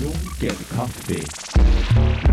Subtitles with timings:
[0.00, 2.31] Lunken kaffe.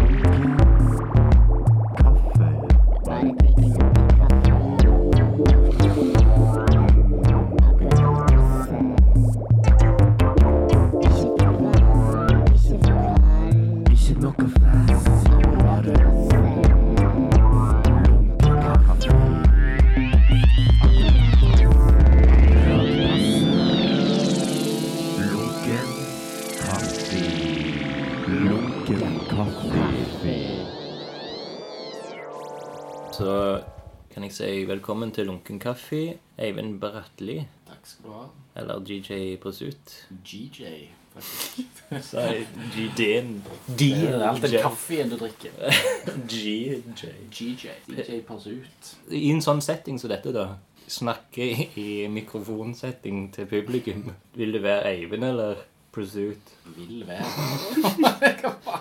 [34.90, 38.24] Velkommen til Lunken kaffe, Eivind Bratli, Takk skal du ha.
[38.58, 39.92] eller DJ Pursuit.
[40.26, 41.84] GJ, faktisk.
[42.08, 43.36] Sa jeg GD-en
[43.68, 45.54] Det er alt den kaffen du drikker.
[46.34, 46.82] GJ.
[47.30, 47.70] GJ.
[47.86, 48.96] DJ Pursuit.
[49.14, 50.56] I en sånn setting som dette, da,
[50.90, 55.62] snakke i, i mikrofonsetting til publikum, vil det være Eivind eller
[55.94, 56.56] Pursuit?
[56.80, 57.30] Vil være.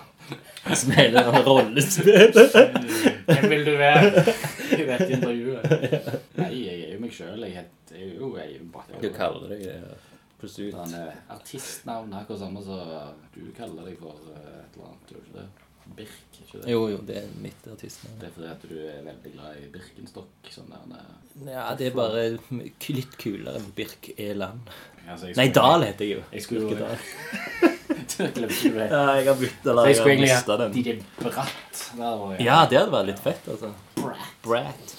[0.83, 2.37] Spiller en rollespillet.
[3.29, 4.11] Hvem vil du være
[4.77, 6.11] i dette intervjuet?
[6.39, 7.45] Nei, jeg er jo meg sjøl.
[7.47, 9.01] Jeg het- jeg er jo Eivind Bratteli.
[9.03, 9.79] Du kaller deg det.
[10.39, 10.75] Pursuit.
[11.35, 15.09] artistnavn er akkurat samme som du kaller deg for eh, et eller annet.
[15.11, 15.49] Gjør du ikke det?
[15.97, 16.69] Birk, ikke det?
[16.71, 18.19] Jo, jo, det er mitt artistnavn.
[18.21, 20.51] Det er fordi at du er veldig glad i Birkenstock.
[20.53, 22.23] Sånn der, eh, Ja, det er bare
[22.93, 24.69] litt kulere enn Birk Eland.
[25.15, 26.23] Altså, Nei, Dal heter jeg jo.
[26.33, 26.93] Jeg skulle jo?
[28.19, 29.89] Ja, jeg har bytta lag.
[29.89, 30.73] jeg har mista den.
[30.75, 31.83] DJ Bratt.
[31.97, 32.47] Der var jeg.
[32.47, 33.71] Ja, det hadde vært litt fett, altså.
[34.43, 34.95] Brat.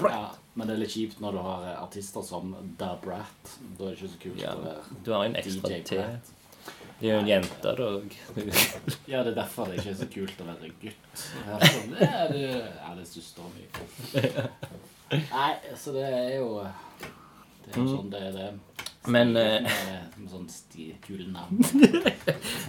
[0.00, 0.14] Brat.
[0.14, 0.22] Ja,
[0.54, 3.52] men det er litt kjipt når du har eh, artister som Da Brat.
[3.78, 6.00] Da er det ikke så kult Ja, å være du har en ekstra T.
[7.02, 7.86] Det er jo en jente, da.
[9.10, 11.24] Ja, det er derfor det ikke er så kult å være gutt.
[11.58, 13.64] Det er, det, ja, det er søstera mi.
[15.34, 18.91] Nei, så det er jo Det er jo sånn det er, det.
[19.10, 19.66] Men, eh,
[20.30, 21.58] sånn sti- kule navn.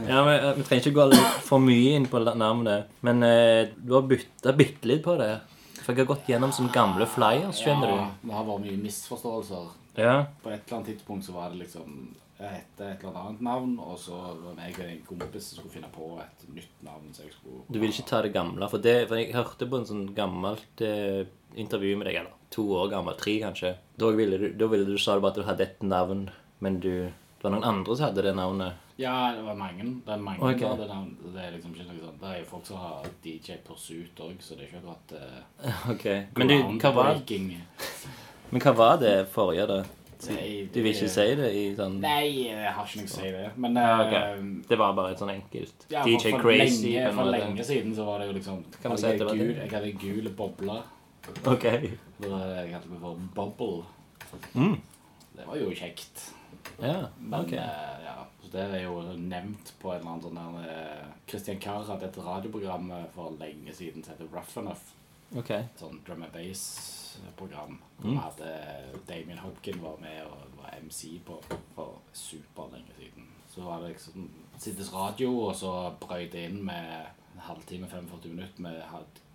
[0.08, 2.88] Ja, men eh, Vi trenger ikke gå for mye inn på navnet.
[3.06, 5.36] Men eh, du har bytta bitte litt på det.
[5.84, 9.72] For jeg har gått gjennom som gamle flyers, skjønner Ja, det har vært mye misforståelser.
[10.00, 10.14] Ja.
[10.42, 13.76] På et eller annet tidspunkt så var det liksom Jeg hette et eller annet navn,
[13.80, 17.12] og så var jeg og en kompis som skulle finne på et nytt navn.
[17.14, 18.68] Så jeg skulle Du vil ikke ta det gamle.
[18.72, 21.22] For, det, for jeg hørte på en sånn gammelt eh,
[21.60, 23.76] intervju med deg, eller to år gammel, tre kanskje.
[24.00, 26.28] Da ville du, da ville du sa du bare at du hadde et navn,
[26.64, 26.94] men du
[27.44, 28.84] det var noen andre som hadde det navnet.
[28.96, 29.84] Ja, det var mange.
[30.06, 30.64] Det er mange okay.
[30.64, 31.10] av det, navn.
[31.34, 32.22] det er liksom ikke noe sånt.
[32.22, 35.90] Det er jo folk som har DJ Pursuit òg, så det er ikke akkurat uh,
[35.92, 36.06] Ok.
[36.38, 37.20] Men, du, hva var,
[38.54, 39.82] men hva var det forrige, da?
[40.30, 43.32] Nei, Du vil ikke si det i sånn Nei, jeg har ikke noe å si
[43.36, 43.46] det.
[43.66, 44.24] Men Ja, okay.
[44.38, 44.52] ok.
[44.70, 46.94] Det var bare et sånn enkelt ja, for, DJ for, Crazy.
[46.94, 49.28] lenge, for lenge siden så var det jo liksom Kan man si jeg at det
[49.34, 49.66] var gul, det?
[49.66, 50.84] Jeg hadde gule bobler.
[51.48, 51.66] Ok.
[52.20, 53.84] Så jeg kalte meg for Bubble.
[54.54, 54.78] Mm.
[55.38, 56.26] Det var jo kjekt.
[56.82, 57.54] Ja, Men ok.
[57.54, 61.60] eh, ja, så det er jo nevnt på en eller annen sånn der eh, Christian
[61.64, 64.84] Carr hadde et radioprogram eh, for lenge siden som heter Rough Enough.
[65.36, 65.52] ok.
[65.80, 67.80] Sånn drum and bass-program.
[68.04, 68.18] Mm.
[68.22, 68.52] Hadde
[69.08, 71.40] Damien Hopkin var med og var MC på
[71.76, 73.28] for superlenge siden.
[73.54, 78.32] Så var det liksom Sittes radio, og så brøt det inn med en halvtime, 45
[78.32, 78.82] minutter med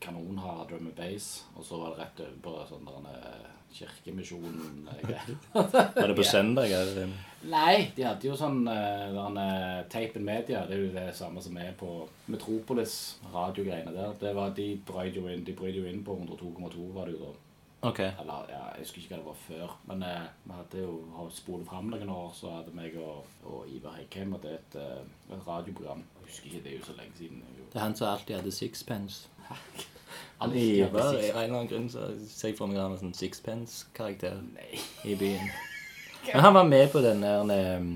[0.00, 1.44] kanonhard drum and bass.
[1.56, 5.34] Og så var det rett over på sånn der eh, Kirkemisjonen-greier.
[5.52, 6.72] Var det på søndag?
[6.72, 7.10] Eller?
[7.52, 10.62] Nei, de hadde jo sånn uh, uh, Tape Media.
[10.66, 11.90] Det er jo det samme som er på
[12.32, 14.16] Metropolis, radiogreiene der.
[14.22, 17.26] Det var, de brøt jo inn, de brøt jo inn på 102,2 var det jo
[17.26, 17.34] da.
[17.80, 17.98] Ok.
[17.98, 19.74] Eller, ja, jeg husker ikke hva det var før.
[19.86, 23.68] Men eh, vi hadde jo har spolet fram noen år, så hadde meg og, og
[23.70, 25.04] Ivar Heikheim hadde et, eh,
[25.36, 26.02] et radioprogram.
[26.18, 27.44] Jeg husker ikke, det er jo så lenge siden.
[27.72, 29.28] Det er han som alltid hadde sixpence.
[30.38, 32.98] Han Ivar, i av en eller annen grunn så ser jeg for meg han en
[33.00, 34.36] sånn sixpence-karakter
[35.04, 35.48] i byen.
[36.32, 37.88] Men han var med på den der um,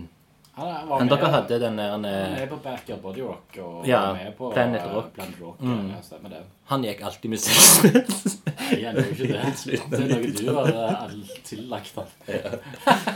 [0.57, 3.87] Han var han med, dere hadde den han var med på Backyard Body Rock og
[3.87, 4.95] Ja, var med på Planet Rock.
[4.97, 5.13] Rock.
[5.21, 5.87] Planet Rock Mm.
[5.95, 6.43] ja, stemmer det.
[6.73, 8.35] Han gikk alltid med sixpence.
[8.59, 9.55] Nei, han gjorde ikke det.
[9.95, 12.11] Det er noe du all- tillagt han.
[12.27, 12.59] Ja,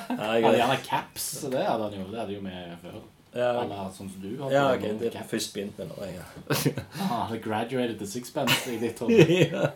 [0.09, 2.07] Han hadde gjerne caps, så det hadde han jo.
[2.15, 3.03] Det hadde jo vi før.
[3.37, 4.53] Ja, Eller sånn som du hadde.
[4.55, 6.25] ja, ok, det er først begynt med nå, ja.
[7.07, 9.27] ah, det graduated til sixpence i ditt hode.
[9.53, 9.67] ja.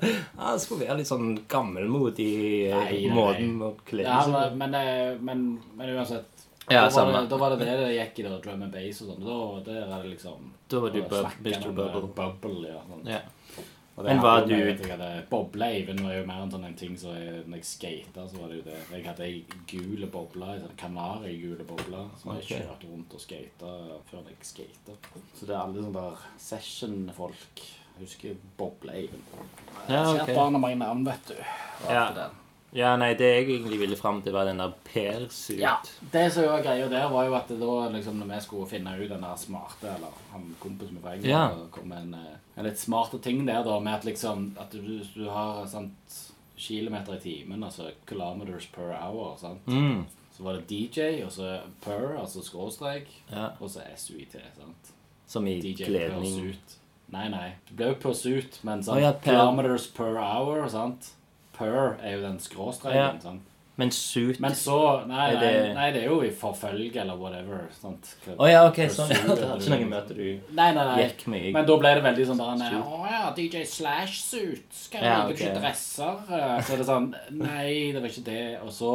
[0.40, 3.14] Han skulle være litt sånn gammelmodig i nei, nei.
[3.14, 5.44] måten å kle seg men, men, eh, men,
[5.78, 8.62] men uansett Ja, da, var det, da var det det det gikk i, da, drum
[8.62, 9.24] and bass og sånn.
[9.26, 11.70] Da der er det liksom Da var du bub- Mr.
[11.74, 12.02] Bubble.
[12.04, 12.82] eh, Bubble, ja.
[12.86, 13.06] Sånn.
[13.10, 13.20] Ja.
[14.00, 16.64] Og det Men var du- med- jeg hadde- Boble Eivind var jo mer enn sånn
[16.67, 18.79] en ting som jeg- Når jeg skata, så var det jo det.
[18.93, 23.73] Jeg hadde ei gule boble, ei sånn kanarigule boble, som jeg kjørte rundt og skata
[24.11, 24.97] før jeg skata.
[25.37, 27.61] Så det er alle sånne der session-folk.
[28.00, 29.23] Husker Boble Eivind.
[29.88, 31.35] Ja, Jeg Ser har barna mange navn, vet du.
[31.88, 32.11] Ja.
[32.14, 32.31] det.
[32.73, 35.58] Ja, nei, det jeg egentlig ville fram til, var den der Per-suit.
[35.58, 35.76] Ja,
[36.12, 38.94] Det som var greia der, var jo at det da liksom, når vi skulle finne
[38.97, 41.49] ut den der smarte Eller han kompisen min fra England Ja.
[41.70, 45.00] kom med en, eh, en litt smarte ting der, da, med at liksom At du,
[45.14, 46.17] du har sant,
[46.61, 49.67] kilometer i timen, altså kilometers per hour, sant.
[49.67, 50.02] Mm.
[50.37, 53.50] Så var det DJ, og så per, altså skråstrek, ja.
[53.61, 54.93] og så SUIT, sant.
[55.26, 56.56] Som i DJ kledning.
[57.11, 57.47] Nei, nei.
[57.69, 61.12] Det ble jo pursuit, men sant, Oh, ja, per- kilometers per hour, sant.
[61.56, 63.20] Per er jo den skråstreken, Ja.
[63.20, 63.43] sant.
[63.80, 64.76] Men suit Men så
[65.08, 67.62] Nei, nei, det- nei, det er jo i forfølge eller whatever.
[67.80, 68.10] sant?
[68.36, 69.08] Å ja, ok, sånn.
[69.10, 70.98] Ja, det eller- ikke noe møte du Nei, nei, nei.
[71.06, 72.84] gikk med Men da ble det veldig sånn der Suit.
[72.84, 74.66] Å ja, DJ Slash Suit.
[74.84, 75.60] Skal Ja, jeg ikke ok.
[75.62, 76.20] dresser?
[76.30, 78.44] Eh, Så er det sånn Nei, det var ikke det.
[78.62, 78.92] Og så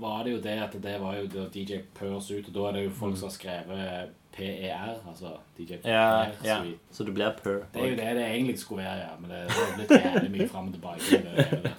[0.00, 2.84] var det jo det at det var jo DJ Per Suit, og da er det
[2.84, 5.90] jo folk som har skrevet PER, altså DJ PER.
[5.92, 6.56] Ja, ja.
[6.90, 7.60] Så du blir per.
[7.72, 9.12] Det er jo det det egentlig skulle være, ja.
[9.20, 11.22] Men det har blitt jævlig mye fram og tilbake.
[11.22, 11.72] Det, det,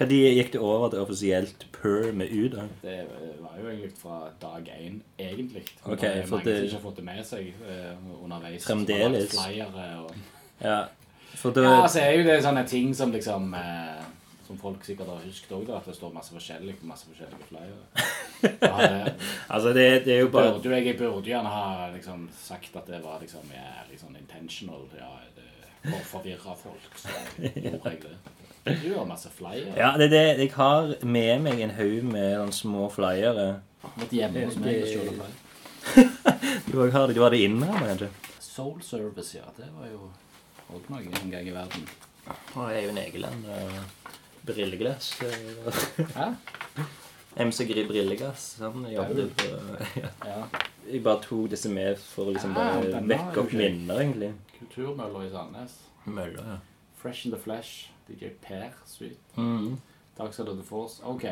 [0.00, 2.62] De gikk det over til offisielt per med U, da?
[2.82, 3.00] det
[3.40, 5.64] var jo egentlig fra dag én, egentlig.
[5.84, 8.64] Okay, det er mange det- som ikke har fått det med seg uh, underveis.
[8.66, 9.34] Fremdeles.
[9.36, 10.14] Og
[10.62, 10.84] Ja.
[11.34, 11.62] For det...
[11.62, 14.00] Ja, så er jo det sånne ting som liksom uh,
[14.46, 17.84] Som folk sikkert har husket òg, at det står masse forskjellig på masse forskjellige flyere.
[19.50, 23.02] Altså, det, det er jo bare burde, jeg burde gjerne ha liksom sagt at det
[23.04, 24.88] var liksom ja, liksom intentional.
[24.98, 25.46] Ja, det,
[25.84, 27.08] for å forvirre folk, så
[27.42, 28.16] gjorde jeg det.
[28.64, 29.72] Du har masse flyere.
[29.76, 30.38] Ja, det er det.
[30.44, 33.46] Jeg har med meg en haug med sånne små flyere.
[33.96, 35.46] Måtte hjemme hos meg og Det- flyer.
[36.70, 37.14] Du har det.
[37.16, 38.08] Du har det inne her, kanskje?
[38.40, 39.46] Soul Service, ja.
[39.56, 40.10] Det var jo
[40.74, 41.86] òg noe en gang i verden.
[42.54, 43.44] Og Eivind Egeland.
[44.46, 45.20] Brilleglass.
[45.22, 46.34] eh, Hæ?
[47.46, 48.58] MC Gri Brilleglass.
[48.60, 49.48] Han jobbet på
[50.02, 50.08] ja.
[50.26, 50.44] Ja.
[50.92, 54.32] Jeg bare tok disse med for å liksom bare vekke opp minner, egentlig.
[54.58, 55.76] Kulturmølla i Sandnes.
[56.06, 56.56] Møller, ja.
[57.00, 57.88] Fresh in the Flesh.
[58.10, 59.18] DJ Per Sweet.
[59.36, 59.78] Mm.
[60.18, 61.00] Dark Side of the Force.
[61.04, 61.24] OK.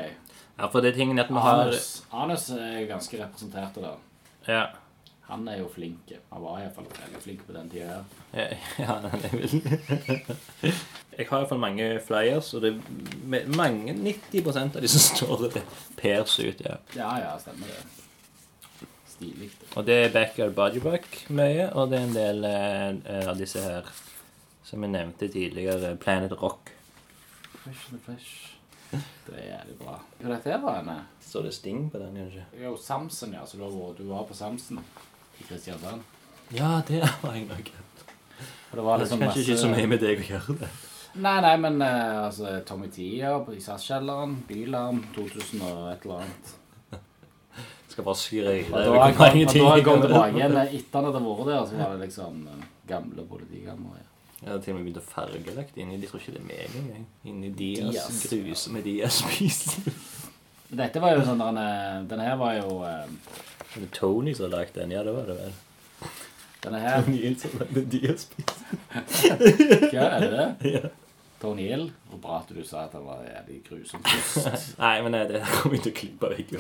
[0.59, 1.89] Ja, for det er tingen at vi har Anus.
[2.13, 3.99] Anus er ganske representert der.
[4.49, 4.63] Ja.
[5.29, 6.13] Han er jo flink.
[6.33, 8.05] Han var iallfall veldig flink på den tida her.
[8.33, 8.47] Ja,
[8.85, 9.59] ja, han er vel
[11.19, 15.65] Jeg har iallfall mange flyers, og det er mange 90% av de som står det
[16.01, 16.65] Per ut.
[16.65, 16.79] ja.
[16.97, 18.89] Ja, ja, stemmer det.
[19.19, 19.51] Stilig.
[19.77, 23.89] Og det er Backyard Bodybuck mye, og det er en del eh, av disse her
[24.69, 26.73] som jeg nevnte tidligere, Planet Rock.
[27.65, 28.55] Fresh and the Flesh.
[28.91, 29.95] Det er jævlig bra.
[30.21, 30.95] Hva dette her var henne?
[31.25, 32.45] Står det Sting på den, kanskje?
[32.63, 33.43] Jo, Samson, ja.
[33.47, 34.81] Så du var, du var på Samson
[35.41, 36.05] i Kristiansand.
[36.57, 37.73] Ja, det var jeg nok.
[38.71, 40.71] Og det var Det liksom er kanskje ikke så mye med deg å gjøre det.
[41.19, 46.55] Nei, nei, men eh, altså Tommy Tia i SAS-kjelleren, Bylarm, 2000 og et eller annet.
[47.89, 48.69] Skal bare skryte.
[48.73, 50.57] Og da har jeg kom- og da har jeg kommet tilbake igjen.
[50.57, 54.08] etter at jeg hadde vært der, så var det liksom eh, gamle politikammeret.
[54.43, 55.97] Jeg har til og med begynt å farge lagt inni.
[55.99, 57.07] De tror ikke det er meg engang.
[57.27, 58.67] Inni Dias, Dias.
[58.71, 59.89] med Dias-spiser.
[60.79, 61.65] Dette var jo sånn denne,
[62.11, 63.07] Denne her var jo eh,
[63.73, 64.93] Er det Tony som har lagd den?
[64.93, 65.55] Ja, det var det vel.
[66.61, 68.65] Denne her Tony Hill som lagde Dias-spiser.
[69.95, 70.49] Hva er det det?
[70.77, 70.91] Ja.
[71.41, 71.85] Tony Hill.
[72.13, 74.73] Og bra at du sa at han var jævlig grusom først.
[74.83, 76.55] Nei, men nei, det kommer jeg til å klippe vekk.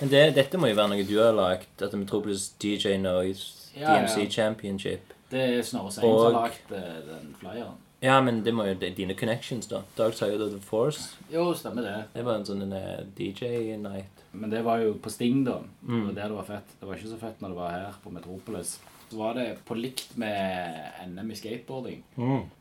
[0.00, 1.68] men det, dette må jo være noe du har lagd.
[1.84, 4.30] At Metropolis DJ Noise, Ja, DMC ja.
[4.32, 5.12] Championship.
[5.32, 7.80] Det er Snorre Sein som har Og- lagd eh, den flyeren.
[8.02, 9.82] Ja, men det må jo det er dine connections, da.
[9.96, 11.16] Dark Side of the Force.
[11.30, 12.04] Jo, stemmer det.
[12.16, 14.24] Det var en sånn eh, DJ-night.
[14.32, 15.58] Men det var jo på Sting, da.
[15.86, 16.08] Mm.
[16.08, 16.72] Det var der det var fett.
[16.80, 18.80] Det var ikke så fett når det var her på Metropolis.
[19.12, 20.74] Så var det på likt med
[21.06, 22.02] NM i skateboarding.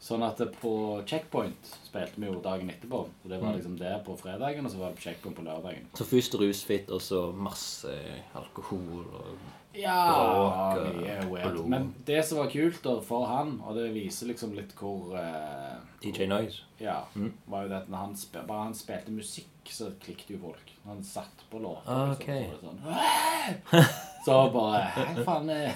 [0.03, 0.73] Sånn at på
[1.07, 2.99] Checkpoint spilte vi jo dagen etterpå.
[3.07, 3.45] Og det Mm.
[3.47, 5.87] var liksom der på fredagen, og så var det på Checkpoint på lørdagen.
[5.95, 7.87] Så først rusfit, og så masse
[8.35, 9.37] alkohol og
[9.73, 11.59] Ja, og mye weird.
[11.71, 15.77] Men det som var kult da, for han, og det viser liksom litt hvor eh,
[16.03, 16.63] DJ Noise.
[16.81, 17.31] Ja, Mm.
[17.45, 20.73] var jo det at når han, spil, bare han spilte musikk, så klikket jo folk.
[20.83, 21.87] Når han satt på låter.
[21.87, 23.85] Ah, liksom, så var det sånn,
[24.25, 24.81] så bare
[25.15, 25.75] Hva faen er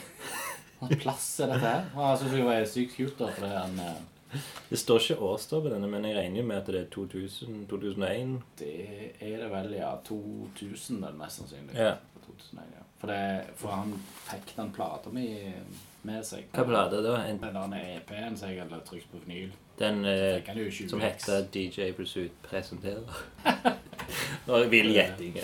[0.82, 1.86] Hva plass er dette her?
[1.96, 5.62] Og Jeg synes det var sykt kult, da, fordi han eh, Det står ikke årstid
[5.64, 8.34] på denne, men jeg regner jo med at det er 2000, 2001.
[8.60, 8.74] Det
[9.22, 9.94] er det vel, ja.
[10.04, 11.78] 2000 er det mest sannsynlig.
[11.78, 11.94] Ja.
[12.40, 12.84] 2001, ja.
[13.02, 13.94] For, det, for han
[14.30, 15.28] fikk den plata mi
[16.06, 16.46] med seg.
[16.54, 17.16] Hva plate da?
[17.28, 19.52] En, Den der EP-en som jeg hadde trykt på vinyl.
[19.80, 23.24] den eh, fikk han jo 20 som heter DJ Pursuit presenterer.
[24.54, 25.36] Og vill gjetting.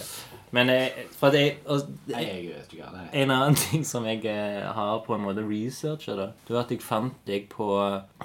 [0.51, 3.11] Men eh, for det, og, Nei, jeg vet ikke hva det er.
[3.23, 6.73] En annen ting som jeg eh, har på en måte researcha, da, det var at
[6.75, 7.67] jeg fant deg på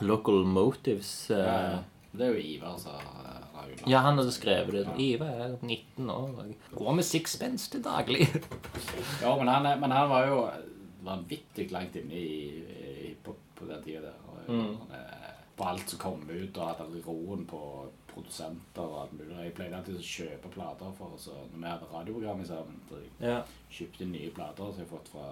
[0.03, 1.31] Local Motives.
[1.31, 1.85] eh, Ja, ja.
[2.17, 3.46] Det er jo Ivar som har
[3.87, 4.85] Ja, han hadde skrevet det.
[5.03, 8.27] Ivar er 19 år og går med sixpence til daglig.
[9.23, 10.41] Ja, men han, men han var jo
[11.07, 12.63] vanvittig langt inne i,
[13.11, 14.23] i på, på den tida der.
[14.29, 14.77] Og, Mm.
[15.57, 17.59] på alt som kom ut, og hadde roen på
[18.17, 19.37] produsenter og alt mulig.
[19.45, 21.29] Jeg pleide alltid å kjøpe plater for oss.
[21.29, 23.43] Når vi hadde radioprogram sammen, så jeg Ja.
[23.71, 25.27] kjøpte nye plater som jeg har fått fra,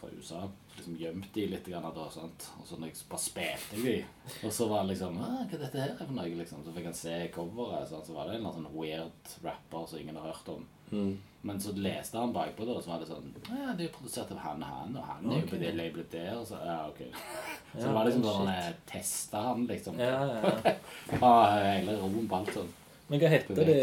[0.00, 0.42] fra USA.
[0.76, 2.48] Liksom gjemte de litt grann da, sant?
[2.58, 4.46] og så når jeg bare spilte jeg de.
[4.46, 6.34] Og så var det liksom Hva er dette her er for noe?
[6.34, 6.64] liksom.
[6.66, 7.88] Så fikk han se coveret.
[7.88, 8.06] Sant?
[8.06, 10.66] Så var det en eller annen sånn weird rapper som ingen har hørt om.
[10.94, 11.14] Mm.
[11.44, 13.96] Men så leste han bakpå det, og så var det sånn Ja, det er jo
[13.98, 16.30] produsert av han og han, og han er jo på det labelet der.
[16.38, 17.02] Og så, ja, ok.
[17.74, 20.00] Så Ja, det var liksom sånn han testa han, liksom.
[20.00, 20.74] Ja, ja.
[21.20, 22.72] Ha hele roen på alt sånn.
[23.10, 23.76] Men hva heter det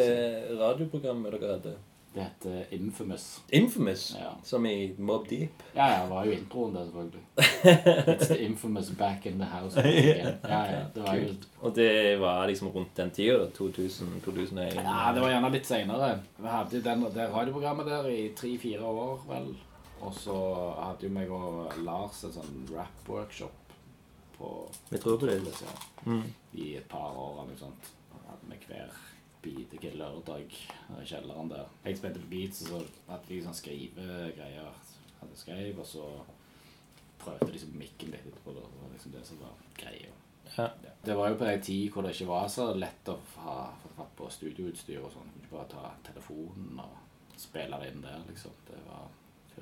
[0.57, 1.75] radioprogrammet dere hadde?
[2.13, 3.41] Det heter Infamous.
[3.49, 4.15] Infamous?
[4.19, 4.31] Ja.
[4.43, 5.63] Som i Mob Deep?
[5.75, 7.21] Ja, ja, det var jo introen der, selvfølgelig.
[8.17, 9.79] It's the infamous back in the house.
[10.43, 11.29] Ja, ja, det var jo
[11.61, 13.45] Og det var liksom rundt den tida, da?
[13.55, 14.73] 2000, 2001?
[14.75, 16.09] Ja, det var gjerne litt seinere.
[16.37, 19.47] Vi hadde den, det radioprogrammet der i tre-fire år, vel.
[20.01, 20.35] Og så
[20.81, 23.75] hadde jo meg og Lars en sånn rap-workshop
[24.37, 24.51] på
[24.89, 25.39] Vi tror på det.
[25.47, 26.23] Ja, Mm.
[26.53, 27.89] i et par år eller noe sånt.
[28.27, 28.89] Hadde vi hver
[29.41, 31.69] bidige lørdag i kjelleren der.
[31.85, 34.73] Jeg spilte på beats, og så hadde vi sånn skrivegreier.
[35.21, 36.07] Hadde skrev, og så
[37.21, 38.55] prøvde liksom mikken litt etterpå.
[38.55, 40.13] Det var liksom det som var greia.
[40.57, 40.67] Ja.
[41.03, 43.95] Det var jo på en tid hvor det ikke var så lett å ha fått
[43.97, 45.33] fatt på studioutstyr og sånn.
[45.39, 48.55] Ikke bare ta telefonen og spille det inn der, liksom.
[48.67, 49.09] Det var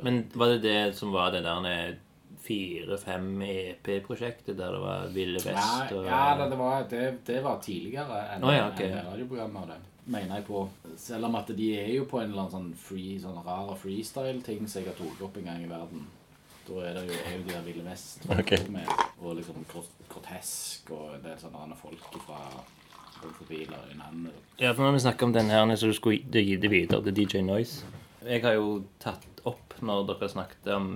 [0.03, 1.97] Men var det det som var det der
[2.43, 7.59] fire-fem EP-prosjektet der det var Ville Vest og ja, det, det, var, det, det var
[7.63, 8.91] tidligere enn oh, ja, okay.
[8.91, 9.79] enn radioprogrammet Det
[10.09, 10.63] Mener jeg på.
[10.97, 14.63] Selv om at de er jo på en eller annen sånn, free, sånn rar freestyle-ting
[14.65, 16.07] som jeg har tatt opp en gang i verden.
[16.65, 18.63] Da er det jo, er jo de der Ville Vest okay.
[18.73, 18.89] med,
[19.21, 22.41] og liksom grot- grotesk og en del sånne andre folk fra.
[24.59, 27.17] Ja, for når vi snakker om den her, så du skulle gi det videre til
[27.17, 27.85] DJ Noise.
[28.23, 30.89] Jeg har jo tatt opp når dere snakket om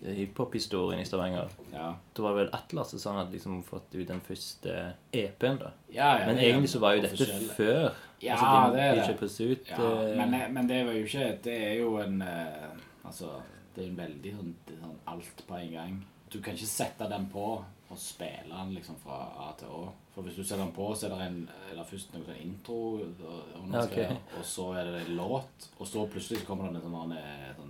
[0.00, 1.50] hiphop-historien i Stavanger.
[1.72, 1.94] Ja.
[2.16, 4.76] Da var vel Atlas som hadde liksom fått ut den første
[5.12, 5.72] EP-en, da.
[5.88, 7.90] Ja, ja, Men det egentlig så var jo dette før.
[8.20, 9.58] Ja, altså, det er det.
[9.70, 12.66] Ja, eh, men, men det var jo ikke Det er jo en eh,
[13.08, 13.30] Altså,
[13.74, 15.94] det er en veldig sånn, sånn alt på en gang.
[16.30, 17.46] Du kan ikke sette den på
[17.90, 19.16] og spille den liksom fra
[19.48, 19.86] A til Å.
[20.14, 22.78] For hvis du setter den på, så er det en Eller først noe sånn intro,
[23.00, 24.36] og, og, noe Ja, ok.
[24.38, 27.48] og så er det en låt, og så plutselig så kommer det en sånn, eh,
[27.58, 27.69] sånn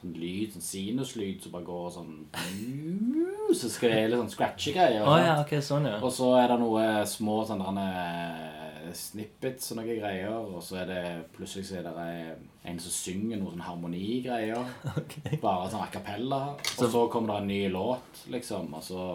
[0.00, 2.14] Sånn lyd, sånn sinuslyd som bare går sånn
[3.60, 5.02] Så skal det hele sånn scratchy-greier.
[5.04, 5.98] Oh, ja, okay, sånn, ja.
[6.00, 10.30] Og så er det noe små sånne derne snippets og noe greier.
[10.30, 11.02] Og så er det
[11.34, 12.38] plutselig så er det
[12.70, 14.72] en som synger noe sånn harmonigreier.
[15.44, 16.40] Bare sånn a cappella.
[16.56, 18.70] Og så kommer det en ny låt, liksom.
[18.76, 19.06] Og så,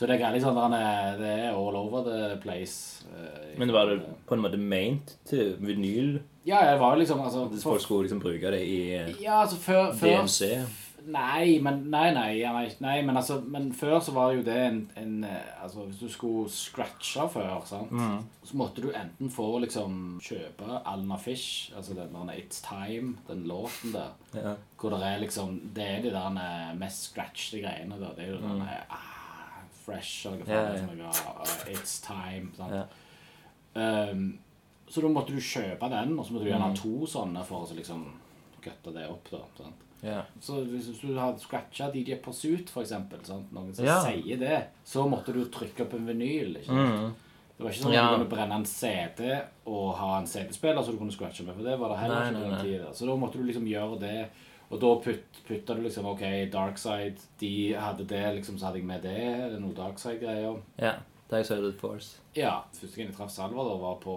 [0.00, 3.04] så det sånn derne- Det er all over the place.
[3.12, 6.20] eh, Men var det på en måte meint til vinyl?
[6.46, 9.42] Ja, det var jo liksom altså, for- folk skulle liksom bruke det i eh, Ja,
[9.44, 10.64] altså før, før DMC?
[11.06, 12.42] Nei, men nei, nei,
[12.80, 16.08] nei, men altså Men før så var jo det en, en eh, Altså, hvis du
[16.08, 17.90] skulle scratche før, sant,
[18.44, 23.44] så måtte du enten få liksom kjøpe Alna Fish, altså den der It's Time, den
[23.48, 24.54] låten der, Ja.
[24.78, 28.14] hvor det er liksom Det er de der mest scratchede greiene der.
[28.16, 29.19] Det er jo den der ah,
[29.84, 32.52] Fresh eller hva faen som er ah, It's Time.
[32.56, 32.96] Sant?
[33.74, 34.24] Um,
[34.90, 37.62] så da måtte du kjøpe den, og så måtte du gjerne ha to sånne for
[37.62, 38.04] å så liksom
[38.60, 39.30] kutte det opp.
[39.30, 39.86] da, sant?
[40.02, 40.24] Yeah.
[40.40, 43.50] Så hvis du hadde scratcha DJ Pursuit, for eksempel, sant?
[43.54, 44.06] noen som yeah.
[44.06, 46.56] sier det, så måtte du trykke opp en vinyl.
[46.58, 46.96] ikke sant?
[46.96, 47.30] Mm.
[47.60, 48.04] Det var ikke sånn at Ja.
[48.08, 49.26] du kunne brenne en CD
[49.68, 52.28] og ha en CD-spiller så du kunne scratche med, for det var det heller Nei,
[52.30, 52.92] ikke nei, nei.
[52.96, 54.30] Så da måtte du liksom gjøre det.
[54.70, 56.22] Og da put, putta du liksom OK,
[56.52, 59.16] Darkside, de hadde det, liksom, så hadde jeg med det.
[59.50, 60.60] det er noe Darkside-greier.
[60.78, 60.98] ja.
[61.30, 62.16] Dark Sided Force.
[62.34, 62.56] Ja.
[62.74, 64.14] Første gang jeg traff Salvador, var på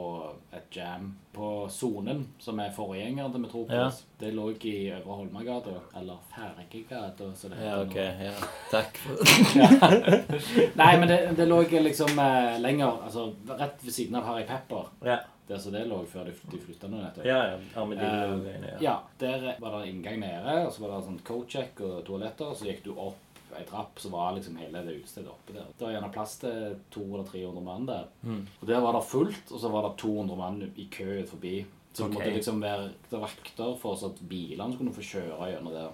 [0.53, 4.00] et jam på Sonen, som er forgjenger til Metropolis.
[4.19, 7.93] Det lå i Øvre Holmagata, eller Fergegata, som det heter Ja, ok.
[7.93, 8.25] nå.
[8.25, 8.33] Ja.
[8.72, 8.98] Takk.
[8.98, 10.74] For...
[10.81, 14.89] Nei, men det, det lå liksom eh, lenger, altså rett ved siden av Harry Pepper.
[15.05, 15.19] ja.
[15.47, 17.25] Der så det lå før de, de flytta nå nettopp.
[17.27, 17.59] Ja, ja.
[17.81, 18.77] Armadillo-greiene.
[18.77, 22.53] Eh, ja, der var det inngang nede, og så var det sånn coat-check og toaletter,
[22.53, 23.19] og så gikk du opp
[23.53, 25.67] ei trapp, så var liksom hele det utestedet oppe der.
[25.77, 28.07] Det var gjerne plass til 200-300 mann der.
[28.23, 28.41] Mm.
[28.62, 31.55] Og der var det fullt, og så var det 200 mann i kø ut forbi.
[31.93, 32.09] Så okay.
[32.09, 35.91] det måtte liksom være vakter for så at bilene skulle få kjøre gjennom der.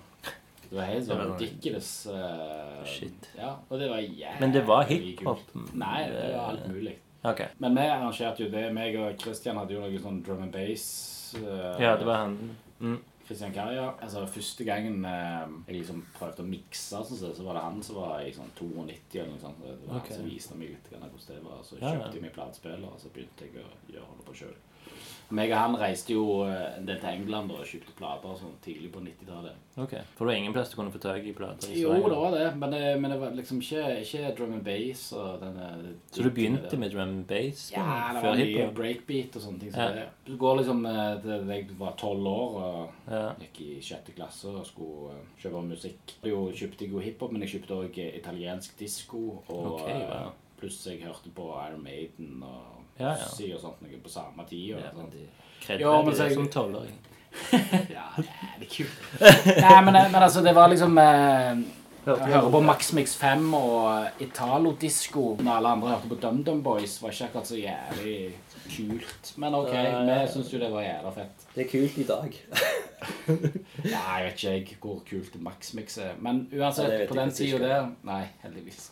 [0.70, 1.91] Det var helt sånn ridiculous.
[2.08, 3.29] Uh, Shit.
[3.36, 5.56] Ja, og det var jævlig Men det var hiphop?
[5.74, 6.94] Nei, det var alt mulig.
[7.28, 7.44] Ok.
[7.60, 8.66] Men vi arrangerte jo det.
[8.74, 10.90] meg og Christian hadde jo noe sånn drum and bass.
[11.36, 12.38] Uh, Ja, det var han.
[12.80, 13.00] Mm.
[13.30, 13.92] Christian Karja.
[14.02, 17.84] Altså, første gangen eh, jeg liksom prøvde å mikse, sånn, så, så var det han
[17.86, 19.60] som var i sånn 92 eller noe sånt.
[19.62, 20.16] Det var okay.
[20.16, 21.60] han som viste meg litt hvordan det var.
[21.68, 21.92] Så Ja, ja.
[21.92, 24.56] kjøpte jeg meg platespiller, og så begynte jeg å gjøre det på sjøl.
[25.32, 28.88] Meg og han reiste jo eh, en del til England og kjøpte plater sånn tidlig
[28.92, 29.60] på 90-tallet.
[29.78, 29.92] Ok.
[30.18, 31.70] For det var ingen plass du kunne få tak i plater?
[31.70, 34.64] i Jo, det var det, men det, men det var liksom ikke, ikke drum and
[34.66, 35.68] bass og denne
[36.12, 37.86] Så du begynte med drum and bass Ja,
[38.18, 39.72] det var mye breakbeat og sånne ting.
[39.76, 39.92] Så Ja.
[40.00, 40.08] det.
[40.26, 43.24] Du går liksom eh, til jeg var tolv år og Ja.
[43.46, 46.18] gikk i sjette klasse og skulle eh, kjøpe musikk.
[46.26, 49.44] Jo kjøpte jeg jo hiphop, men jeg kjøpte òg italiensk disko.
[49.48, 50.28] Og Ok, wow.
[50.28, 53.56] eh, pluss jeg hørte på Iron Maiden og Ja, ja.
[53.56, 54.74] Og sånt noe på samme tid.
[54.75, 55.25] Og, Ja, men de
[55.65, 56.98] kredder Jo, men jeg- som tolvåring.
[57.96, 59.03] ja, det er kult.
[59.63, 61.62] Nei, men, men altså, det var liksom eh,
[62.06, 67.01] Hørte hører på Max Mix 5 og Italo-disko når alle andre hørte på DumDum Boys.
[67.03, 68.20] var ikke akkurat så jævlig
[68.70, 69.34] kult.
[69.38, 71.46] Men OK, vi syns jo det var jævla fett.
[71.56, 72.38] Det er kult i dag.
[73.94, 76.15] nei, jeg vet ikke hvor kult Max Mix er.
[76.24, 78.91] Men uansett, ja, på den sida der Nei, heldigvis.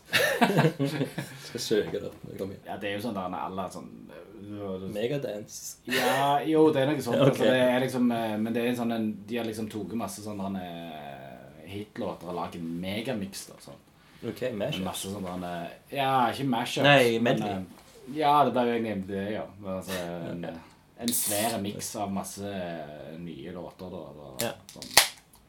[1.48, 2.56] Skal søke det hjem.
[2.66, 5.78] Ja, det er jo sånn der alle sånn øh, Megadance.
[5.88, 7.24] Ja, jo, det er noe sånt.
[7.28, 7.32] Okay.
[7.32, 10.24] Altså, det er liksom, eh, men det er sånn en, de har liksom tatt masse
[10.26, 11.27] sånne eh,
[11.68, 13.46] hitlåter og megamix.
[13.48, 13.84] da, sånn.
[14.28, 14.84] Ok, mashup.
[14.88, 16.84] Masse sånne eh, Ja, ikke mashups.
[16.88, 17.54] Nei, medley.
[17.60, 17.68] Men,
[18.16, 19.44] Ja, det ble jo egentlig det, ja.
[19.60, 19.98] Men Altså,
[20.32, 20.60] en, eh,
[21.04, 23.90] en svær miks av masse eh, nye låter.
[23.92, 24.54] da, da Ja.
[24.74, 24.96] Sånn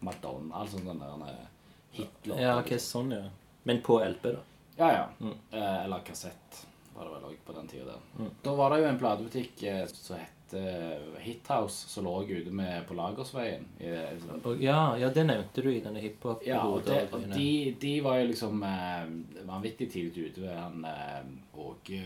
[0.00, 1.46] Madonna, altså sånne der, eh,
[1.92, 2.42] hitlåter.
[2.42, 3.30] Ja, ok, sånn, ja.
[3.64, 4.42] Men på LP, da.
[4.78, 5.06] Ja, ja.
[5.20, 5.34] Mm.
[5.52, 8.04] Eh, eller kassett var det vel òg på den tida der.
[8.18, 8.30] Mm.
[8.42, 12.86] Da var det jo en platebutikk eh, som het eh, Hithouse, som lå ute med
[12.88, 13.66] på Lagersveien.
[13.80, 13.90] I,
[14.22, 16.46] sånn- ja, ja, det nevnte du i denne hiphop.
[16.46, 19.08] ja, og, det, og de, de var jo liksom uh,
[19.48, 22.02] vanvittig tidlig ute ved han eh, Åge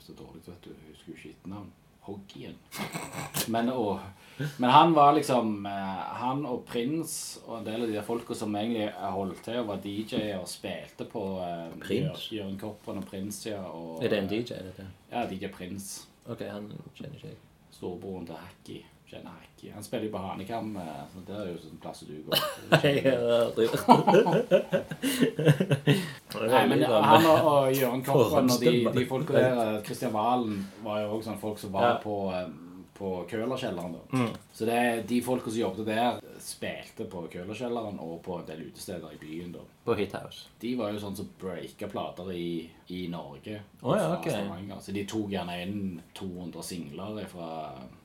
[0.00, 0.70] Så dårlig, vet du.
[0.70, 1.72] Jeg husker jo ikke etternavn.
[2.08, 2.54] Hoggien.
[3.52, 3.98] Men, og,
[4.56, 8.54] men han var liksom Han og Prins og en del av de der folka som
[8.56, 11.22] egentlig holdt til og var DJ-er og spilte på
[11.82, 12.28] Prins?
[12.30, 13.60] Jør- Jørgen Koppen og Prins, ja.
[13.68, 14.86] Og, Er det en DJ, dette?
[15.12, 15.90] Ja, DJ Prins.
[16.28, 17.38] Ok, han kjenner ikke jeg.
[17.78, 18.78] Storebroren til Hacky.
[19.08, 19.70] Kjenner Hacky.
[19.72, 22.36] Han spiller jo på Hanekam, eh, så det er jo sånn plass du går.
[26.48, 31.14] Nei, men han og, Jørgen Koppen og de, de folka der Kristian Valen var jo
[31.16, 31.94] også sånne folk som var Ja.
[32.02, 32.48] på, eh,
[32.98, 33.94] på Kølerkjelleren.
[34.10, 34.32] Mm.
[34.52, 34.78] Så det,
[35.08, 39.52] de folka som jobbet der, spilte på Kølerkjelleren og på en del utesteder i byen.
[39.54, 39.62] da.
[39.86, 40.48] På Hithouse.
[40.60, 43.60] De var jo sånn som breaka plater i, i Norge.
[43.82, 44.82] Oh, ja, fra ok.
[44.82, 47.50] Så de tok gjerne inn 200 singler fra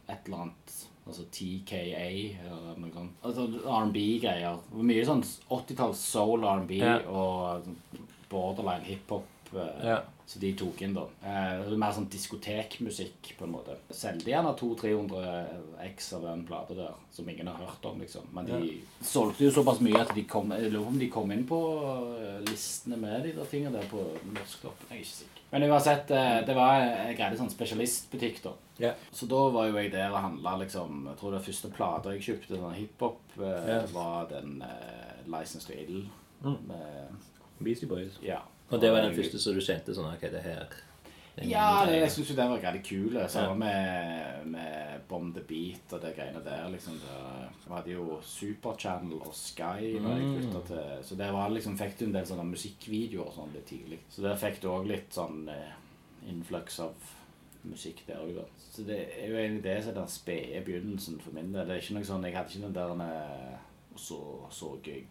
[0.08, 2.06] et eller annet Altså TKA
[2.48, 3.18] eller noe sånt.
[3.28, 4.62] Altså R&B-greier.
[4.88, 5.20] Mye sånn
[5.52, 6.94] 80-talls soul R&B Ja.
[7.12, 7.66] og
[8.32, 9.26] borderline hiphop.
[9.84, 10.02] Ja.
[10.26, 11.02] Så de tok inn, da.
[11.22, 13.76] Eh, det er mer sånn diskotekmusikk, på en måte.
[13.92, 18.30] Solgte gjerne 200-300 X av en plate der, som ingen har hørt om, liksom.
[18.34, 21.44] Men de solgte jo såpass mye at de kom Jeg lurer om de kom inn
[21.50, 21.60] på
[22.20, 24.00] eh, listene med de der tingene der på
[24.32, 24.86] Norsk Topp.
[24.90, 25.44] Jeg er ikke sikker.
[25.52, 28.56] Men uansett, eh, det var en greide sånn spesialistbutikk, da.
[28.80, 28.94] Ja.
[29.14, 32.24] Så da var jo jeg der og handla liksom Jeg tror det første plata jeg
[32.26, 33.82] kjøpte, sånn hiphop, eh, Ja.
[33.92, 36.08] var den eh, License to Ill.
[36.44, 36.58] Mm.
[36.68, 37.22] Med,
[37.60, 38.18] Beastie Boys.
[38.24, 38.40] ja.
[38.74, 40.66] Og det var den første som du kjente sånn Ok, det her
[41.36, 43.16] det er Ja, det, jeg syns jo den var veldig kul.
[43.34, 43.54] Samme Ja.
[43.58, 46.68] med, med Bomb the Beat og de greiene der.
[46.70, 46.94] liksom.
[47.02, 47.16] Det,
[47.66, 51.98] vi hadde jo Superchannel og Sky da jeg flytta til Så det var liksom, fikk
[52.00, 54.00] du en del sånne musikkvideoer og sånn litt tidlig.
[54.14, 55.74] Så der fikk du òg litt sånn eh,
[56.30, 56.94] influx av
[57.66, 58.46] musikk der òg, da.
[58.70, 61.66] Så det er jo egentlig det som er den spede begynnelsen for min del.
[61.66, 63.58] Det er ikke noe sånn, Jeg hadde ikke den der eh,
[63.96, 64.20] Og så
[64.52, 65.08] så jeg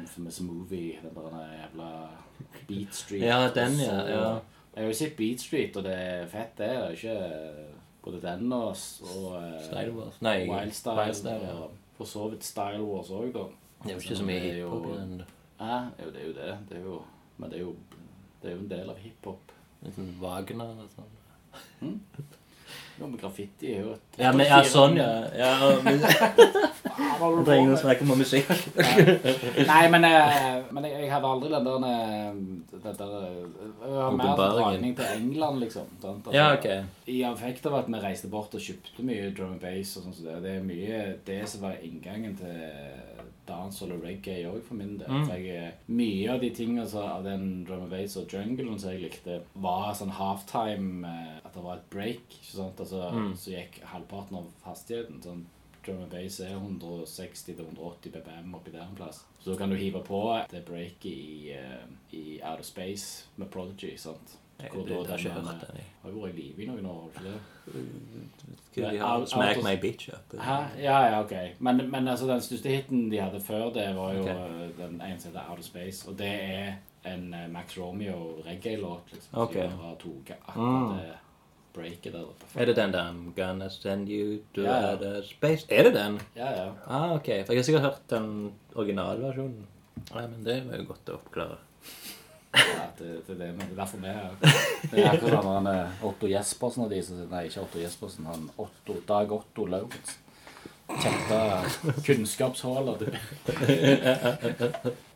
[0.00, 1.90] Infamous Movie, den der jævla
[2.68, 3.22] Beat Street.
[3.22, 4.28] Ja, den, ja, ja.
[4.74, 6.68] jeg har jo sett Beat Street, og det er fett, det.
[6.68, 7.16] er ikke
[8.04, 8.76] både den og,
[9.16, 10.20] og eh, Style Wars.
[10.22, 10.96] Nei, Wildstyle.
[11.00, 11.54] Wildstyle, ja.
[11.54, 13.46] Og for så vidt Style Wars òg, da.
[13.84, 15.22] Det er jo ikke så mye hiphop i den.
[15.60, 16.58] Ja, jo, det er jo det.
[16.68, 17.02] det er jo,
[17.38, 17.74] men det er jo,
[18.42, 19.52] det er jo en del av hiphop.
[19.84, 22.00] Litt sånn Wagner og sånn.
[23.00, 25.08] Jo, med graffiti er jo et Ja, men, ja, sånn, ja.
[25.34, 25.50] ja
[25.86, 28.50] men, Hva det er ingen som snakker om musikk.
[29.66, 32.36] Nei, men, eh, men jeg, jeg hadde aldri den der eh,
[32.84, 33.40] Den der eh,
[33.82, 34.60] Jeg har mer Åpenbaringen.
[34.60, 35.88] dragning til England, liksom.
[36.02, 36.28] sant?
[36.28, 37.10] Altså, Ja, ok.
[37.10, 40.18] I affekt av at vi reiste bort og kjøpte mye drum and bass og sånn
[40.20, 40.38] som det.
[40.46, 42.62] Det er mye det som var inngangen til
[43.48, 45.10] dancehall og reggae òg, for min del.
[45.10, 45.26] Mm.
[45.28, 48.94] For jeg, mye av de tingene så, av den drum and bass og junglen som
[48.94, 52.24] jeg likte, var sånn halftime eh, At det var et break.
[52.40, 52.80] ikke sant?
[52.80, 53.34] Altså, Mm.
[53.36, 55.22] Så gikk halvparten av hastigheten.
[55.22, 55.44] sånn
[55.86, 59.24] Drum and bass er 160-180 BPM oppi der en plass.
[59.40, 63.50] Så da kan du hive på det breaket i, uh, i Out of Space med
[63.50, 63.96] Prodigy.
[63.96, 64.38] sant?
[64.72, 65.76] Hvor har da ikke hørt eh, den.
[65.76, 65.84] jeg.
[66.02, 67.78] Har jo vært i live i noen år, har du
[68.70, 69.02] ikke det?
[69.02, 70.38] Out- Smack My Bitch Up?
[70.40, 70.56] Hæ?
[70.82, 71.32] Ja, ja, ok.
[71.58, 74.28] Men, men altså, den største hiten de hadde før det, var jo Ok.
[74.28, 76.08] eh, den ene som heter Out of Space.
[76.08, 76.72] Og det er
[77.04, 79.12] en Max Romeo reggae-låt.
[79.12, 79.34] liksom.
[79.38, 79.54] Okay.
[79.54, 80.96] Så jeg har to akkurat Mm.
[80.96, 81.12] det
[81.74, 82.44] breaket der oppe.
[82.54, 84.90] Er det den der I'm gonna send you to Ja, ja.
[84.92, 85.66] outer space?
[85.70, 86.20] Er det den?
[86.36, 86.68] Ja, ja.
[86.86, 87.24] Ah, ok.
[87.46, 89.66] For jeg har sikkert hørt den originalversjonen.
[90.14, 91.56] Nei, men det var jo godt å oppklare.
[92.54, 94.30] ja det, det, det, men det er derfor vi er her.
[94.90, 98.26] Det er akkurat han eh, Otto Jespersen og de som Nei, ikke Otto Jespersen.
[98.30, 100.20] Han Otto, Dag Otto Lauritzen.
[100.84, 101.40] Tette
[102.06, 103.06] kunnskapshuller, du.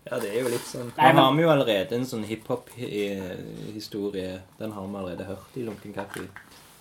[0.09, 4.39] Ja, det er jo litt sånn Nei, Nå har vi jo allerede en sånn hiphop-historie.
[4.57, 6.25] Den har vi allerede hørt i Lunken kaffe.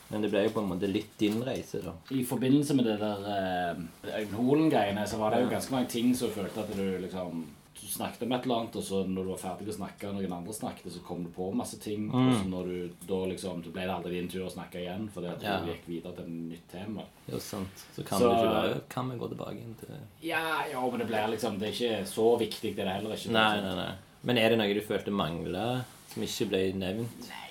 [0.09, 1.91] Men det ble jo på en måte litt din reise, da.
[2.15, 3.81] I forbindelse med det der eh,
[4.21, 7.45] Øyvind Holen-greiene, så var det jo ganske mange ting som følte at du liksom
[7.77, 10.15] Du snakket om et eller annet, og så når du var ferdig å snakke, og
[10.17, 12.07] noen andre snakket, så kom du på masse ting.
[12.09, 15.27] Og så når du da liksom ble det aldri din tur å snakke igjen, fordi
[15.29, 15.59] at Ja.
[15.61, 17.03] du gikk videre til et nytt tema.
[17.29, 17.85] Jo, sant.
[17.95, 19.93] Så kan Så- ikke bare Kan vi gå tilbake inn til
[20.23, 23.15] Ja, ja, men det blir liksom Det er ikke så viktig, det er det heller
[23.15, 23.31] ikke.
[23.31, 23.93] Nei, nei, nei.
[24.23, 27.29] Men er det noe du følte mangla, som ikke ble nevnt?
[27.29, 27.46] Nei,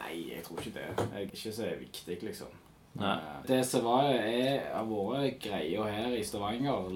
[0.00, 0.86] nei, jeg tror ikke det.
[0.98, 2.52] Jeg er ikke så viktig, liksom.
[3.00, 3.14] Nei.
[3.16, 6.88] Eh, Det som var, er, har vært greia her i Stavanger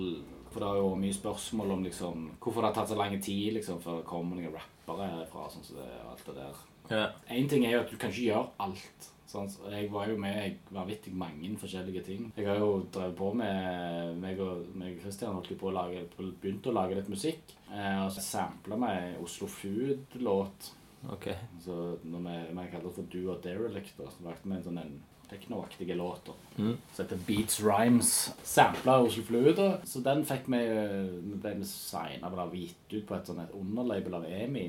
[0.51, 3.15] For det har jo vært mye spørsmål om liksom hvorfor det har tatt så lang
[3.23, 5.49] tid liksom, før det kommer noen rappere herfra.
[5.51, 6.63] Sånn som det, og alt det der.
[6.91, 7.05] Ja.
[7.39, 9.09] En ting er jo at du kan ikke gjøre alt.
[9.35, 9.57] Sant?
[9.73, 12.29] Jeg var jo med i vanvittig mange forskjellige ting.
[12.37, 16.05] Jeg har jo drevet på med meg og, meg og Christian holdt på å lage,
[16.19, 17.55] begynte å lage litt musikk.
[17.73, 18.95] Eh, og så sampla vi
[19.25, 20.71] Oslo Food-låt.
[21.13, 21.29] Ok.
[21.61, 24.65] Så når vi, vi kaller det for Du og Derelict, da, så lagde vi en
[24.65, 24.95] sånn en
[25.31, 26.77] teknoaktig låt Mm.
[26.95, 28.11] som heter Beats Rhymes.
[28.45, 29.79] Sampla Oslo Flue, da.
[29.85, 33.55] Så den fikk vi eh, vi ble signa eller gitt ut på et sånt et
[33.59, 34.69] underlabel av EMI.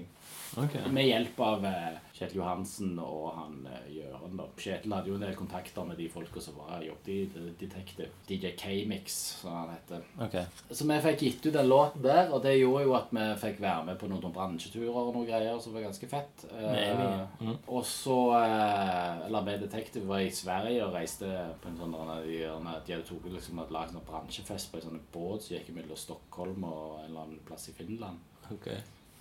[0.63, 0.77] Ok.
[0.95, 4.37] Med hjelp av eh, Kjetil Johansen og han eh, Gjøran.
[4.39, 4.47] da.
[4.59, 8.09] Kjetil hadde jo en del kontakter med de folka som var jobbet i Detective.
[8.29, 10.05] DJ K-Mix, som han heter.
[10.27, 10.45] Okay.
[10.69, 13.61] Så vi fikk gitt ut den låten der, og det gjorde jo at vi fikk
[13.63, 16.47] være med på noen bransjeturer og noen greier som var ganske fett.
[16.53, 17.55] Uh, Eh, mm.
[17.67, 21.29] Og så uh, Eller med Detective var i Sverige og reiste
[21.61, 25.01] på en sånn de, de hadde tok liksom hadde lagd en bransjefest på en sånn
[25.13, 28.21] båt som gikk mellom Stockholm og en eller annen plass i Finland.
[28.51, 28.69] ok.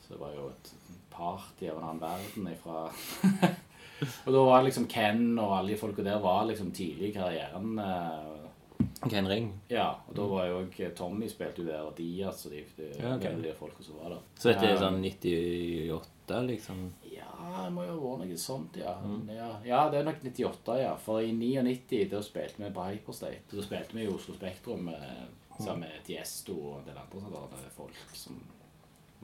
[0.05, 0.73] Så det var jo et
[1.15, 2.89] party av en annen verden ifra
[4.27, 7.79] Og da var liksom Ken og alle de folka der var liksom tidlig i karrieren.
[7.79, 8.45] eh,
[9.11, 9.53] Ken Ring.
[9.69, 12.89] ja, og da var jo òg Tommy spilte jo der, og Diaz og de, de,
[12.99, 13.37] Ja, okay.
[13.43, 14.23] de, folka som var der.
[14.41, 16.83] Så dette er sånn 98, liksom?
[17.13, 18.97] Ja, det må jo ha vært noe sånt, ja.
[19.31, 19.51] ja.
[19.67, 20.95] Ja, det er nok 98, ja.
[21.05, 23.45] For i 99 da spilte vi på Hyperstate.
[23.53, 25.25] Da spilte vi i Oslo Spektrum eh,
[25.59, 28.41] sammen med Tiesto og en del andre sånne folk som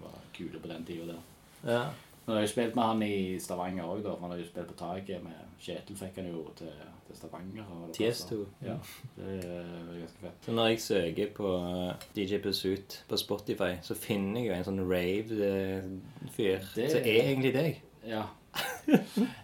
[0.02, 1.20] var kule på den tida der.
[1.64, 1.82] Ja.
[2.26, 4.12] Men jeg har jo spilt med han i Stavanger òg, da.
[4.14, 6.70] For han har jo spilt på taket med Kjetil fikk han jo til,
[7.08, 7.64] til Stavanger.
[7.96, 8.38] Tiesto.
[8.64, 8.76] Ja,
[9.16, 10.38] det er ganske fett.
[10.46, 14.68] Så når jeg søker på eh, DJ Pursuit på Spotify, så finner jeg jo en
[14.68, 16.60] sånn rave-fyr.
[16.76, 17.82] Det- Så er egentlig deg.
[18.06, 18.22] Ja.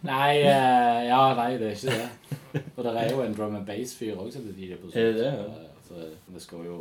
[0.03, 2.63] Nei, eh, ja, nei, det er ikke det.
[2.77, 4.97] Og det er jo en drum and bass-fyr òg som heter DJ Pursuit.
[4.97, 5.69] Er det det, ja?
[5.89, 6.79] Så det skal jo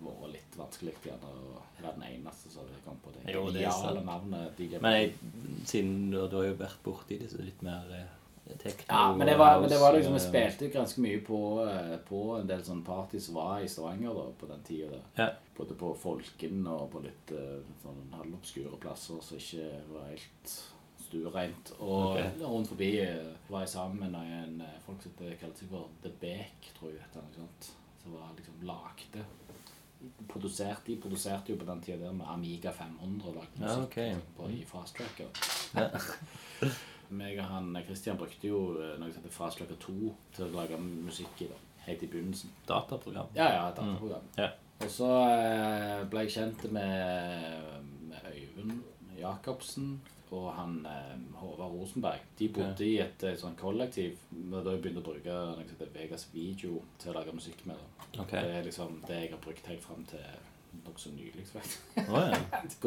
[0.00, 3.74] være litt vanskelig gjerne å være den eneste som kommet på det Jo, det er
[3.74, 4.04] sant.
[4.06, 5.14] navnet de Men jeg,
[5.64, 9.26] siden du, du har jo vært borti det, så litt mer eh, tekno Ja, men
[9.26, 12.48] det var, men det var liksom Vi house, spilte ganske mye på, eh, på en
[12.48, 15.02] del sånne party som var i Stavanger da, på den tida.
[15.18, 15.28] Ja.
[15.56, 20.56] Både på Folken og på litt eh, sånn halvobskure plasser som ikke var helt
[21.06, 21.72] stuereint.
[21.78, 22.30] Og okay.
[22.42, 26.70] rundt forbi eh, var jeg sammen med eh, folk som kalte seg for The Beck,
[26.78, 27.02] tror jeg.
[27.12, 29.26] Eller noe sånt, som var liksom lagde
[30.28, 33.86] produsert, De produserte jo på den tida der med Amiga 500 og lagde Ja, musikk
[33.86, 33.96] ok.
[33.96, 35.28] liksom, på, i Fast Tracker.
[37.16, 40.52] meg og han Christian brukte jo eh, noe som heter Fast Tracker 2 til å
[40.56, 41.50] lage musikk i.
[41.52, 42.50] da, Helt i begynnelsen.
[42.66, 43.28] Dataprogram.
[43.36, 44.24] Ja, ja, dataprogram.
[44.34, 44.40] Mm.
[44.42, 44.48] Ja.
[44.82, 48.80] Og så eh, ble jeg kjent med, med Øyvind
[49.20, 49.94] Jacobsen
[50.34, 52.24] og han eh, Håvard Rosenberg.
[52.38, 54.18] De bodde i et, et sånn kollektiv.
[54.30, 57.80] Da jeg begynte å bruke liksom, Vegas Video til å lage musikk med.
[58.16, 58.42] Okay.
[58.42, 60.26] Det er liksom det jeg har brukt helt fram til
[60.84, 61.44] nokså nylig.
[61.96, 62.38] Oh, ja.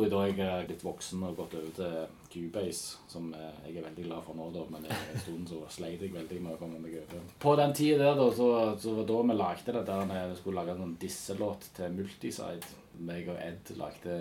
[0.10, 1.96] Da jeg er litt voksen og gått over til
[2.34, 6.04] Cubase, som eh, jeg er veldig glad for nå, da, men en stund så sleit
[6.04, 7.24] jeg veldig med å komme meg over.
[7.42, 8.50] På den tida der, da, så,
[8.82, 12.76] så var da vi lagde det der vi skulle lage en sånn disselåt til Multiside.
[13.00, 14.16] Meg og Ed lagde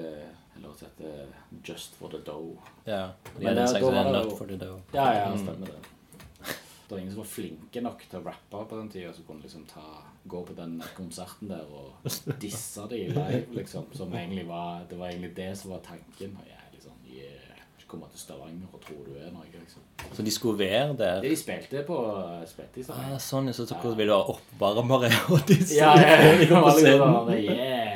[0.57, 1.27] en låt som heter
[1.65, 2.59] Just for the Dough.
[2.85, 3.09] ja.
[3.35, 4.81] Men Men det, da var det not for the dough.
[4.95, 5.81] Ja, ja, stemmer det.
[6.89, 9.43] Det var ingen som var flinke nok til å rappe på den tida, som kunne
[9.45, 9.83] liksom ta,
[10.25, 12.09] gå på den konserten der og
[12.41, 13.91] disse de live, liksom.
[13.93, 16.39] Som egentlig var Det var egentlig det som var tanken.
[16.41, 16.58] Og jeg
[17.89, 19.45] er litt sånn Yeah, komme til Stavanger og tror du er noe.
[19.53, 19.83] liksom.
[20.15, 21.21] Så de skulle være der?
[21.23, 21.97] De spilte på
[22.47, 26.39] spilte i Ah, sånn, ja, så dere ville være oppvarmere og disse Ja, ja, ja.
[26.39, 27.33] de kom.
[27.33, 27.89] Yeah.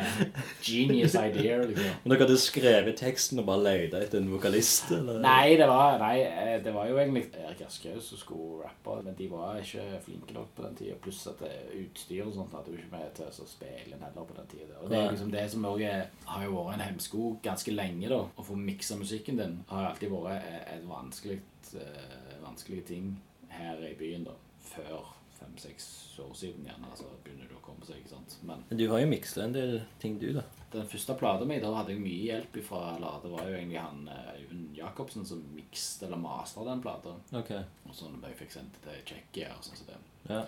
[0.62, 1.85] Genius idea, liksom.
[2.02, 4.90] Men dere hadde skrevet teksten og bare leita etter en vokalist?
[4.94, 5.20] eller?
[5.22, 9.16] Nei, det var, nei, eh, det var jo egentlig Erik Aschehoug som skulle rappe, men
[9.18, 10.96] de var ikke flinke nok på den tida.
[11.02, 11.52] Pluss at det,
[11.83, 14.78] utstyr og sånt hadde jo ikke med til å spille inn heller på den tida.
[14.83, 18.22] Og det er liksom det som er, har jo vært en hemsko ganske lenge, da.
[18.38, 21.40] Å få miksa musikken din har jo alltid vært et vanskelig,
[21.80, 23.12] eh, vanskelig ting
[23.52, 24.36] her i byen, da.
[24.72, 25.10] Før
[25.42, 25.86] fem-seks
[26.22, 28.36] år siden gjerne, altså begynner det å komme seg, ikke sant.
[28.46, 30.44] Men Men Du har jo miksa en del ting, du, da.
[30.72, 34.08] den første plata mi, hadde jeg mye hjelp ifra eller Det var jo egentlig han
[34.08, 37.16] eh, Øyvind Jacobsen som mikste eller mastra den plata.
[37.32, 37.52] Ok.
[37.88, 40.00] Og sånn jeg fikk sendt det til Tsjekkia og sånn som det.
[40.30, 40.44] Ja.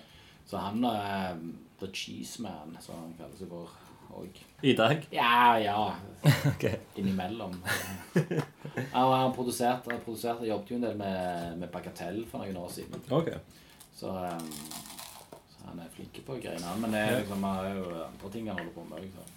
[0.46, 1.36] Så han uh,
[1.80, 3.72] The Cheeseman, som han kaller seg for
[4.20, 4.40] òg.
[4.62, 5.06] I dag?
[5.14, 5.78] Ja, ja.
[6.50, 6.64] Ok.
[6.96, 7.58] Innimellom.
[8.92, 12.70] Han, han produserte, han produserte jobbet jo en del med, med Bagatell for noen år
[12.72, 13.04] siden.
[13.12, 13.28] Ok.
[13.94, 14.48] Så, um,
[15.52, 16.64] så han er flink på greiene.
[16.64, 16.80] han.
[16.80, 19.04] Men det er liksom, han har jo andre ting han holder på med.
[19.04, 19.30] Liksom.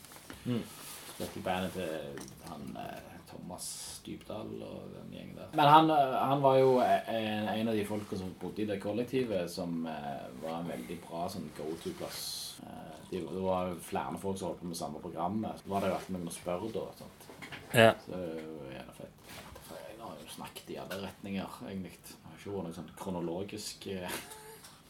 [0.48, 0.64] Mm.
[1.12, 3.68] Spilte i bandet til han eh, Thomas
[4.06, 5.50] Dybdahl og den gjengen der.
[5.54, 8.80] Men han, eh, han var jo en, en av de folka som bodde i det
[8.84, 12.22] kollektivet, som eh, var en veldig bra sånn go to-plass.
[12.64, 15.62] Eh, de, det var flere folk som holdt på med samme programmet.
[15.62, 16.86] Så var det jo alltid noen å spørre da.
[17.00, 17.28] Sant?
[17.74, 17.92] Ja.
[18.04, 19.32] Så det er jo gjerne fett.
[19.68, 21.94] For Jeg har jo snakket i alle retninger, egentlig.
[22.08, 24.20] Det har ikke vært noe sånn kronologisk eh,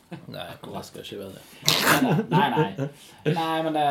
[0.31, 2.27] Nei, det skal ikke være det.
[2.31, 2.89] Nei, nei.
[3.35, 3.87] Nei, men det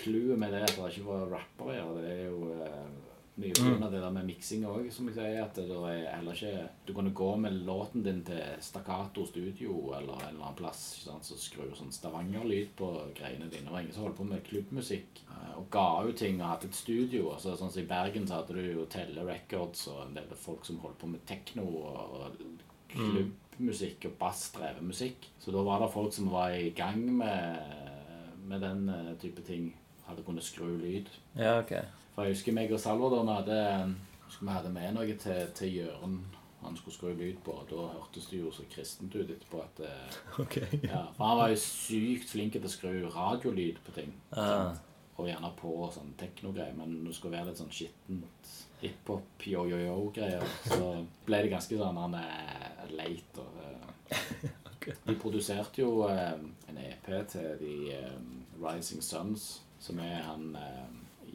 [0.00, 3.09] clouet med det at det ikke var rapper her, det er jo eh,
[3.40, 3.72] mye pga.
[3.86, 5.38] av det der med miksing òg, som jeg sier.
[5.42, 10.14] At det er heller ikke Du kunne gå med låten din til Stakkato Studio eller
[10.20, 13.70] en eller annen plass, sant, så skrur sånn Stavanger-lyd på greiene dine.
[13.70, 16.80] Var ingen som holdt på med klubbmusikk eh, og ga ut ting og hadde et
[16.80, 17.34] studio.
[17.38, 20.66] Så, sånn som I Bergen så hadde du jo Telle Records og en del folk
[20.68, 22.40] som holdt på med tekno og
[22.90, 25.30] klubbmusikk og bassdrevet musikk.
[25.40, 27.78] Så da var det folk som var i gang med,
[28.50, 29.72] med den eh, type ting.
[30.08, 31.06] Hadde kunnet skru lyd.
[31.38, 31.76] Ja, ok.
[32.14, 33.94] For jeg husker meg og Salvador vi hadde,
[34.26, 36.20] husker vi hadde med noe til, til Jørund
[36.60, 37.54] han skulle skru lyd på.
[37.56, 39.80] og Da hørtes det jo så kristent ut etterpå at
[40.42, 40.68] okay.
[40.82, 44.12] Ja, For han var jo sykt flink til å skru radiolyd på ting.
[44.36, 44.76] Ah.
[45.16, 46.76] Og gjerne på sånn teknogreier.
[46.76, 50.84] Men det skulle være litt sånn skittent hiphop, yo-yo-yo-greier, så
[51.26, 53.40] ble det ganske sånn han er leit.
[53.40, 53.58] Og,
[54.72, 54.96] okay.
[55.04, 56.38] De produserte jo eh,
[56.70, 58.14] en EP til de eh,
[58.62, 60.88] Rising Sons, som er han eh,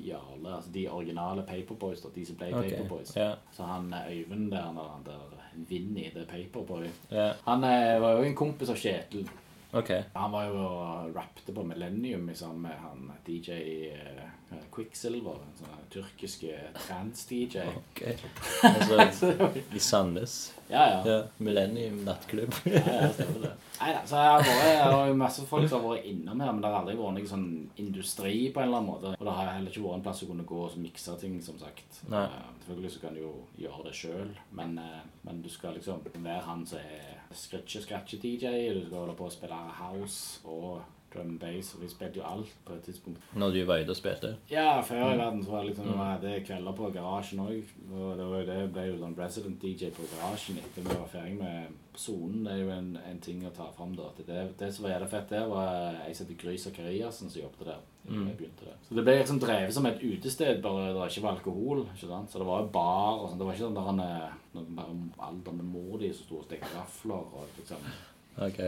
[0.07, 2.75] Jarle Altså de originale Paperboys, da, de som ble okay.
[2.75, 3.15] Paperboys.
[3.17, 3.37] Yeah.
[3.51, 7.35] Så han eh, Øyvind der, når han der Vinny, det er Paperboy yeah.
[7.45, 9.29] Han eh, var jo en kompis av Kjetil.
[9.75, 10.03] Okay.
[10.15, 13.51] Han var jo og rappte på Millennium sammen med han DJ
[13.91, 14.27] eh,
[14.75, 16.45] Quicksilver, en sånn tyrkisk
[16.87, 17.63] trans-DJ.
[17.81, 18.15] Okay.
[18.65, 19.29] Altså,
[19.75, 20.53] i Sandnes.
[20.69, 20.99] Ja, ja.
[21.05, 21.17] Ja.
[21.37, 22.53] Millennium nattklubb.
[22.65, 23.51] ja, ja stemmer det.
[23.75, 26.71] Neida, så jeg har vært, jo masse folk som har vært innom her, men det
[26.71, 27.47] har aldri vært noen sånn
[27.83, 29.11] industri på en eller annen måte.
[29.19, 31.59] Og det har heller ikke vært en plass å kunne gå og mikse ting, som
[31.61, 32.01] sagt.
[32.11, 32.23] Nei.
[32.25, 36.01] Eh, Selvfølgelig så kan du jo gjøre det sjøl, men, eh, men du skal liksom
[36.15, 40.81] være han som er scratche-scratche-DJ, du skal holde på å spille house og
[41.15, 43.23] drum bass, og vi spilte jo alt på et tidspunkt.
[43.33, 44.35] Når du var ute og spilte.
[44.51, 46.03] Ja, før i verden så var det liksom, mm.
[46.03, 47.73] hadde kvelder på garasjen òg.
[47.91, 51.09] Og det var jo det, ble jo sånn resident DJ på garasjen etter vi var
[51.11, 52.45] ferdig med sonen.
[52.45, 54.11] Det er jo en, en ting å ta fram da.
[54.19, 57.69] Det, det som var jævlig fett der, var ei som heter Gry Sakariassen som jobbet
[57.71, 57.83] der.
[58.05, 58.25] Mm.
[58.37, 58.73] begynte der.
[58.85, 61.85] Så det ble liksom drevet som et utested, bare det ikke var alkohol.
[61.95, 62.31] ikke sant?
[62.31, 63.39] Så det var jo bar og sånn.
[63.39, 67.39] Det var ikke sånn der han, eh, med mor di som sto og stekte rafler
[67.39, 67.87] og liksom
[68.35, 68.59] Ok.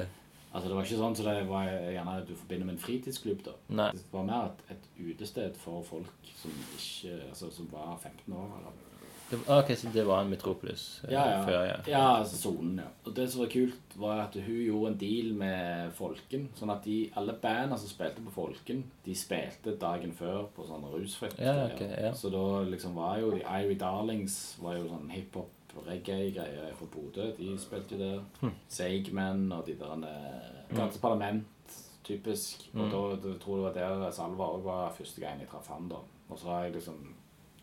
[0.54, 3.44] Altså Det var ikke sånn som det var gjerne du forbinder med en fritidsklubb.
[3.46, 3.56] da.
[3.70, 3.92] Nei.
[3.94, 8.52] Det var mer et, et utested for folk som ikke, altså som var 15 år.
[8.60, 8.84] eller
[9.30, 11.40] Det, ok, så det var en Metropolis eh, Ja, ja.
[11.44, 11.76] før, ja.
[11.92, 12.86] ja altså sonen, ja.
[13.04, 16.48] Og det som var kult, var at hun gjorde en deal med Folken.
[16.56, 20.88] Sånn at de, alle bandene som spilte på Folken, de spilte dagen før på sånn
[20.94, 21.36] rusfritt.
[21.44, 22.14] Ja, ok, ja.
[22.16, 25.52] Så da liksom var jo de Irie Darlings var jo sånn hiphop
[25.88, 27.30] reggae-greier fra Bodø.
[27.38, 28.24] De spilte jo der.
[28.42, 28.56] Hm.
[28.70, 32.68] Seigmen og de der ganske Danse Parlament, typisk.
[32.74, 32.82] Hm.
[32.82, 35.72] Og da, da tror jeg det var der Salva òg var første gang jeg traff
[35.74, 36.02] han, da.
[36.30, 37.00] Og så har jeg liksom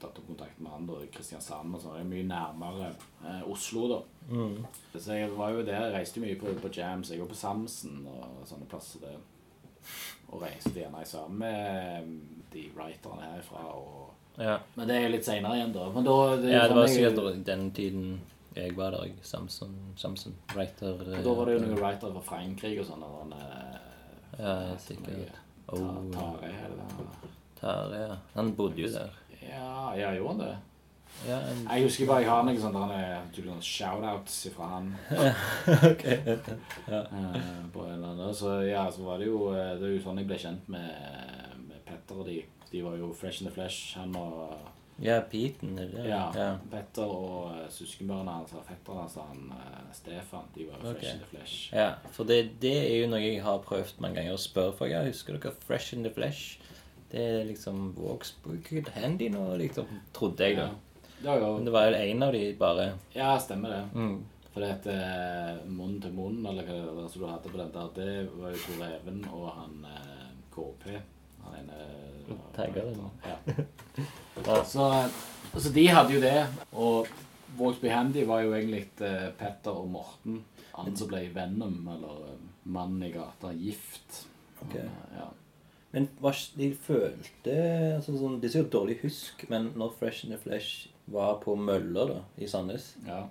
[0.00, 1.96] tatt opp kontakt med han da, i Kristiansand og sånn.
[1.98, 2.90] Det er mye nærmere
[3.24, 4.00] eh, Oslo, da.
[4.30, 4.64] Mm.
[4.94, 7.12] Så jeg var jo der, jeg reiste mye på, på jams.
[7.12, 9.22] Jeg var på Samsen og sånne plasser der.
[10.32, 12.12] Og reiste gjerne sammen med
[12.54, 13.66] de writerne herfra.
[13.76, 14.13] Og...
[14.38, 14.58] Ja.
[14.74, 15.88] Men det er jo litt seinere igjen, da.
[15.94, 18.06] Men da det, ja, det var sikkert sikkert den tiden
[18.54, 19.12] jeg var der.
[19.22, 21.00] Samson, Samson writer.
[21.12, 23.02] eh, Da var det jo noen writer fra Frankrike og sånn.
[23.02, 23.80] sånn, eh,
[24.38, 25.40] Ja, eh, sikkert.
[25.68, 25.80] Oh.
[26.12, 27.06] Tare, er det?
[27.60, 28.16] Tare, ja.
[28.34, 29.10] Han bodde jo der.
[29.40, 30.56] Ja, ja, gjorde han det?
[31.28, 34.88] Ja, en, Jeg husker bare jeg har noen sånne sånn shoutouts fra han.
[35.92, 36.04] ok.
[36.04, 36.50] eh,
[37.72, 38.34] på en eller annen.
[38.34, 40.90] Så ja, så var det jo eh, Det er jo sånn jeg ble kjent med,
[41.68, 42.40] med Petter og de.
[42.70, 44.54] De var jo fresh in the flesh, han og
[45.02, 45.78] Ja, Peten?
[46.06, 46.32] Ja.
[46.36, 46.50] ja.
[46.70, 51.00] Petter og uh, søskenbarna hans og fetteren hans, han uh, Stefan, de var jo okay.
[51.00, 51.56] fresh in the flesh.
[51.74, 54.92] Ja, for det, det er jo noe jeg har prøvd mange ganger å spørre folk.
[54.94, 56.60] Ja, husker dere Fresh in the Flesh?
[57.10, 59.90] Det er liksom Walks good handy nå, liksom.
[60.14, 60.70] Trodde jeg, da.
[61.24, 63.82] Ja, ja, Men det var jo en av de bare ja stemmer det.
[63.94, 64.16] mm.
[64.54, 67.58] For det at eh, munn til munn, eller hva det var som du hadde på
[67.58, 69.80] den der, det var jo Tor Even og han
[70.54, 70.84] KP.
[71.42, 71.78] Han ene
[72.56, 72.96] Tagger det.
[73.24, 73.36] Ja.
[74.46, 74.64] Ja.
[74.64, 74.88] Så,
[75.54, 76.38] så de hadde jo det.
[76.72, 77.10] Og
[77.58, 80.42] Vågsby Handy var jo egentlig eh, Petter og Morten.
[80.74, 82.42] Han som ble Venom, eller eh,
[82.74, 84.24] Mannen i gata, gift.
[84.60, 84.74] Ok.
[84.74, 85.30] Han, eh, ja.
[85.94, 87.52] Men hva de følte
[87.94, 91.54] altså, sånn, Det er sikkert dårlig husk, men når Fresh in the Flesh var på
[91.54, 93.26] Møller da, i Sandnes, Ja.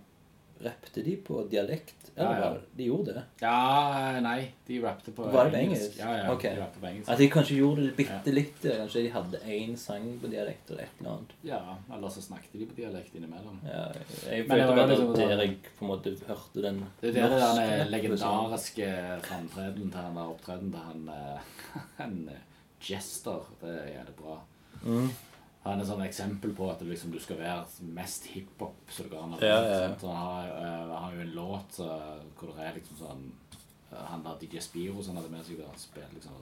[0.63, 1.95] Rappte de på dialekt?
[2.15, 2.49] Eller Ja, ja.
[2.49, 3.21] var det- de gjorde det?
[3.41, 5.95] ja, nei, de rappte på Var det på engelsk?
[5.97, 6.53] Ja, ja, okay.
[6.55, 7.09] de rappte på engelsk.
[7.09, 8.61] At de kanskje gjorde det bitte litt.
[8.61, 11.33] Kanskje de hadde én sang på dialekt eller et eller annet.
[11.43, 11.61] Ja,
[11.95, 13.59] eller så snakket de på dialekt innimellom.
[13.65, 13.87] Ja,
[14.29, 17.13] jeg følte bare liksom det der sånn- jeg på en måte hørte den Det er
[17.13, 21.39] der det norske den legendariske framtredenen til han der opptredenen til han, eh,
[21.97, 23.41] han eh, Jester.
[23.61, 24.39] Det er jævlig bra.
[24.83, 25.09] Mm.
[25.63, 27.63] Han er sånn eksempel på at liksom, du skal være
[27.95, 29.35] mest hiphop så det går an.
[29.37, 29.91] å Ja, ja, ja.
[30.01, 33.21] han har, uh, har jo en låt uh, hvor det er liksom sånn
[33.93, 36.35] eh, han der DJ Spiro som hadde med seg han spilte liksom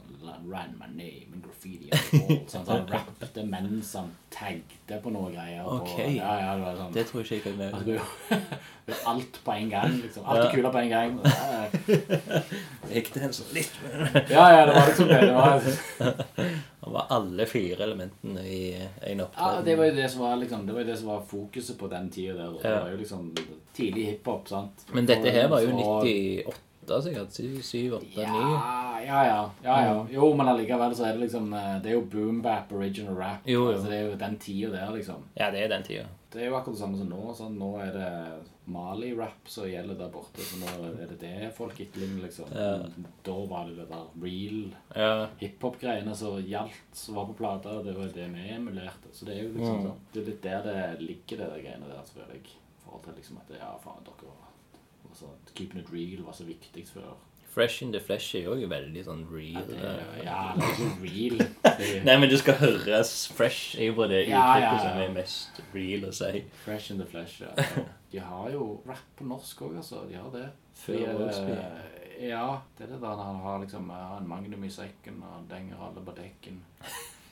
[0.49, 2.41] Ran my name and graffiti on the wall.
[2.49, 5.69] Sånn, så han rappet mens han tagde på noe greier.
[5.69, 5.99] På, Ok.
[6.15, 7.77] ja, ja, det sånn Det tror jeg ikke jeg kan med.
[7.77, 10.25] Altså, alt på en gang, liksom.
[10.25, 11.21] Alt er kula på en gang.
[12.89, 13.79] Gikk det en sånn litt
[14.33, 15.21] ja, ja, det var liksom det.
[15.27, 16.53] Det var, Han
[16.91, 18.61] var alle fire elementene i
[19.01, 21.77] en ja, det var jo det som var liksom Det var det som var fokuset
[21.79, 22.57] på den tida der.
[22.61, 23.35] Det var jo liksom
[23.75, 24.85] tidlig hiphop, sant.
[24.93, 27.41] Men dette her var jo 98, sikkert.
[27.63, 28.23] 7, 8, 9.
[28.25, 29.51] Ja, ja, ja.
[29.63, 30.07] ja, ja.
[30.11, 33.45] Jo, men allikevel så er det liksom eh, Det er jo boom bap, original rap.
[33.45, 33.75] Jo, jo.
[33.75, 35.23] Altså, det er jo den tida der, liksom.
[35.37, 36.07] Ja, det er den tida.
[36.31, 37.21] Det er jo akkurat det samme som nå.
[37.35, 37.57] Sånn.
[37.59, 38.09] Nå er det
[38.71, 40.39] Mali-rap som gjelder der borte.
[40.47, 42.53] Så nå er det det folk etterligner, liksom.
[42.55, 42.77] Ja.
[43.27, 44.61] Da var det det der real
[44.95, 45.27] Ja.
[45.41, 47.81] hiphop-greiene som gjaldt, som var på plata.
[47.83, 49.11] Det var det vi emulerte.
[49.11, 49.83] Så det er jo liksom Mm.
[49.89, 52.45] sånn Det er litt der det ligger, det der greiene der, selvfølgelig.
[52.45, 54.47] I forhold til liksom at ja, faen, dere var
[55.09, 57.13] altså, så, Keeping it real var så viktig før.
[57.51, 59.57] Fresh in the Flesh er jo veldig sånn real.
[59.59, 60.21] Ja, det, eh.
[60.23, 61.41] ja, det er ikke real.
[61.67, 63.75] Er Nei, men det skal høres fresh.
[63.79, 64.83] er jo bare det Ja, ja, uttrykket ja.
[64.85, 66.43] som er mest real å si.
[66.63, 67.51] fresh in the flesh, ja.
[68.11, 70.05] De har jo rap på norsk òg, altså.
[70.07, 70.45] De har det.
[70.81, 72.45] Før De, eh, Ja,
[72.77, 76.03] det er det der han har liksom ja, en Magnum i sekken og denger alle
[76.05, 76.61] på dekken.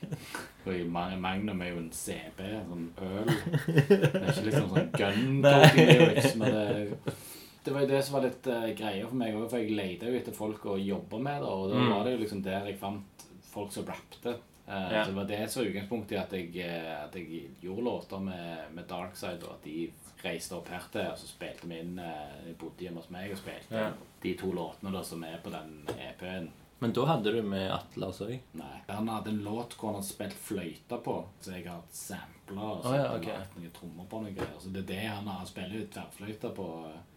[0.66, 3.32] Og i Magnum er jo en CB, sånn øl.
[3.66, 7.16] Det er ikke liksom sånn gun talking lyrics, men det,
[7.64, 10.08] det var jo det som var litt uh, greia for meg òg, for jeg leita
[10.10, 11.90] jo etter folk å jobbe med, da, og da Mm.
[11.94, 14.38] var det jo liksom der jeg fant folk som rappte.
[14.70, 15.04] Uh, yeah.
[15.04, 18.20] Så det var det som var utgangspunktet i at jeg, eh, at jeg gjorde låter
[18.22, 19.90] med, med Darkside, og at de
[20.24, 23.38] reiste opp her til, og så spilte vi inn uh, bodde hjemme hos meg og
[23.42, 23.94] spilte yeah.
[24.22, 26.52] de to låtene da som er på den EP-en.
[26.80, 28.28] Men da hadde du med Atle også.
[28.56, 28.76] Nei.
[28.88, 32.86] Han hadde en låt hvor han hadde spilt fløyte på, så jeg har sampla og
[32.86, 33.36] så oh, ja, okay.
[33.36, 34.56] lagt noen trommer på noen greier.
[34.64, 35.42] Så det er det han har.
[35.42, 36.68] spilt spiller jo tverrfløyte på,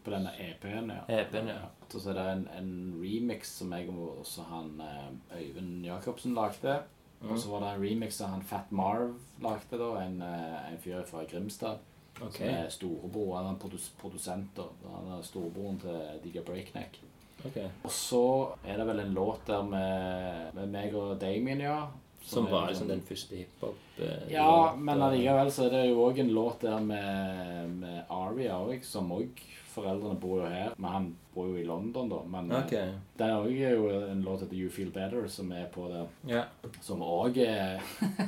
[0.02, 0.90] på denne EP-en.
[0.96, 1.04] Ja.
[1.20, 1.68] EP-en, ja.
[1.92, 6.80] Så er det en, en remix som jeg og også han eh, Øyvind Jacobsen lagde.
[7.22, 7.30] Mm.
[7.30, 9.92] Og så var det en remix som han Fat Marv lagde, da.
[10.02, 11.78] En, eh, en fyr fra Grimstad.
[12.18, 12.34] Okay.
[12.34, 13.36] Som er storebror.
[13.38, 14.56] Han er produs produsent.
[14.56, 14.66] da.
[14.90, 16.98] Han er storebroren til Digga Breakneck.
[17.46, 17.56] Ok.
[17.84, 18.22] Og så
[18.64, 21.86] er det vel en låt der med, med meg og Damien, ja.
[22.22, 24.30] Som er var liksom- liksom den første hiphop-låta?
[24.30, 28.54] Ja, men og- allikevel så er det jo òg en låt der med, med Aria
[28.60, 29.28] òg, som òg
[29.72, 32.16] Foreldrene bor jo her, men han bor jo i London, da.
[32.28, 32.90] Men okay.
[33.16, 36.44] Det er jo en låt etter You Feel Better som er på der, Ja.
[36.82, 37.80] som òg er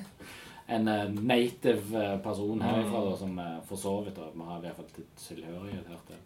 [0.69, 4.61] en eh, native eh, person herifra, da, som eh, for så vidt Vi har i
[4.63, 6.17] hvert fall tilhørighet her til.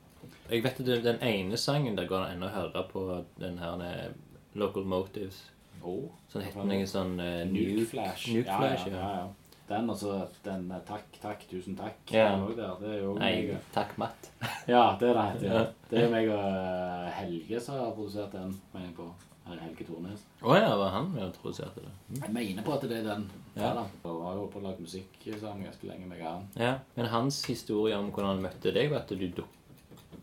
[0.50, 3.58] Jeg vet at det- den ene sangen der går det ennå å høre på den
[3.58, 4.10] her
[4.54, 5.50] Local Motives.
[5.82, 8.28] Oh, Sånn heter den noe sånn uh, Nuke Flash.
[8.34, 8.98] Nuke Flash, ja, ja.
[8.98, 9.28] ja, ja.
[9.68, 10.14] Den og så
[10.44, 11.98] den eh, Takk, takk, tusen takk.
[12.10, 12.30] Ja.
[12.40, 12.70] er.
[12.80, 14.30] Det er jo Nei, meg takk, Matt.
[14.66, 15.44] Ja, det er det heter.
[15.54, 15.64] Ja.
[15.90, 18.54] Det er meg og eh, Helge som har produsert den.
[18.72, 19.10] mener jeg på.
[19.48, 20.24] Helge Tornes.
[20.44, 21.92] Å ja, var han med har produsert det?
[22.20, 23.22] Jeg mener på at det er den.
[23.56, 23.70] Ja.
[24.04, 26.48] Og har jo på å lage musikk sammen ganske lenge med han.
[26.56, 26.74] Ja.
[26.96, 29.46] Men hans historie om hvordan han møtte deg, var at du duk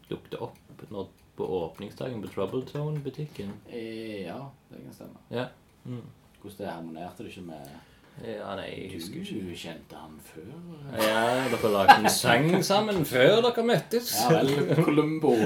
[0.10, 3.52] dukte opp når, på åpningsdagen på Troubletown-butikken.
[3.68, 4.40] Eh, ja,
[4.70, 5.26] det kan stemme.
[5.30, 5.48] Ja.
[5.86, 6.06] Mm.
[6.42, 7.76] Hvordan det harmonerte det ikke med
[8.24, 9.42] Ja, nei, jeg husker ikke.
[9.44, 10.48] Du kjente han før?
[10.96, 14.14] Ja, dere lagde en sang sammen før dere møttes.
[14.24, 15.34] Ja vel, Columbo.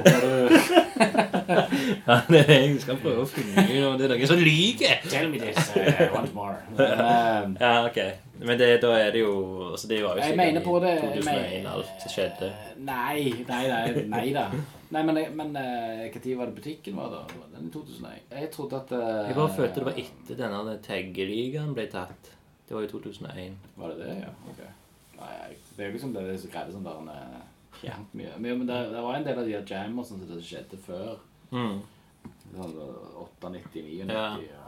[1.50, 5.00] Ja, det er, jeg skal prøve å finne ut om det er noen som lyver.
[5.10, 6.60] Tell me this uh, once more.
[6.78, 8.00] Men, eh, Ja, ok.
[8.46, 9.32] Men det, da er det jo
[9.74, 12.52] altså Det var jo Jeg mener på det 2001 mener- alt skjedde.
[12.78, 14.46] Nei, nei, nei, nei da.
[14.94, 17.46] Nei, men, men når var det butikken var, da?
[17.58, 18.22] Den i 2001?
[18.38, 22.36] Jeg trodde at uh, Jeg bare følte det var etter denne taggeligaen ble tatt.
[22.70, 23.56] Det var i 2001.
[23.82, 24.34] Var det det, ja?
[24.52, 24.60] Ok.
[25.20, 25.32] Nei,
[25.76, 27.48] det er jo liksom det det som greide sånn der en, eh,
[27.80, 28.36] Fjernt mye.
[28.38, 31.18] Men, men det, det var en del av de her jammers som det skjedde før.
[31.50, 31.80] Mm.
[32.54, 34.48] Sånn 98, 99, 90.
[34.54, 34.66] Ja.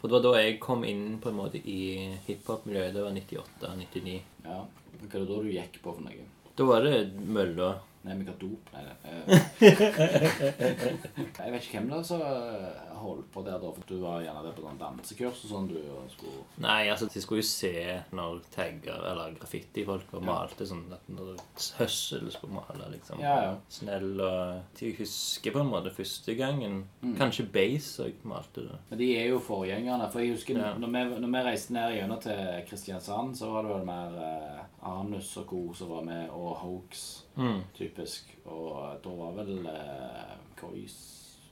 [0.00, 1.78] For det var da jeg kom inn på en måte i
[2.26, 2.92] hiphop-miljøet.
[2.98, 4.18] Det var 98-99.
[4.50, 4.58] ja.
[5.04, 6.24] Hva er det da du gikk på for noe?
[6.56, 7.70] Da var det mølla.
[8.04, 8.68] Nei, men ga dop?
[8.72, 8.94] Nei, nei.
[9.04, 9.38] eh.
[10.44, 13.70] Jeg vet ikke hvem det er som eh, holdt på der, da.
[13.76, 15.68] For du var gjerne der på sånn dansekurs og sånn.
[15.70, 15.78] du
[16.12, 16.42] skulle...
[16.64, 17.72] Nei, altså, de skulle jo se
[18.16, 21.34] når tagger eller graffiti-folk var malte sånn at når
[21.78, 23.20] Høssel skulle male, liksom.
[23.22, 23.54] Ja, ja.
[23.68, 26.82] Snell og Jeg husker på en måte første gangen.
[27.02, 27.14] Mm.
[27.20, 28.78] Kanskje Base òg malte det.
[28.90, 30.10] Men de er jo forgjengerne.
[30.12, 30.74] For jeg husker Ja.
[30.78, 34.62] når, vi, når vi reiste ned gjennom til Kristiansand, så var det vel mer eh,
[34.84, 35.60] Anus og co.
[35.74, 37.62] som var med, og Hoax, Mm.
[37.74, 38.28] typisk.
[38.46, 40.92] Og da var vel eh, Kois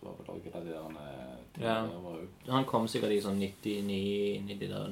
[0.03, 1.75] var vel også de der eh, Ja.
[1.87, 2.19] var
[2.51, 4.89] Han kom sikkert i sånn 99 inn i de der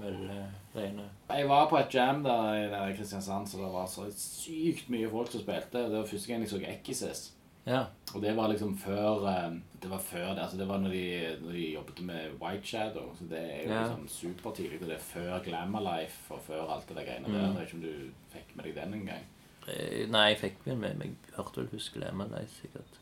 [0.00, 1.06] møllegreiene.
[1.30, 5.30] Jeg var på et jam der i Kristiansand, så det var så sykt mye folk
[5.32, 5.86] som spilte.
[5.88, 7.22] Det var første gang jeg så Ekkises.
[7.66, 7.84] Ja.
[8.14, 9.52] Og det var liksom før eh,
[9.82, 13.12] Det var før det, altså det var når de, når de jobbet med White Shadow.
[13.18, 13.82] Så det er jo Ja.
[13.82, 14.80] liksom supertidlig.
[14.80, 17.34] Det er før Glamour Life og før alt det der greiene Mm.
[17.34, 17.40] der.
[17.46, 19.24] Jeg vet ikke om du fikk med deg den en gang.
[19.68, 22.98] Eh, Nei, jeg fikk med meg Hørte vel huske Glamour Life, sikkert.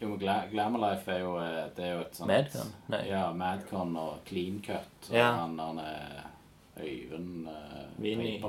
[0.00, 2.72] Jo, men Gla Glamour Life er jo, eh, det er jo et sånt Madcon?
[2.92, 3.00] Nei.
[3.10, 5.08] Ja, Madcon og Clean Cut.
[5.10, 5.32] Og Ja.
[5.40, 6.26] han, han er
[6.78, 8.40] Øyvind uh, Vinny.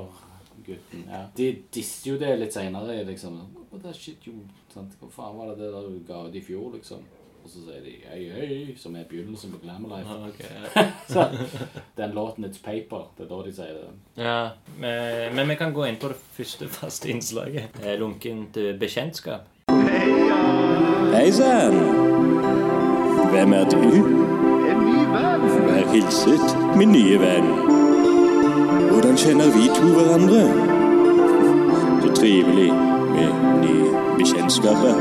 [0.66, 1.24] gutten Ja.
[1.36, 3.40] De disser jo det litt seinere, liksom.
[3.72, 4.22] What that shit,
[4.72, 4.94] sant?
[5.00, 7.02] Hva faen var det det der du ga ut i fjor, liksom?
[7.40, 10.10] Og så sier de hei, hei, som er begynnelsen på Glamour Life.
[10.12, 10.90] Ah, ok, ja.
[11.08, 11.24] Så,
[11.96, 13.92] den låten It's Paper, det er da de sier det.
[14.20, 17.80] Ja, men, men vi kan gå inn på det første faste innslaget.
[17.80, 19.48] Lunken Lunkent eh, bekjentskap.
[21.14, 21.74] Hei sann!
[23.30, 23.82] Hvem er du?
[24.70, 25.42] En ny venn!
[25.68, 27.48] Vær hilset, min nye venn.
[28.90, 30.42] Hvordan kjenner vi to hverandre?
[32.02, 32.72] Så trivelig
[33.14, 33.30] med
[33.62, 34.94] nye bekjentskaper.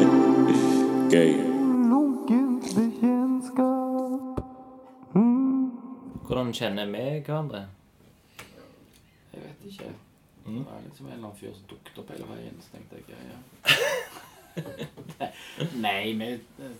[1.14, 1.32] Gøy.
[6.26, 7.64] Hvordan kjenner vi hverandre?
[9.34, 10.09] Jeg vet ikke.
[10.46, 10.58] Mm.
[10.64, 13.04] Det var liksom en eller annen fyr som dukket opp hele veien, så tenkte jeg
[13.14, 13.40] ja, ja.
[15.84, 16.30] Nei, vi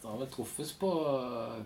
[0.03, 0.89] har vel truffes på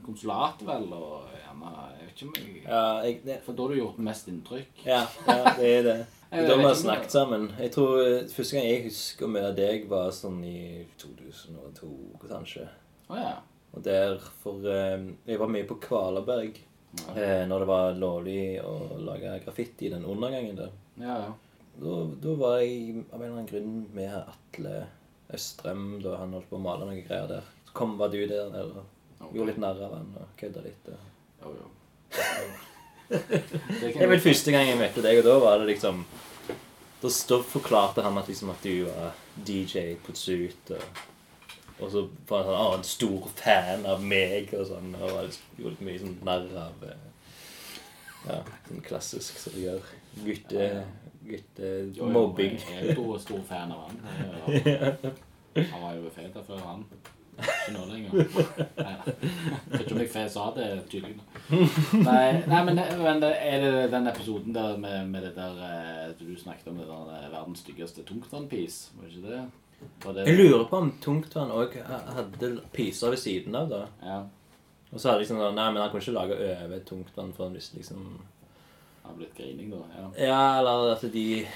[0.04, 3.72] konsulatet, vel, og gjerne Jeg vet ikke om jeg Ja, jeg, det, For da har
[3.72, 4.84] du gjort mest inntrykk.
[4.84, 5.96] ja, ja, det er det.
[6.34, 7.44] Da vi har snakket sammen.
[7.60, 11.90] Jeg tror eh, Første gang jeg husker å møte deg, var sånn i 2002,
[12.26, 12.64] kanskje.
[13.06, 13.36] Oh, ja.
[13.74, 16.58] Og der for eh, Jeg var mye på Kvalaberg
[17.14, 20.74] eh, når det var lovlig å lage graffiti i den undergangen der.
[20.98, 21.32] Ja, ja.
[21.74, 24.84] Da, da var jeg av en eller annen grunn med Atle
[25.34, 27.48] Østrem da han holdt på å male noen greier der.
[27.66, 29.32] Så kom var du der og okay.
[29.32, 30.92] gjorde litt narr av han og kødda litt.
[30.92, 31.10] Og...
[31.42, 31.72] Jo, jo.
[33.04, 35.98] Det er vel første gang jeg møtte deg, og da var det liksom
[37.02, 40.70] Da, da forklarte han at, liksom, at du var DJ på Zoot.
[40.72, 41.02] Og,
[41.74, 44.94] og så var han sånn, «Å, en stor fan av meg og sånn.
[45.00, 47.10] Og var- gjorde litt mye sånn narr av eh,
[48.24, 48.38] Ja,
[48.70, 49.90] sånn klassisk som du gjør.
[50.22, 50.56] Gutte...
[50.56, 52.58] Ja, jo, Guttemobbing.
[52.70, 53.98] Jeg er jo stor fan av han.
[55.54, 56.86] Han var jo fet før han.
[57.34, 58.12] Ikke nå lenger.
[58.78, 58.92] Nei,
[59.72, 61.16] vet ikke om jeg fe sa det tydelig.
[61.18, 61.24] nå.
[62.06, 66.30] Nei, nei men, men er det den episoden der med, med det der eh, du
[66.38, 69.42] snakket om det der eh, verdens styggeste tungtvannpis, Var det ikke det?
[70.04, 73.82] Var det Jeg lurer på om Tungtvann òg hadde piser ved siden av, da.
[74.02, 74.20] Ja.
[74.94, 77.46] Og så hadde jeg liksom sånn Nei, men han kunne ikke lage over Tungtvann for
[77.54, 78.33] hvis liksom Det
[79.04, 79.76] har blitt grining, da.
[79.98, 80.06] Ja.
[80.26, 81.46] Ja, eller at de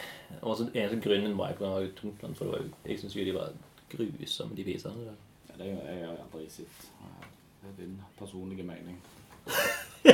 [0.43, 1.71] også, eneste grunnen var jeg på
[2.01, 3.49] Tungtvann, for det var jo Jeg syns jo de var
[3.91, 5.17] grusomme, de pisene der.
[5.49, 6.89] Ja, det er jo jeg har aldri sett.
[7.63, 8.99] Det er din personlige mening.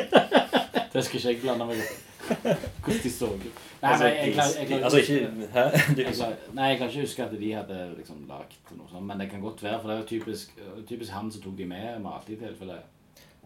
[0.95, 2.53] Det skal ikke jeg blande meg opp i.
[2.85, 3.43] Hvordan de så ut.
[3.82, 5.95] Nei, Altså, jeg, jeg, klarer- jeg, klarer altså ikke- ikke Hæ?
[5.97, 9.07] Du, Jeg klarer, nei, jeg kan ikke huske at de hadde liksom lagt noe sånt,
[9.07, 10.55] men det kan godt være, for det er jo typisk,
[10.89, 12.78] typisk han som tok de med med alt i tilfelle.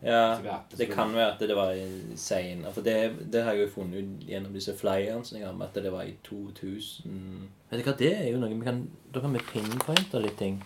[0.03, 1.73] Ja, det kan være at det var
[2.17, 2.73] seinere.
[2.73, 5.67] For det, det har jeg jo funnet ut gjennom disse flyerne som jeg har med,
[5.75, 8.79] at det var i 2000 Vet du hva, det er jo noe vi kan
[9.13, 10.61] Da kan vi pinpointe litt ting.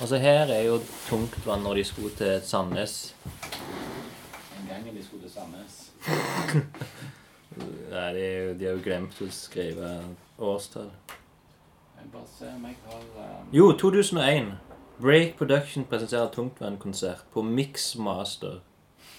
[0.00, 3.14] Altså her er jo Tungtvann når de skulle til Sandnes.
[4.58, 5.78] En gang de skulle til Sandnes.
[7.90, 9.88] Nei, de, er jo- de har jo glemt å skrive
[10.38, 10.90] årstall.
[11.98, 13.00] Jeg bare se om jeg har
[13.42, 13.48] um...
[13.52, 14.52] Jo, 2001.
[14.98, 18.60] Break Production presenterer tungtvannkonsert på Mixmaster.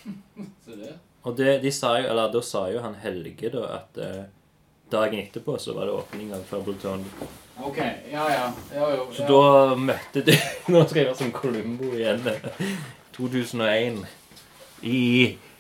[0.66, 0.96] Det.
[1.24, 4.22] Og det, de sa jo, eller da sa jo han Helge da at eh,
[4.92, 7.04] dagen etterpå så var det åpning av Fableton.
[7.60, 7.78] OK.
[8.12, 8.46] Ja, ja.
[8.76, 9.28] ja jo, Så ja.
[9.28, 10.38] da møtte de
[10.72, 12.24] Nå skal jeg være som Columbo igjen.
[13.18, 14.00] 2001.
[14.88, 15.02] I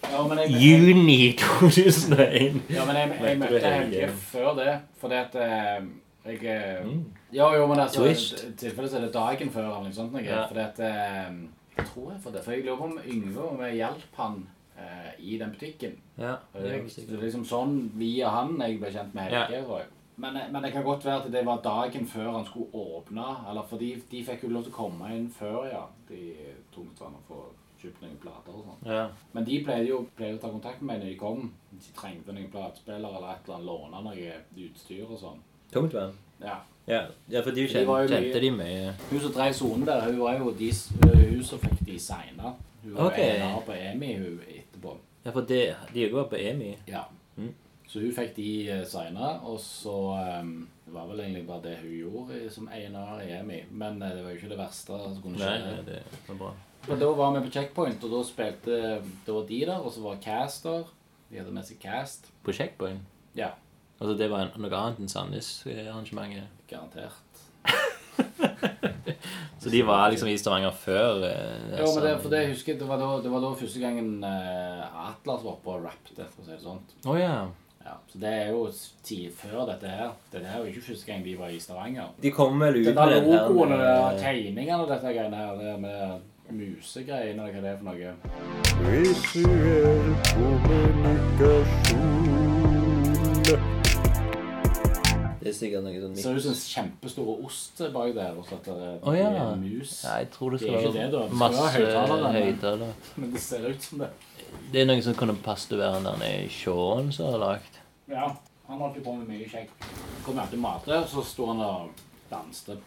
[0.07, 2.61] ja, men jeg, juni 2001.
[2.71, 3.63] Ja, men jeg, jeg Møtte?
[3.65, 5.89] Helge før det, fordi at eh,
[6.31, 7.03] jeg eh, Mm.
[7.33, 8.43] Ja, jo, men altså Twist.
[8.47, 10.13] I tilfelle så er det dagen før eller noe sånt.
[10.15, 10.45] Noe, Ja.
[10.47, 11.35] Fordi at eh,
[11.77, 12.43] Jeg tror jeg for det.
[12.43, 14.41] For jeg lurer på om Yngve om jeg hjalp han
[14.77, 15.95] eh, i den butikken.
[16.17, 19.63] Ja, det Jeg, var det er liksom sånn via han jeg ble kjent med Helge.
[19.65, 19.87] tror jeg.
[20.19, 23.29] Men, eh, men det kan godt være at det var dagen før han skulle åpne.
[23.49, 25.85] Eller for de, de fikk jo lov til å komme inn før, ja.
[26.09, 26.33] De
[26.75, 27.39] tungtvann og få
[27.79, 28.89] kjøpt noen plater og sånn.
[28.91, 29.05] Ja.
[29.31, 31.45] Men de pleide jo pleide å ta kontakt med meg når de kom.
[31.71, 35.39] De trengte noen platespillere eller et eller annet, låne noe utstyr og sånn.
[35.73, 36.13] Tungtvann.
[36.41, 36.57] Ja.
[36.89, 37.03] Ja.
[37.29, 38.93] ja, for de De var kjente, jo mye- kjente de mye.
[39.11, 40.71] Hun som drev sonen der, hun var jo de,
[41.03, 42.53] hun som fikk de signa.
[42.83, 44.95] Hun var jo en av på EMI hun etterpå.
[45.25, 46.71] Ja, for det, de var på EMI.
[46.87, 47.03] Ja.
[47.37, 47.51] Mm.
[47.87, 48.47] Så hun fikk de
[48.79, 49.93] uh, signa, og så
[50.41, 53.59] um, Det var vel egentlig bare det hun gjorde som A&R i EMI.
[53.71, 55.65] Men eh, det var jo ikke det verste som kunne Nei, skje.
[55.69, 56.51] nei, det var bra.
[56.87, 58.77] Men da var vi på Checkpoint, og da spilte
[59.25, 60.87] det var de der, og så var Caster.
[61.29, 62.31] De hadde med seg Cast.
[62.43, 63.01] På Checkpoint.
[63.37, 63.51] Ja,
[63.99, 66.47] Altså, det var noe annet enn Sandnes-arrangementet.
[66.69, 67.13] garantert.
[69.59, 72.51] Så de var liksom i Stavanger før eh, Jo, men det, sånn- for det jeg
[72.53, 76.15] husker det var da, det var da første gangen eh, Atlas var oppe og rappet,
[76.31, 76.79] for å si det sånn.
[77.05, 77.41] Oh, ja.
[77.83, 78.61] Ja, så det er jo
[79.03, 80.09] tid før dette her.
[80.31, 82.07] Dette her er jo ikke første gang de var i Stavanger.
[82.23, 84.87] De kom vel ut Den der med den logoen og det der med- tegningene og
[84.93, 85.95] dette greiene her, det med
[86.59, 88.09] musegreiene eller hva det er for noe.
[88.87, 92.18] Visuell kommunikasjon.
[95.49, 98.45] Det er sikkert noe sånn Det ser ut som en kjempestor ost bak der, og
[98.45, 99.29] så at det er oh, ja.
[99.47, 99.93] en mus.
[100.05, 103.87] Ja, jeg tror det skal det være det, masse høytaler høyttalere, men- det ser ut
[103.87, 104.09] som det.
[104.69, 107.81] Det er noe som kunne være den der nede i Shaun som har lagd.
[108.09, 108.27] Ja,
[108.67, 109.89] han holdt jo på med mye kjekt.
[110.25, 111.89] Kom alltid mat der, så sto han og
[112.29, 112.77] danste.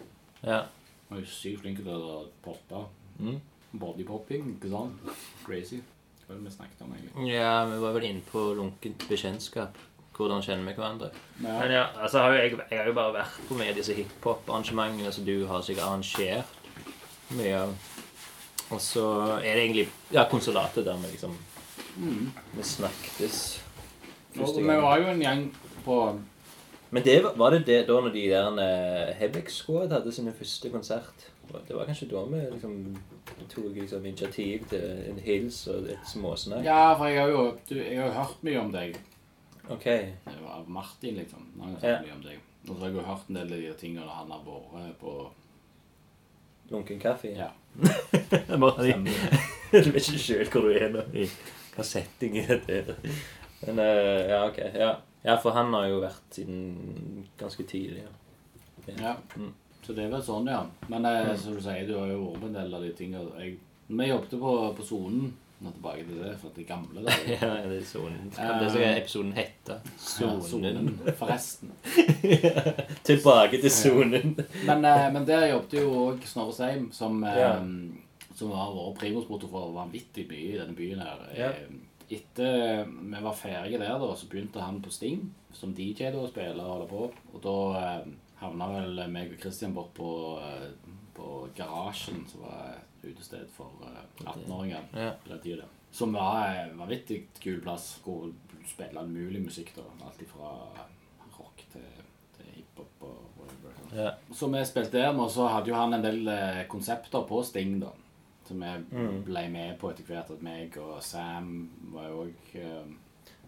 [0.42, 0.62] Ja.
[1.08, 2.86] Han er jo sykt flink til å poppe.
[3.18, 3.40] Mm.
[3.72, 5.14] Bodypopping, ikke sant?
[5.46, 5.80] Crazy.
[6.22, 7.32] Hva var det vi snakket om, egentlig?
[7.34, 9.78] ja, vi var vel inne på lunkent bekjentskap.
[10.16, 11.08] Hvordan kjenner vi hverandre?
[11.42, 11.54] Ja.
[11.62, 15.12] Men ja, altså har jo jeg, jeg har jo bare vært på med disse hiphop-arrangementene
[15.12, 16.58] som du har sikkert arrangert
[17.32, 17.72] mye av.
[18.72, 19.06] Og så
[19.40, 21.36] er det egentlig ja, konsulatet der vi liksom
[22.56, 23.40] Vi snakkes
[24.40, 25.42] Og vi var jo en gjeng
[25.84, 25.96] på
[26.90, 30.70] Men det, var- det det da når de der uh, Hebek Squad hadde sin første
[30.72, 31.28] konsert?
[31.68, 32.96] Det var kanskje da vi liksom
[33.48, 36.64] tok liksom, initiativ til en hils og et småsnakk?
[36.64, 38.96] Ja, for jeg har jo, du, jeg har jo hørt mye om deg.
[39.70, 39.86] Ok.
[40.24, 41.46] Var Av Martin, liksom.
[41.60, 42.00] Han har Ja.
[42.02, 42.40] mye om deg.
[42.68, 45.14] Og så har jeg jo hørt en del av de tingene han har vært på
[46.70, 47.28] Lunken kaffe?
[47.36, 47.50] Ja.
[48.46, 48.76] Stemmer.
[49.72, 51.02] du vet ikke sjøl hvor du er nå.
[51.14, 51.26] I
[51.74, 52.96] hva setting er det
[53.66, 54.58] Men uh, ja, ok.
[54.74, 54.92] Ja.
[55.24, 58.04] ja, for han har jo vært siden ganske tidlig.
[58.86, 58.94] Ja.
[58.98, 59.14] Ja.
[59.36, 59.52] Mm.
[59.82, 60.62] Så det er vel sånn, ja.
[60.88, 63.32] Men eh, som du sier, du har jo vært med en del av de tingene.
[63.42, 63.56] Jeg,
[63.90, 65.32] vi jobbet på, på sonen.
[65.62, 67.20] Nå tilbake til det, for det gamle der.
[67.36, 68.30] ja, det er sonen.
[68.34, 69.76] Det Det skal episoden hete.
[70.20, 70.88] Ja, Sonen.
[71.18, 71.70] forresten.
[73.08, 74.34] Tilbake til sonen.
[74.68, 77.52] Men, eh, men der jobbet jo òg Snorre Seim, som, eh, Ja.
[78.34, 81.24] som har vært primusmotor for vanvittig mye i denne byen her.
[81.38, 81.48] Ja.
[81.50, 81.80] Eh,
[82.12, 86.28] Etter vi var ferdige der, da, så begynte han på Sting som DJ da, å
[86.28, 87.06] spille og holde på.
[87.34, 88.08] Og da eh,
[88.42, 90.10] havna vel meg og Christian bort på,
[90.42, 90.66] eh,
[91.16, 92.74] på Garasjen, som var
[93.04, 95.10] utested for eh, 18-åringer Ja.
[95.24, 95.64] på den tida.
[95.92, 97.98] Som var en vanvittig kul plass.
[98.04, 99.74] Hvor du spiller all mulig musikk.
[99.76, 100.52] da, Alt fra
[101.38, 101.82] rock til,
[102.36, 103.74] til hiphop og whatever.
[103.80, 103.98] sånn.
[103.98, 104.14] Ja.
[104.32, 107.80] Så vi spilte der, og så hadde jo han en del eh, konsepter på Sting,
[107.80, 107.90] da.
[108.48, 109.22] Som vi Mm.
[109.24, 110.30] ble med på etter hvert.
[110.30, 112.94] At meg og Sam var jo òg eh,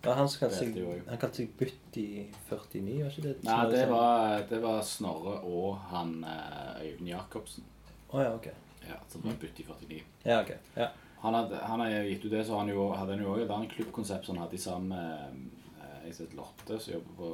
[0.04, 0.76] Ja, han kalte seg,
[1.08, 3.44] han kalte seg Butti 49, var ikke det?
[3.44, 7.64] Nei, det var, det var Snorre og han eh, Øyvind Jacobsen.
[8.12, 8.50] Å ja, ok.
[8.88, 10.02] Ja, som var i 49.
[10.22, 10.54] Ja, ok.
[10.74, 10.88] Ja.
[11.24, 13.52] Han hadde, han hadde gitt ut det, så han jo, hadde han jo også et
[13.56, 17.30] annet klubbkonsept som han hadde sammen med eh, ei som Lotte, som jobber på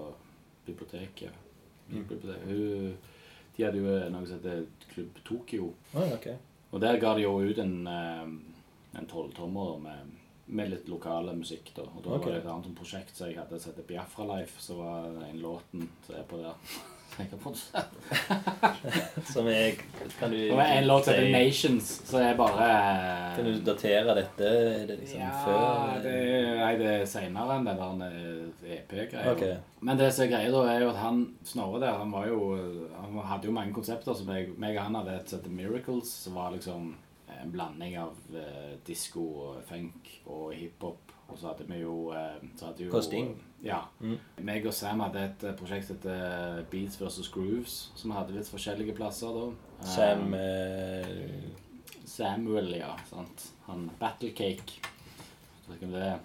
[0.68, 1.48] biblioteket.
[1.88, 2.44] Biblioteket.
[2.46, 2.92] Hun,
[3.56, 5.72] de hadde jo noe som heter Klubb Tokyo.
[5.90, 6.36] Oh, okay.
[6.70, 8.30] Og der ga de jo ut en, eh,
[9.00, 10.14] en tolvtommer med,
[10.46, 11.74] med litt lokale musikk.
[11.74, 11.88] da.
[11.90, 12.28] Og da okay.
[12.28, 15.42] var det et annet prosjekt som jeg hadde som heter Biafra Life, som var den
[15.42, 16.78] låten som er på der.
[17.16, 17.56] Har.
[19.32, 19.74] Som er
[20.18, 24.44] Kan du var en låt som heter 'Nations', så er bare Kan du datere dette?
[24.44, 26.16] Er det liksom ja, før det,
[26.58, 28.16] nei, det er seinere enn den der
[28.76, 29.32] EP-greia.
[29.32, 29.56] Okay.
[29.80, 32.40] Men det som er greia, da, er jo at han Snorre der, han var jo
[32.96, 34.14] Han hadde jo mange konsepter.
[34.14, 36.96] som jeg, meg og han hadde et som heter Miracles, som var liksom
[37.42, 41.09] en blanding av uh, disko og funk og hiphop.
[41.30, 43.32] Og så hadde vi jo, eh, så hadde jo Kosting.
[43.64, 43.80] Ja.
[44.00, 44.18] Mm.
[44.46, 47.30] Meg og Sam hadde et eh, prosjekt som heter Beats vs.
[47.34, 49.48] Grooves, som hadde litt forskjellige plasser da.
[49.94, 51.50] Sam Eh, eh,
[52.04, 52.96] Samuel, ja.
[53.08, 53.52] sant.
[53.68, 54.80] Han Battlecake.
[55.68, 56.20] Vet ikke om det er.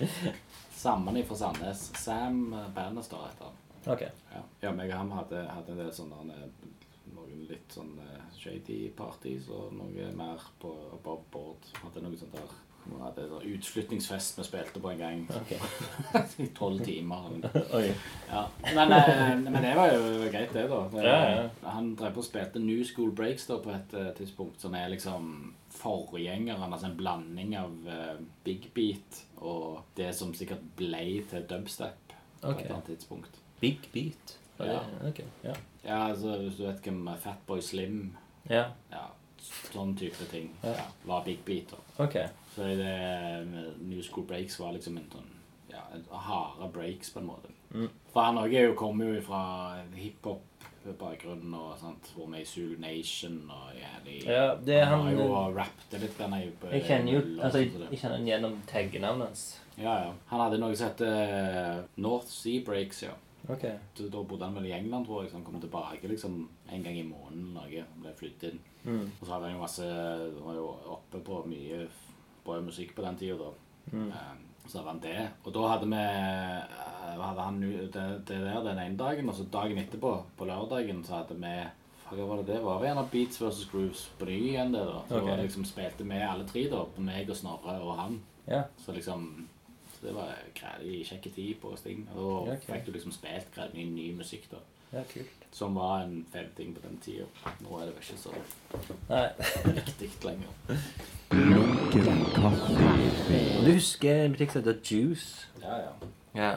[0.80, 1.90] Sammen fra Sandnes.
[2.00, 3.44] Sam bandet står etter.
[3.50, 3.60] han.
[3.86, 4.02] OK.
[4.32, 6.48] Ja, ja meg og ham hadde, hadde en del sånne eh,
[7.10, 11.70] Noen litt sånn eh, shady parties og noe mer på above board.
[11.80, 12.52] Hadde noe sånt der
[12.84, 15.22] vi hadde en utflyttingsfest vi spilte på en gang.
[16.44, 17.28] I tolv timer.
[17.78, 17.92] Oi.
[18.30, 18.44] Ja.
[18.74, 20.80] Men, eh, men det var jo greit, det, da.
[20.92, 21.48] Det, Ja.
[21.74, 24.88] Han drev på og spilte New School Breaks da på et eh, tidspunkt, som er
[24.92, 26.72] liksom forgjengeren.
[26.72, 32.52] Altså en blanding av eh, big beat og det som sikkert ble til dubstep på
[32.52, 32.64] okay.
[32.64, 33.40] et annet tidspunkt.
[33.60, 34.36] Big beat.
[34.60, 34.80] Ja.
[34.80, 35.20] Okay, Ok.
[35.44, 35.54] Ja.
[35.84, 38.10] Ja, altså hvis du vet hvem Fatboy Slim
[38.48, 38.66] ja.
[38.90, 39.06] Ja,
[39.72, 40.50] sånn type ting.
[40.64, 40.86] Ja.
[41.06, 41.72] Var big beat.
[41.72, 42.04] da.
[42.04, 42.16] OK.
[42.54, 45.28] Så i det New School Breaks var liksom en sånn
[45.70, 47.52] ja, harde breaks, på en måte.
[47.70, 47.88] Mm.
[48.10, 49.42] For han òg er kommer jo fra
[49.94, 52.10] hiphop-bakgrunnen og sånt.
[52.16, 56.34] Hvor med i Zulu Nation og jævlig Ja, det Han har jo rappet litt Han
[56.34, 59.44] er jo på Jeg kjenner jo Altså, jeg jeg kjenner han gjennom taggenavnet hans.
[59.78, 60.12] Ja, ja.
[60.32, 63.14] Han hadde noe som heter eh, North Sea Breaks, ja.
[63.48, 63.64] OK.
[63.94, 66.82] Så Da bodde han vel i England, tror jeg, så han kom tilbake liksom en
[66.82, 67.54] gang i måneden.
[67.54, 68.60] Norge, ble flyttet inn.
[68.84, 69.06] Mm.
[69.20, 71.84] Og så hadde han jo masse Han var jo oppe på mye
[72.50, 73.50] bra musikk på den tida, da.
[73.96, 74.08] Mm.
[74.12, 74.38] Eh,
[74.70, 75.28] Så hadde han det.
[75.44, 79.46] Og da hadde vi eh, hadde han det, det der den ene dagen, og så
[79.50, 81.54] dagen etterpå, på lørdagen, så hadde vi
[82.10, 82.82] hva var det det var?
[82.98, 83.68] Av Beats vs.
[83.70, 85.02] Grooves på ny igjen, det, da.
[85.08, 85.36] Så okay.
[85.44, 86.82] liksom spilte med alle tre, da.
[86.82, 88.16] På Meg og Snorre og han.
[88.48, 88.66] Yeah.
[88.82, 89.28] Så liksom
[89.92, 90.34] så det var
[91.04, 92.08] kjekke tid på Sting.
[92.16, 92.66] Og da okay.
[92.72, 94.62] fikk du liksom spilt greielig mye ny musikk, da.
[94.92, 95.36] Ja, kult.
[95.52, 97.26] Som var en fet ting på den tida.
[97.64, 98.30] Nå er det vel ikke så
[99.08, 99.28] Nei.
[99.74, 100.50] viktig lenger.
[103.58, 105.48] Og du husker en butikk som heter Juice?
[105.62, 105.92] Ja, ja.
[106.34, 106.52] Ja.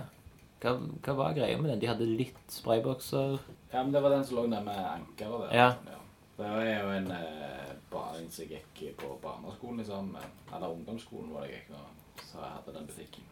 [0.64, 1.82] Hva, hva var greia med den?
[1.82, 3.40] De hadde litt spraybokser.
[3.74, 5.58] Ja, men det var den som lå nede med ankeret der.
[5.58, 6.00] Ja.
[6.38, 10.14] Det var jo en eh, baring en som gikk på barneskolen, liksom.
[10.54, 11.76] Eller ungdomsskolen, var det jeg gikk.
[11.78, 13.24] og Så jeg hadde den butikken.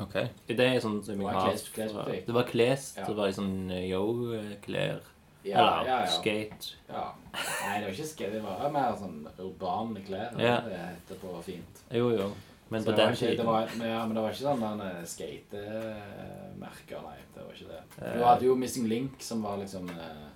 [0.00, 0.14] Ok.
[0.48, 2.26] Det er sånn som jeg har kles- klesbutikk.
[2.26, 2.94] Det var kles.
[2.96, 3.04] Ja.
[3.06, 5.00] Det var sånn yo-klær.
[5.44, 6.06] Ja, Eller ja, ja.
[6.06, 6.74] skate.
[6.88, 7.12] ja.
[7.34, 10.30] Nei, det var ikke skate, det var mer sånn urbane klær.
[10.38, 10.60] Ja.
[10.60, 11.80] Det heter på fint.
[11.90, 12.28] Jo, jo.
[12.70, 13.46] Men Så på den tiden
[13.84, 17.18] ja, men det var ikke sånn den skatemerker, nei.
[17.34, 17.80] Det var ikke det.
[18.06, 18.14] Eh.
[18.18, 20.28] Du hadde jo Missing Link, som var liksom eh,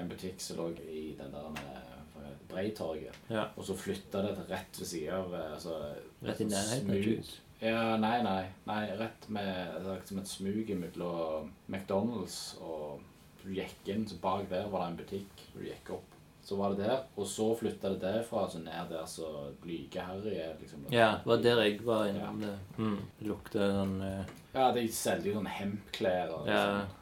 [0.00, 3.16] en butikk som lå i den der eh, Breitorget.
[3.32, 3.46] Ja.
[3.56, 5.78] Og så flytta det til rett ved sida av eh, altså,
[6.22, 6.96] Rett i nærheten av.
[7.08, 7.40] Juice.
[7.62, 8.44] Ja, nei, nei.
[8.66, 9.46] nei rett med
[9.84, 13.00] det er som et smug mellom McDonald's og
[13.42, 15.40] Du gikk inn, så bak der var det en butikk.
[15.54, 16.12] Du gikk opp.
[16.42, 19.28] Så var det der, og så flytta det derfra så ned der så
[19.62, 20.56] Blyge-Harry er.
[20.60, 20.84] liksom.
[20.90, 22.52] Ja, det var der jeg var innom det.
[22.78, 22.98] Mm.
[23.18, 24.32] Det lukter sånn uh...
[24.54, 26.62] Ja, de selger jo sånn hempklær og Ja.
[26.66, 26.98] sånn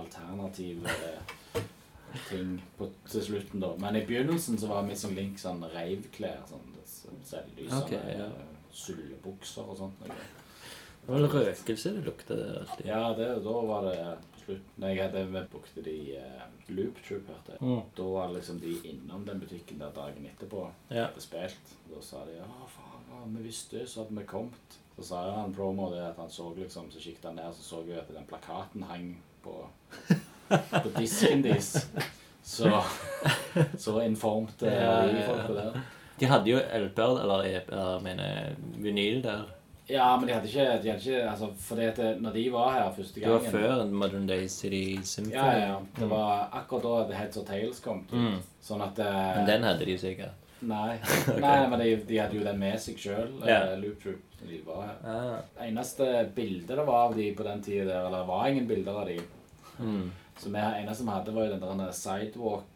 [0.00, 1.62] alternative eh,
[2.28, 3.72] ting på, til slutten, da.
[3.80, 6.40] Men i begynnelsen så var Missing Link sånn reivklær.
[6.48, 8.30] Sånn, så selger de Ok, sånne ja.
[8.72, 10.02] Eh, sullebukser og sånt.
[10.02, 10.16] noe.
[11.02, 12.86] Det var vel røkelse det lukter alltid.
[12.86, 13.96] Ja, det, da var det
[14.44, 14.68] slutt.
[14.76, 17.62] Når jeg hadde vi brukte de uh, Loop Troop, hørte jeg.
[17.62, 17.80] Mm.
[17.98, 20.68] Da var liksom de innom den butikken der dagen etterpå.
[20.90, 21.08] Ja.
[21.08, 21.74] Hadde spilt.
[21.90, 24.78] Da sa de å faen, vi visste så hadde vi kommet.
[24.96, 27.82] Så sa han promo det at han så liksom, så kikket han ned, så så
[27.86, 29.56] vi at den plakaten hang på,
[30.48, 31.74] på disken deres.
[32.42, 32.66] Så,
[33.78, 35.76] så informte de folka der.
[36.22, 39.40] De hadde jo LP-er, eller eller jeg mener vinyl der.
[39.90, 42.92] Ja, men de hadde ikke, de hadde ikke altså, fordi at når de var her
[42.94, 45.34] første Det var før Modern Day City Symphony.
[45.34, 45.80] Ja, ja, ja.
[45.98, 48.04] Det var akkurat da The Heads of Tales kom.
[48.06, 48.14] ut.
[48.14, 48.38] Mm.
[48.62, 50.38] Sånn at uh, Men den hadde de sikkert.
[50.62, 50.94] Nei,
[51.42, 53.64] nei men de, de hadde jo den med seg sjøl, Ja.
[53.82, 54.98] Loop Troop, når de var her.
[55.02, 55.38] Ah.
[55.56, 58.68] Det eneste bildet det var av de på den tida der, eller det var ingen
[58.70, 59.18] bilder av de.
[59.82, 60.04] Mm.
[60.38, 62.70] Så det eneste vi hadde, var jo den der Sidewalk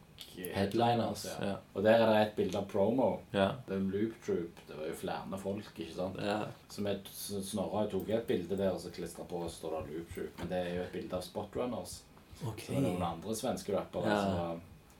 [0.54, 1.26] Headliners.
[1.40, 1.56] Ja.
[1.74, 3.08] Og der er det et bilde av promo.
[3.32, 3.50] Ja.
[3.70, 6.20] en Loop Troop, det var jo flere folk, ikke sant?
[6.22, 6.38] ja.
[6.70, 6.94] Så vi
[7.42, 10.38] Snorre tok et bilde der og så klistra på og står det Loop Troop.
[10.38, 11.98] Men det er jo et bilde av Spotrunners.
[12.44, 12.66] Okay.
[12.66, 14.12] Så var noen andre svenske rappere.
[14.12, 14.48] Ja.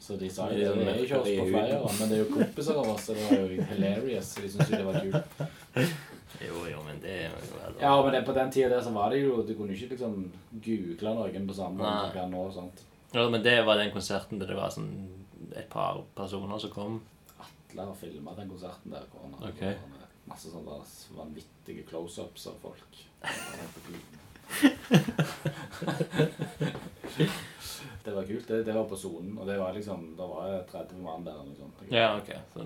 [0.01, 2.11] Så, så de sa Det jo er det, det er ikke oss på flere, men
[2.11, 4.35] det er jo kompiser av oss, så det var jo hilarious.
[4.41, 5.97] De syntes jo det var kult.
[6.43, 7.37] Jo, jo, men det er jo
[7.81, 10.33] Ja, men det, på den tida der så var det jo Du kunne ikke liksom
[10.53, 12.43] google noen på samme måte som du kan nå.
[12.53, 12.83] sant?
[13.17, 14.91] Ja, men det var den konserten der det var sånn
[15.57, 16.99] et par personer som kom.
[17.41, 19.05] Atle har filma den konserten der.
[19.12, 19.61] hvor han hadde Ok.
[19.62, 19.77] med
[20.27, 20.81] Masse sånne
[21.17, 22.93] vanvittige close-ups av folk.
[28.05, 28.49] Det var kult.
[28.49, 31.33] Det, det var på sonen, og det var liksom Da var jeg 30 mann der.
[31.59, 31.75] sånt.
[31.91, 32.31] Ja, ok.
[32.55, 32.59] Så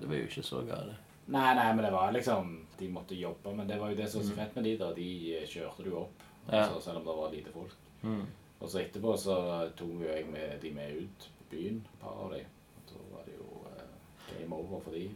[0.00, 0.94] det var jo ikke så gale.
[1.26, 4.20] Nei, nei, men det var liksom De måtte jobbe, men det var jo det som
[4.20, 4.92] var så fett med de da.
[4.94, 5.08] De
[5.46, 6.54] kjørte du opp, Mm.
[6.54, 6.60] Ja.
[6.68, 7.72] altså, selv om det var lite folk.
[8.02, 8.26] Mm.
[8.60, 9.36] Og så etterpå så
[9.76, 12.40] tok jo jeg med de med ut på byen, et par av de.
[12.78, 13.90] Og da var det jo eh,
[14.32, 15.10] game over for de.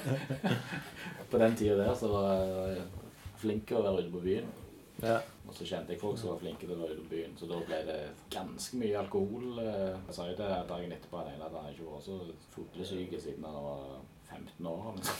[1.30, 2.30] På den tida der så var
[2.70, 2.84] jeg
[3.40, 4.48] flink å være ute på byen.
[5.02, 5.18] Ja.
[5.48, 7.46] Og så kjente jeg folk som var flinke til å være ute på byen, så
[7.50, 7.98] da ble det
[8.30, 9.58] ganske mye alkohol.
[9.62, 9.94] eh.
[10.06, 12.18] Jeg sa jo det dagen etterpå at han ikke var så
[12.54, 13.86] fotlesyk siden han var
[14.30, 14.94] 15 år.
[14.96, 15.16] Liksom.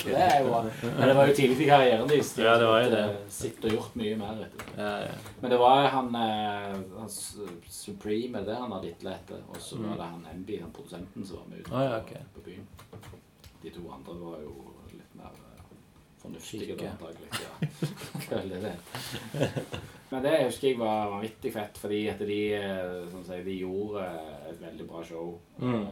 [0.04, 0.52] Det er jo.
[0.82, 2.32] Men det var jo tidlig i karrieren deres.
[2.36, 3.02] De Ja, det var jo det.
[3.04, 4.64] eh, og gjort mye mer, du.
[4.78, 5.12] Ja, ja.
[5.40, 7.10] Men det var han, eh, han
[7.68, 9.44] Supreme, det han hadde litt lett etter.
[9.48, 11.84] Og så var det han MB, han produsenten, som var med ute Mm.
[11.84, 12.66] Ja, på, på byen.
[13.62, 14.54] De to andre var jo
[14.96, 15.62] litt mer eh,
[16.22, 17.28] fornuftige, antagelig.
[17.40, 17.52] Ja.
[18.28, 18.74] Føler det.
[20.10, 22.40] Men det husker jeg var vanvittig fett, fordi at de,
[23.12, 24.06] sånn som sier, de gjorde
[24.50, 25.36] et veldig bra show.
[25.62, 25.84] Mm.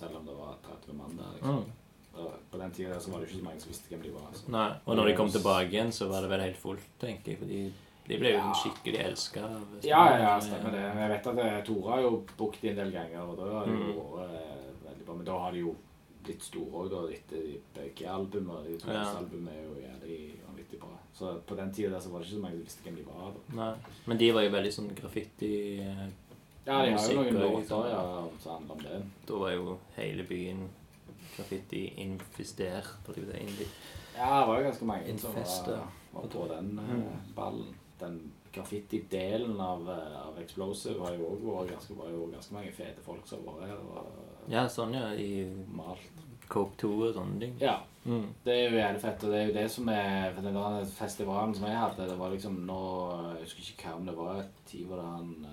[0.00, 1.32] Eh, Selv om det var 30 mann der.
[1.36, 1.56] Liksom.
[1.56, 1.76] Mm.
[2.20, 4.26] Og På den tida var det ikke så mange som visste hvem de var.
[4.30, 4.48] Altså.
[4.50, 4.70] Nei.
[4.86, 7.38] Og når de kom tilbake igjen, så var det vel helt fullt, tenker jeg.
[7.38, 7.60] Fordi
[8.08, 8.52] de ble jo Ja.
[8.58, 9.40] skikkelig elska.
[9.84, 10.82] Ja, ja, ja, stemmer det.
[10.94, 13.52] Men Jeg vet at eh, Tore har jo booket de en del ganger, og da
[13.58, 14.18] har det jo Mm.
[14.18, 15.14] vært eh, veldig bra.
[15.14, 15.76] Men da har de jo
[16.24, 18.64] blitt store òg, da, etter de begge albumene.
[18.66, 19.04] De to Ja.
[19.04, 20.88] første albumene er jo jævlig vanvittig bra.
[21.14, 23.02] Så på den tida der så var det ikke så mange som visste hvem de
[23.06, 23.32] var.
[23.32, 23.54] da.
[23.56, 23.74] Nei.
[24.06, 26.08] Men de var jo veldig sånn graffiti eh,
[26.66, 29.02] Ja, de har jo noen låter ja, som handler om det.
[29.26, 30.68] Da var jo hele byen
[33.26, 33.58] det inn-
[34.16, 37.34] Ja, det var jo ganske mange som var, var på den eh, Mm.
[37.34, 37.74] ballen.
[37.98, 43.26] Den graffiti-delen av, eh, av Explosive var jo òg ganske, var ganske mange fete folk
[43.26, 44.06] som var her og
[44.48, 45.12] Ja, sånn, ja.
[45.14, 46.26] I malt.
[46.48, 47.56] Coke 2 og sånne ting.
[47.60, 47.76] Ja.
[48.04, 48.26] Mm.
[48.44, 50.84] Det er jo jævlig fett, og det er jo det som er For den der
[50.86, 54.36] festivalen som jeg hadde, det var liksom nå Jeg husker ikke hva om det var
[54.40, 55.46] et tid hvor han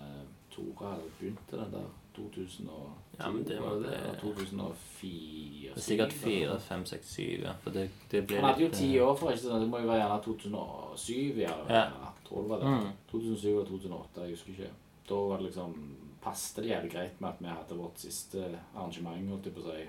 [0.62, 2.90] eh, hadde begynt den der 2002
[3.20, 7.52] Ja, men det var det- eller 2004 Det er sikkert 4, 5, 6, 7, ja.
[7.62, 9.80] For det, det ble Han hadde jo ti eh, år for ikke sånn, det må
[9.82, 11.54] jo være gjerne 2007, ja.
[11.70, 11.84] Ja.
[11.84, 12.68] Jeg tror det var det.
[12.68, 12.92] Mm.
[13.12, 14.70] 2007 eller 2008, jeg husker ikke.
[15.10, 15.76] Da var det liksom
[16.22, 19.72] passet det jævlig greit med at vi hadde vårt siste arrangement, holdt jeg på å
[19.72, 19.88] si,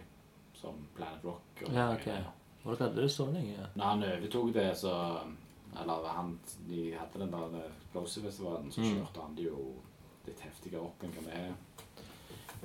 [0.61, 1.63] som Planet Rock.
[1.67, 2.09] og- Ja, ok.
[2.65, 3.55] Og dere hadde det så lenge?
[3.59, 3.67] ja.
[3.77, 5.19] Når han overtok det, så
[5.81, 6.39] Eller han,
[6.69, 8.87] de hadde den der Explosive-festivalen, så Mm.
[8.97, 9.75] kjørte han det jo
[10.29, 11.57] litt heftigere opp enn hva vi er.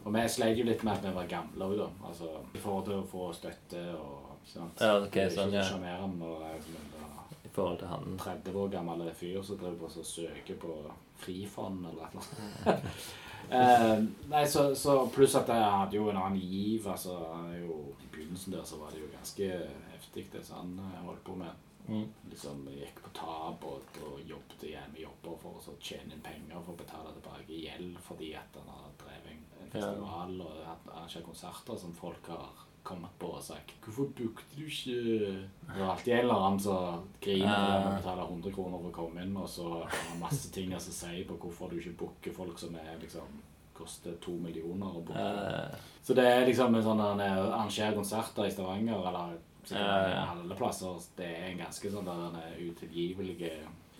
[0.03, 1.89] Og vi sleit jo litt med at vi var gamle òg, da.
[2.09, 4.81] Altså, I forhold til å få støtte og ikke sant?
[4.81, 5.63] Ja, ok, Det er sånn, ja.
[5.67, 10.07] sjarmerende er liksom I forhold til han 30 år gammel fyr som driver på og
[10.09, 10.79] søker på
[11.23, 13.03] frifond eller et eller annet.
[13.51, 13.97] Eh,
[14.31, 16.87] nei, så, så Pluss at jeg hadde jo en annen giv.
[16.87, 17.17] altså
[17.51, 19.49] jo, I begynnelsen der så var det jo ganske
[19.91, 21.51] heftig, det som han holdt på med.
[21.87, 22.05] Mm.
[22.31, 26.61] Liksom Gikk på tap og, og jobbet igjen med jobber for å tjene inn penger
[26.63, 29.41] for å betale tilbake gjeld fordi at han har drevet en,
[29.73, 34.65] festival festival og arrangert konserter som folk har kommet på og sagt 'Hvorfor bookte du
[34.65, 37.79] ikke?' Det er alltid en eller annen som griner Ja.
[37.79, 40.73] når man betaler 100 kroner for å komme inn, og så har han masse ting
[40.73, 43.41] å si på hvorfor du ikke booker folk som er liksom
[43.73, 45.79] koster to millioner å booke.
[46.03, 49.37] Så det er liksom en sånn eh, arrangere konserter i Stavanger, eller Ja, ja.
[49.71, 50.99] Alle plasser.
[51.17, 53.53] Det er en ganske sånn der den utilgivelige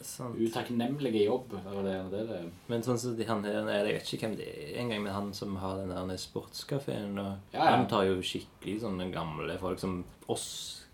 [0.03, 0.35] sant.
[0.39, 1.51] Utakknemlige jobb.
[1.51, 2.27] Det det det.
[2.27, 2.43] det.
[2.67, 5.33] Men sånn som de, han her, jeg vet ikke hvem det er engang, men han
[5.33, 7.69] som har den der sportskafeen, Ja, ja.
[7.75, 10.47] han tar jo skikkelig sånne gamle folk som oss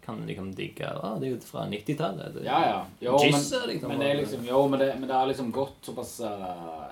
[0.06, 0.88] kan liksom digge.
[0.90, 2.40] Ah, det er jo fra 90-tallet.
[2.46, 2.80] Ja, ja.
[3.00, 3.92] Jo, men, Jizzer, liksom.
[3.92, 6.90] men det er liksom, jo, men det, men det er liksom gått såpass uh,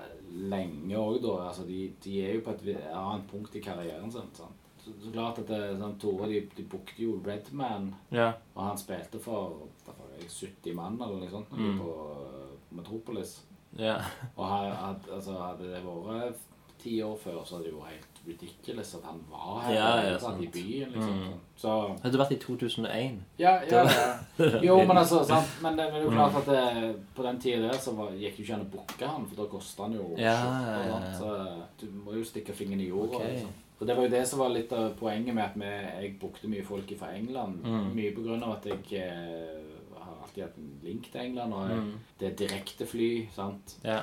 [0.52, 1.34] lenge òg, da.
[1.48, 4.30] Altså, de, de er jo på et annet punkt i karrieren sin.
[4.38, 4.67] Sant?
[4.88, 8.32] Så, så klart at det, sånn, Tore de, de bookte jo Redman, Ja.
[8.56, 11.78] og han spilte for derfor, 70 mann eller noe sånt Mm.
[11.78, 13.42] på eh, Metropolis.
[13.78, 13.98] ja.
[14.36, 16.46] Og her, had, altså, hadde det vært
[16.78, 20.00] ti år før, så hadde det jo vært helt ridiculous at han var her Ja,
[20.00, 20.42] i ja, sant.
[20.42, 20.92] i byen.
[20.92, 21.18] liksom.
[21.18, 21.32] Mm.
[21.56, 21.72] Så
[22.02, 23.18] Hadde det vært i 2001?
[23.38, 24.60] ja, ja, ja.
[24.68, 25.48] Jo, men altså, sant?
[25.62, 26.38] Men det er jo klart Mm.
[26.38, 29.06] at det, på den tida der så var, gikk det jo ikke an å booke
[29.06, 31.12] han, for da kosta han jo Ja, ja, ja.
[31.18, 33.16] Så du må jo stikke fingeren i jorda.
[33.16, 33.32] Okay.
[33.32, 33.50] Liksom.
[33.78, 35.64] Så Det var jo det som var litt av poenget med at vi,
[36.02, 37.60] jeg brukte mye folk fra England.
[37.64, 37.94] Mm.
[37.94, 41.52] Mye på grunn av at jeg eh, har alltid hatt en link til England.
[41.54, 41.92] Og jeg, Mm.
[42.18, 43.76] det er direktefly, sant.
[43.84, 44.02] Ja.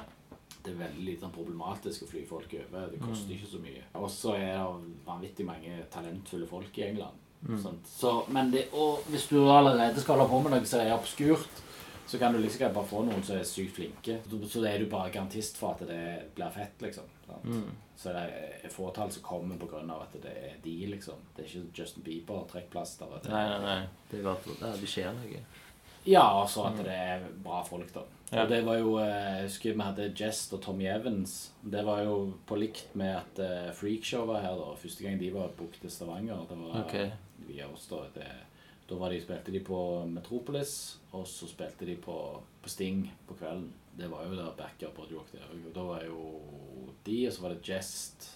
[0.63, 2.87] Det er veldig litt sånn problematisk å fly folk over.
[2.91, 3.35] Det koster Mm.
[3.35, 3.83] ikke så mye.
[3.95, 7.13] Og så er det vanvittig mange talentfulle folk i England.
[7.61, 7.85] Sånt.
[7.85, 11.47] Så, men det, og hvis du allerede skal holde på med noe som er obskurt,
[12.07, 14.19] så kan du liksom bare få noen som er sykt flinke.
[14.29, 17.03] Så, så er du bare garantist for at det blir fett, liksom.
[17.25, 17.75] Sant?
[17.95, 18.23] Så det
[18.65, 21.21] er fåtall som kommer av at det er de, liksom.
[21.35, 23.05] Det er ikke Justin Bieber trekkplaster.
[23.15, 23.87] at det- Nei, nei, nei.
[24.11, 25.45] Det er bare ja, det skjer noe.
[26.05, 28.01] Ja, og så at det er bra folk, da.
[28.31, 28.43] Ja.
[28.43, 31.51] Og det var jo eh, Jeg husker vi hadde Jest og Tommy Evans.
[31.61, 34.73] Det var jo på likt med at eh, Freakshow var her, da.
[34.81, 36.45] Første gang de var booket til Stavanger.
[36.49, 37.11] Det var okay.
[37.47, 38.03] via oss, da.
[38.13, 38.27] Det,
[38.89, 42.17] da var de, spilte de på Metropolis, og så spilte de på,
[42.61, 43.71] på Sting på kvelden.
[43.97, 45.45] Det var jo der backup og der.
[45.67, 46.19] Og da var jo
[47.05, 48.29] de, og så var det Jest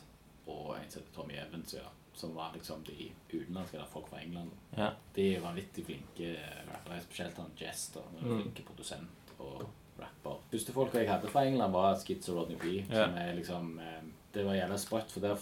[0.47, 1.87] og en som heter Tommy Evans, ja.
[2.13, 4.49] Som var liksom de utenlandske der folk fra England.
[4.77, 4.89] Ja.
[5.15, 6.31] De er vanvittig flinke
[6.67, 8.41] rappere, spesielt han Jest, Han er Mm.
[8.41, 10.39] flinke produsent og rapper.
[10.51, 12.65] Første folka jeg hadde fra England, var Skids og Rodney B.
[12.89, 13.05] Ja.
[13.05, 14.03] Som er liksom eh,
[14.33, 15.35] Det var jævla sprøtt, for der,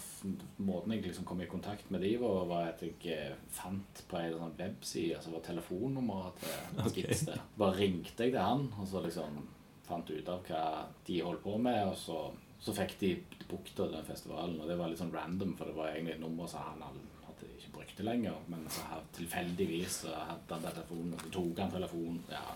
[0.57, 4.17] måten jeg liksom kom i kontakt med de var, var at jeg eh, fant på
[4.17, 7.41] ei sånn webside altså var telefonnummeret til Skids der.
[7.57, 9.41] Bare ringte jeg til han, og så liksom
[9.87, 10.63] fant ut av hva
[11.07, 12.19] de holdt på med, og så,
[12.63, 13.13] så fikk de
[13.47, 14.59] booket den festivalen.
[14.61, 16.83] Og det var litt sånn random, for det var egentlig et nummer som han
[17.27, 18.39] hadde ikke brukte lenger.
[18.51, 22.23] Men så her, tilfeldigvis så hadde han telefonen, og så tok han telefonen.
[22.31, 22.47] Ja,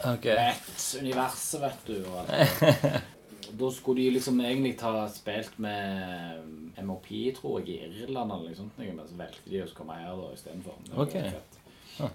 [0.00, 0.32] Okay.
[0.32, 1.96] Rett universet, vet du.
[2.08, 3.02] Og alt.
[3.60, 8.56] da skulle de liksom egentlig ta spilt med MOP, tror jeg, i Irland eller noe
[8.56, 10.78] sånt, men så valgte de å komme her da istedenfor.
[10.86, 11.18] Det var Ok.
[11.18, 11.59] fett.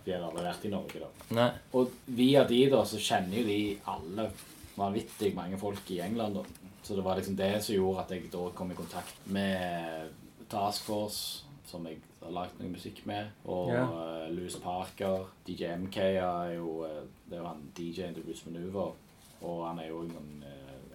[0.05, 1.29] Vi har aldri vært i Norge, da.
[1.37, 1.47] Nei.
[1.77, 3.59] Og via de, da, så kjenner jo de
[3.91, 4.27] alle
[4.75, 6.71] vanvittig mange folk i England, da.
[6.85, 10.13] Så det var liksom det som gjorde at jeg da kom i kontakt med
[10.51, 13.81] Task Force, som jeg har lagd noe musikk med, og ja.
[13.81, 15.25] Eh, uh, Louis Parker.
[15.47, 18.93] DJ MK er jo eh, Det er jo han DJ in the Bruce Maneuver,
[19.41, 20.47] og han er jo eh, en,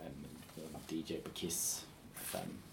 [0.07, 0.27] en,
[0.63, 1.87] en DJ på Kiss.
[2.31, 2.70] 5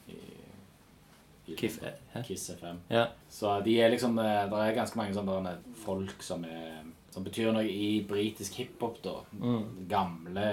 [1.55, 1.79] Kiss,
[2.27, 2.81] Kiss FM.
[2.91, 3.07] Ja.
[3.29, 6.83] Så de er liksom eh, Det er ganske mange sånne folk som, er,
[7.13, 9.19] som betyr noe i britisk hiphop, da.
[9.39, 9.87] Mm.
[9.89, 10.47] Gamle,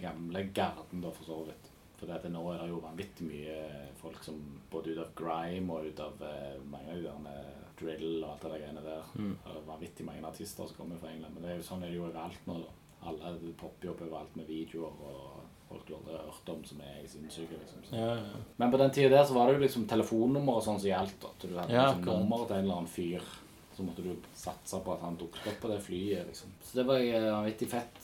[0.00, 1.72] gamle garden, da, for så vidt.
[1.96, 3.60] For det nå er det jo vanvittig mye
[3.96, 4.36] folk som
[4.70, 7.36] både ut av grime og ut av eh, mange av de
[7.80, 9.12] drill og alt det der greiene der.
[9.16, 9.34] Mm.
[9.42, 11.34] Det er vanvittig mange artister som kommer fra England.
[11.34, 12.74] Men det er jo sånn er det jo overalt nå, da.
[13.06, 16.80] Alle popper jo opp overalt med videoer og folk du aldri har hørt om som
[16.80, 17.82] er sinnssyke, liksom.
[17.90, 18.42] Ja, ja.
[18.56, 21.24] Men på den tida der så var det jo liksom telefonnummer og sånn som gjaldt.
[21.24, 23.22] At Du hadde Ja, liksom nummer til en eller annen fyr.
[23.76, 26.26] Så måtte du satse på at han dukket opp på det flyet.
[26.26, 26.52] liksom.
[26.62, 27.98] Så det var eh, vanvittig fett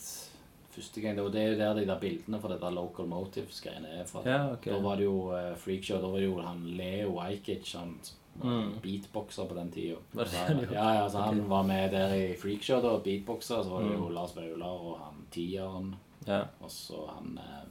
[0.73, 1.15] første gang.
[1.15, 4.05] Det, var, det er jo der de der bildene for det der Local Motives-greiene er
[4.05, 4.21] fra.
[4.25, 4.73] Ja, okay.
[4.73, 6.01] Da var det jo uh, freakshow.
[6.01, 7.95] Da var det jo han Leo Ajkic, han
[8.33, 8.79] Mm.
[8.81, 9.97] beatboxer på den tida.
[10.17, 11.49] Ja, ja, så han okay.
[11.49, 13.61] var med der i freakshow, og beatboxer.
[13.63, 14.13] Så var det jo Mm.
[14.15, 15.95] Lars Vaular og han Tieren.
[16.27, 16.41] Ja.
[16.63, 17.63] Og så han eh,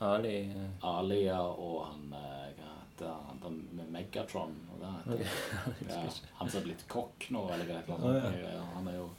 [0.00, 4.54] Ali eh, Alia og han eh, Hva heter han den med Megatron?
[4.72, 5.34] Og det heter,
[5.90, 6.04] ja,
[6.38, 8.64] han som er blitt kokk nå, eller hva heter Å, ja.
[8.76, 8.88] han?
[8.88, 9.10] Er jo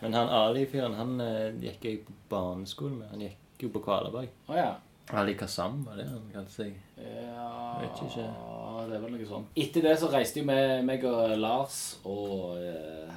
[0.00, 3.08] Men han Ali-fyren, han eh, gikk jeg på barneskolen med.
[3.14, 4.30] Han gikk jo på Kvaleberg.
[4.46, 4.76] Oh, ja.
[5.18, 6.74] Ali Kazam, var det han kalte seg?
[7.00, 8.26] Ja, Vet ikke.
[8.90, 9.54] det er vel noe sånt.
[9.56, 13.14] Etter det så reiste jo meg og Lars og eh,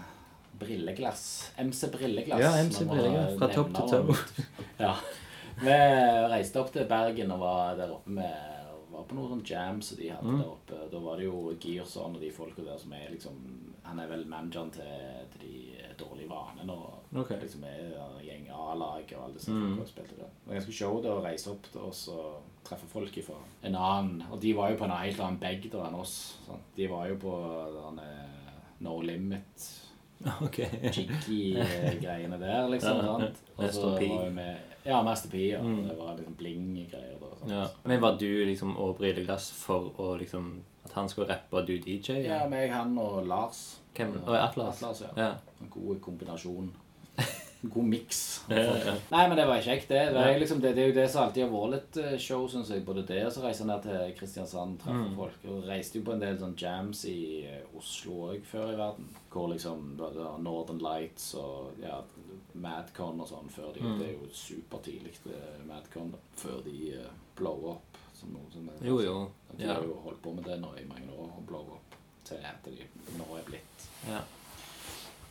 [0.62, 1.26] Brilleglass.
[1.57, 2.41] MC Brilleglass.
[2.45, 4.16] Ja, MC Brilleglass, fra topp til tå.
[4.86, 4.95] Ja.
[5.62, 5.76] Vi
[6.32, 8.47] reiste opp til Bergen og var der oppe med
[8.91, 10.39] var på noen sånne jams som de hadde Mm.
[10.41, 10.78] der oppe.
[10.91, 13.38] Da var det jo Gearson og de folka der som er liksom
[13.86, 14.84] Han er vel manageren til,
[15.34, 17.39] til de dårlige vanene og okay.
[17.41, 19.76] liksom er gjeng A-lag og alle disse Mm.
[19.78, 20.30] folka spilte der.
[20.43, 23.76] Det var ganske show da å reise opp til oss og treffe folk ifra en
[23.76, 26.38] annen Og de var jo på en helt annen bag da enn oss.
[26.45, 26.62] Sant?
[26.76, 27.34] De var jo på
[27.80, 28.07] denne
[28.82, 29.68] No Limit
[30.95, 32.97] Jiggy-greiene der, liksom.
[32.97, 33.41] Ja, sant?
[33.57, 34.07] Master så P.
[34.09, 35.38] var vi med Ja, Master P.
[35.49, 35.61] Ja.
[35.61, 35.88] Mm.
[35.88, 37.17] Det var liksom bling-greier.
[37.49, 37.67] Ja.
[37.84, 41.67] Men var du liksom og Brille Glass for å liksom At han skulle rappe og
[41.67, 42.24] du DJ?
[42.26, 43.80] Ja, meg, han og Lars.
[43.95, 44.15] Hvem?
[44.26, 44.82] Og Atlas?
[44.82, 45.11] Atlas, ja.
[45.17, 45.34] Ja.
[45.61, 46.72] En god kombinasjon.
[47.64, 48.20] En god miks.
[48.49, 49.99] Nei, men det var kjekt, det.
[50.14, 50.38] Det er, Ja.
[50.39, 52.84] liksom, det, det er jo det som alltid har vært litt eh, show, syns jeg.
[52.86, 55.16] Både det og så reise ned til Kristiansand, treffe Mm.
[55.16, 55.45] folk.
[55.45, 59.07] Og reiste jo på en del sånn jams i eh, Oslo òg før i verden.
[59.32, 62.01] Hvor liksom både Northern Lights og ja,
[62.55, 63.99] Madcon og sånn før de Mm.
[63.99, 67.97] Det er jo supertidlig, til Madcon, da, før de uh, blow up.
[68.14, 69.32] Som noe som er, Jo, jo.
[69.57, 69.74] De Ja.
[69.76, 71.95] har jo holdt på med det nå i mange år, å blow up
[72.26, 72.72] til at de
[73.18, 74.20] nå er blitt ja.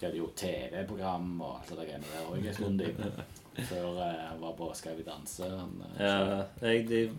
[0.01, 2.83] De hadde jo TV-program og alt det der greiene der òg en stund.
[3.69, 5.45] Før han var på Skal vi danse.
[5.45, 7.11] Eh, Ja, jeg, det,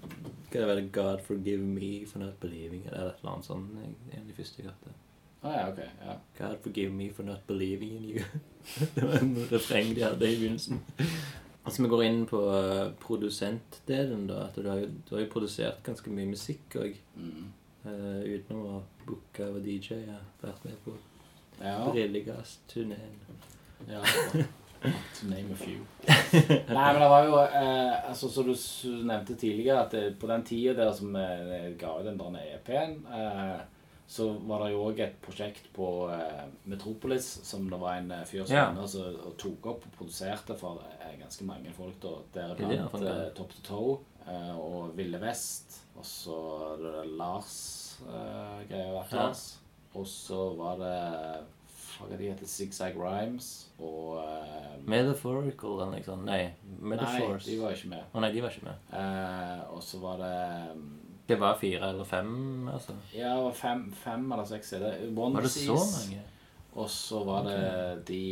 [0.49, 2.88] Skal det 'God forgive me for not believing'?
[2.88, 3.69] Eller et eller annet sånt.
[3.75, 4.95] Jeg, en av de første jeg hørte.
[5.43, 6.15] Å ja, okay, Ja.
[6.38, 8.25] 'God forgive me for not believing in you'.
[8.95, 10.82] det var en refreng de hadde i begynnelsen.
[11.65, 14.27] Altså, Vi går inn på eh, produsentdelen.
[14.27, 16.95] da, at Du har jo, du har jo produsert ganske mye musikk òg.
[17.15, 17.51] Mm.
[17.86, 19.93] utenom å booke og DJ.
[20.05, 20.91] Jeg har vært med på
[21.64, 21.78] Ja.
[21.91, 23.20] Brillegass-turneen.
[23.89, 24.01] Ja,
[25.16, 25.82] to name a few.
[26.07, 28.55] Nei, men det var jo eh, altså, Som du
[29.05, 32.95] nevnte tidligere, at det, på den tida der som jeg ga ut den der EP-en,
[33.14, 33.59] eh,
[34.12, 38.26] så var det jo òg et prosjekt på eh, Metropolis som det var en eh,
[38.28, 38.66] fyr som Ja.
[38.76, 39.05] altså,
[39.39, 41.95] tok opp og produserte for eh, ganske mange folk.
[42.03, 43.30] da, er det, ja, eh.
[43.38, 43.97] Top to Toe
[44.28, 45.78] eh, og Ville Vest.
[45.95, 46.36] Og så
[47.18, 48.91] Lars-greia.
[48.93, 49.18] Lars eh.
[49.18, 49.61] Lars.
[49.93, 50.95] Og så var det
[52.01, 53.49] Hva de heter Zigzag Rhymes
[53.81, 56.25] og eh, Metaphorical eller noe sånt.
[56.25, 56.47] Nei,
[56.81, 58.07] Nei, de var ikke med.
[58.09, 58.87] Å nei, de var ikke med.
[58.89, 60.33] Uh, og så var det
[60.71, 60.87] um,
[61.29, 62.33] Det var fire eller fem,
[62.71, 62.95] altså.
[63.13, 64.93] Ja, det var fem, fem eller seks er det.
[65.11, 66.23] One Var det så mange?
[66.71, 67.61] Og så var det
[68.07, 68.23] de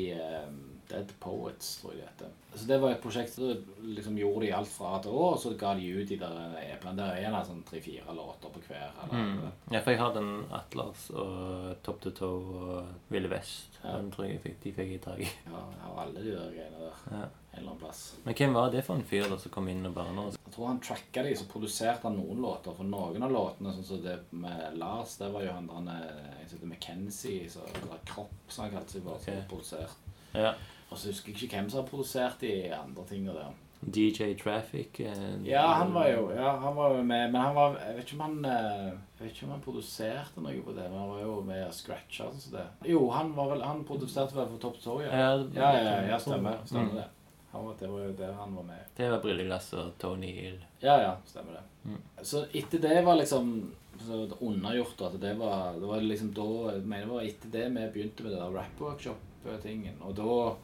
[0.47, 0.59] um,
[0.89, 2.35] Dead Poets, tror jeg det heter.
[2.57, 5.37] Så det var et prosjekt som liksom gjorde de alt fra A til Å, og
[5.39, 6.95] så ga de ut de der eplene.
[6.97, 8.89] Der er det sånn tre-fire låter på hver.
[9.03, 9.51] Eller, Mm.
[9.71, 13.77] Ja, for jeg har den Atlas og Top to Toe og Ville Vest.
[13.83, 13.97] Ja.
[13.97, 15.29] Den tror jeg jeg fikk, de fikk i tak i.
[15.45, 16.97] Ja, jeg har alle de der greiene der.
[17.11, 17.27] Ja.
[17.53, 18.01] En eller annen plass.
[18.25, 20.25] Men hvem var det for en fyr da som kom inn og bare nå?
[20.33, 22.73] Jeg tror han tracka de, så produserte han noen låter.
[22.77, 26.65] For noen av låtene, sånn som det med Lars, det var jo han der heter
[26.65, 29.47] McKenzie, så eller Kropp, som han kalte seg for, som Ok.
[29.49, 29.95] produsert.
[30.33, 30.53] Ja.
[30.91, 33.57] Og så husker jeg ikke hvem som har produsert de andre tingene der.
[33.79, 34.99] DJ Traffic.
[35.07, 38.03] and, Ja, han var jo ja, han var jo med, men han var Jeg vet
[38.09, 41.09] ikke om han eh, Jeg vet ikke om han produserte noe på det, men han
[41.13, 42.65] var jo med og scratcha sånn det.
[42.91, 45.13] Jo, han var vel Han produserte vel for Top to ja.
[45.13, 46.59] Ja, Ja, ja, ja, stemmer.
[46.65, 46.95] Stemmer Mm.
[46.99, 47.07] det.
[47.53, 48.81] Han var, det var jo der han var med.
[48.97, 50.59] Det var Brilleglass og Tony Hill.
[50.83, 51.63] Ja, ja, stemmer det.
[51.89, 52.01] Mm.
[52.21, 53.71] Så etter det var liksom
[54.05, 57.63] så undergjort at det var, det var liksom da Jeg mener det var etter det
[57.73, 59.95] vi begynte med det der rap-workshop-tingen.
[60.01, 60.55] Og da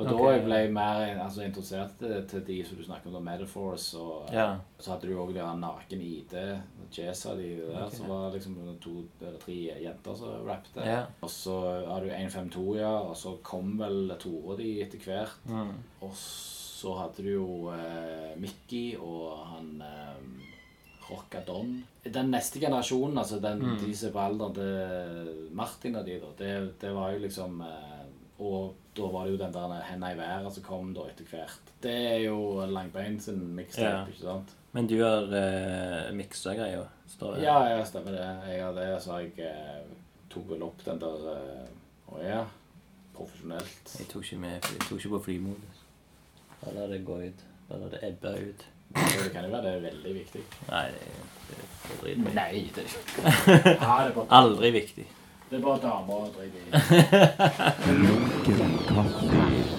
[0.00, 0.26] og da Ok.
[0.32, 4.30] jeg ble mer altså, interessert til, til de som du snakker om, da, Metaphors, og
[4.32, 4.56] Ja.
[4.80, 6.34] så hadde du òg der naken ID,
[6.90, 7.96] Jazza de der, okay.
[7.96, 10.80] som var liksom to eller tre jenter som rappet.
[10.84, 11.04] Ja.
[11.22, 11.54] Og så
[11.86, 15.36] har du 152, ja, og så kom vel Tore de etter hvert.
[15.46, 15.74] Mm.
[16.02, 20.48] Og så hadde du jo eh, Mickey og han eh,
[21.10, 21.82] Rockadon.
[22.04, 23.78] Den neste generasjonen, altså den, Mm.
[23.84, 27.60] de som er på alderen til Martin og de, da, det, det var jo liksom
[27.60, 27.99] eh,
[28.40, 31.74] Og da var det jo den der Henda i været som kom da etter hvert.
[31.82, 34.06] Det er jo Langbein sin mixtape, Ja.
[34.06, 34.56] ikke sant?
[34.72, 36.86] Men du har uh, miksa greia?
[37.10, 37.42] står det.
[37.42, 38.52] Ja, ja, stemmer det.
[38.52, 39.82] Jeg har det, så jeg eh,
[40.30, 41.68] tok vel opp den der eh,
[42.08, 42.44] oh, ja.
[43.16, 43.94] Profesjonelt.
[43.98, 45.80] Jeg tok ikke med, jeg tok ikke på flymodus.
[46.60, 47.42] Da la det gå ut.
[47.68, 48.66] Da la det ebbe ut.
[48.94, 50.44] Det kan jo være det er veldig viktig.
[50.70, 51.10] Nei, det,
[51.48, 52.34] det, det er dritviktig.
[52.34, 52.86] Nei, det er ikke
[53.66, 55.06] det er bare, Aldri viktig.
[55.50, 56.70] Det er bare damer å drite i.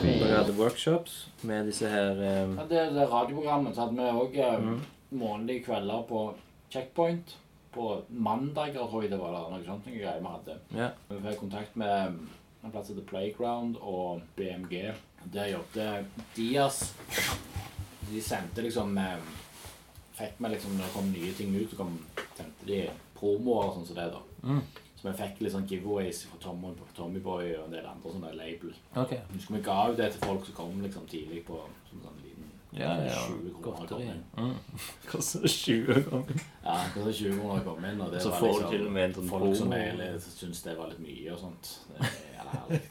[0.01, 4.35] Vi hadde workshops med disse her um, Ja, det, det radioprogrammet så hadde vi òg
[4.61, 4.81] Mhm.
[5.11, 6.33] månedlige kvelder på
[6.71, 7.37] Checkpoint.
[7.71, 9.31] På mandager, tror jeg det var.
[9.51, 10.55] Noe sånt noe greier vi hadde.
[10.75, 10.89] Ja.
[11.09, 12.17] Vi fikk kontakt med
[12.63, 14.93] en plass som heter Playground og BMG.
[15.33, 16.05] Der jobbet
[16.35, 16.93] Dias.
[18.11, 19.29] De sendte liksom um,
[20.17, 21.93] Fikk vi liksom Når det kom nye ting ut, så kom,
[22.37, 22.81] sendte de
[23.15, 24.19] promoer og sånn som det, da.
[24.43, 24.61] Mm.
[25.01, 28.73] Så vi fikk litt sånn giveaways fra Tommy, Tommyboy og en del andre sånne label.
[28.95, 29.17] Okay.
[29.33, 31.57] Husker vi ga ut det til folk som kom liksom tidlig på
[31.89, 33.15] som sånn liten Ja, ja.
[33.27, 34.11] 20 kroner kom Godteri.
[34.13, 34.21] inn.
[34.37, 34.53] Mm.
[35.09, 36.43] Koster 20 kroner.
[36.63, 38.85] Ja, det var 20 kroner å komme inn, og det Så var får liksom til
[38.85, 39.81] og med en sånn folk som promo.
[39.81, 41.71] er litt- syns det var litt mye og sånt.
[41.89, 42.81] Det er herlig.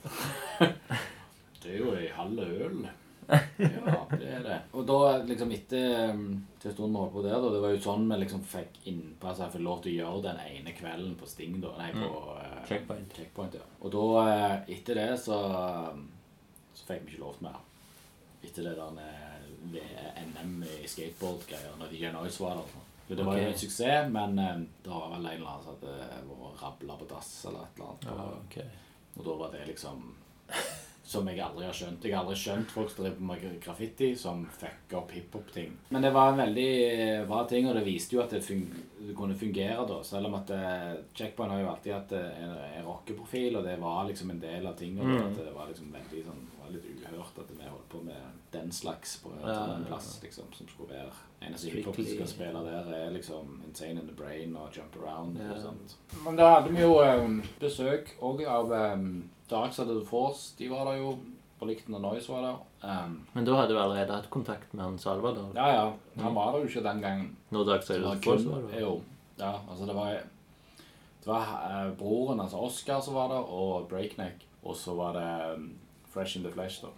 [1.63, 2.89] Det er jo ei halv øl.
[3.31, 4.59] Ja, det er det.
[4.75, 6.25] Og da liksom etter um,
[6.61, 8.79] til stunden stund vi holdt på der, da, det var jo sånn vi liksom fikk
[8.91, 11.73] innpass Jeg fikk lov til å gjøre den ene kvelden på Sting, da.
[11.79, 13.17] Nei, på eh, Checkpoint.
[13.17, 13.67] Checkpoint, ja.
[13.81, 14.05] Og da,
[14.35, 15.41] eh, etter det, så,
[15.95, 16.07] um,
[16.75, 17.61] så fikk vi ikke lov til mer.
[18.41, 19.19] Etter det der
[20.21, 22.79] NM i skateboard-greier, når DJ Noise var der.
[23.11, 23.53] For det var jo Ok.
[23.53, 25.95] en suksess, men eh, det var vel en eller annen som hadde
[26.29, 28.05] vært rabla på dass eller et eller annet.
[28.07, 28.63] Ja, okay.
[28.63, 29.19] ok.
[29.19, 30.05] og da var det liksom
[31.11, 32.05] Som jeg aldri har skjønt.
[32.07, 35.73] Jeg har aldri skjønt folk som driver med graffiti, som fucker opp hiphop-ting.
[35.91, 38.63] Men det var en veldig eh, bra ting, og det viste jo at det, fung
[39.01, 39.97] det kunne fungere, da.
[40.07, 43.75] Selv om at eh, Checkpoint har jo alltid hatt eh, en, en rockeprofil, og det
[43.83, 45.17] var liksom en del av tingene.
[45.19, 45.33] Mm.
[45.33, 48.71] At det var liksom veldig sånn var litt uhørt at vi holdt på med den
[48.73, 49.59] slags på en Ja,
[49.89, 50.27] plass, ja.
[50.29, 54.15] liksom, som skulle være Eneste hiphop som skal spille der, er liksom Insane in the
[54.15, 55.55] Brain og Jump Around Ja.
[55.55, 55.97] og sånt.
[56.25, 59.09] Men da hadde vi jo um, besøk òg av um,
[59.51, 60.55] Dark Side of the Force.
[60.59, 61.17] De var der jo.
[61.61, 62.61] på Likten og Noise var der.
[63.05, 65.51] Um, Men da hadde du allerede hatt kontakt med han Salvador?
[65.55, 65.91] ja, ja.
[66.23, 67.37] Han var der jo ikke den gangen.
[67.51, 68.81] Når Dark Side of the Force var der?
[68.81, 69.03] jo,
[69.39, 70.07] ja, altså det var
[71.21, 74.47] Det var uh, broren, altså Oscar, som var der, og Breakneck.
[74.63, 75.75] Og så var det um,
[76.15, 76.89] Fresh in the Flesh, da.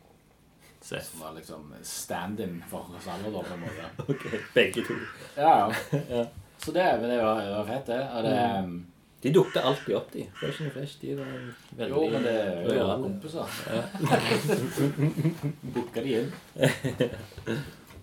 [0.80, 1.04] Seth.
[1.10, 3.90] Som var liksom stand-in for Salvador, på en måte.
[4.14, 4.94] Ok, begge to.
[5.36, 5.72] Ja,
[6.16, 6.24] ja.
[6.58, 8.08] Så det, det var, det var fett, det.
[8.16, 8.86] Og det Mm.
[9.22, 10.24] De dukket alltid opp, de.
[10.34, 11.28] Fresh and Fresh, de var
[11.78, 12.96] veldig Jo, men det er jo ja.
[12.98, 13.46] kompiser.
[15.74, 16.32] Booka de inn.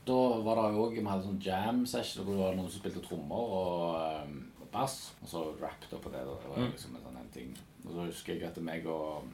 [0.09, 3.03] Da var det òg Vi hadde sånn jam session hvor det var noen som spilte
[3.05, 4.39] trommer og um,
[4.73, 4.95] bass.
[5.23, 6.23] Og så rappet på det.
[6.23, 6.37] da.
[6.39, 6.71] Det var Mm.
[6.71, 7.51] liksom en sånn en ting.
[7.85, 9.27] Og så husker jeg at meg og,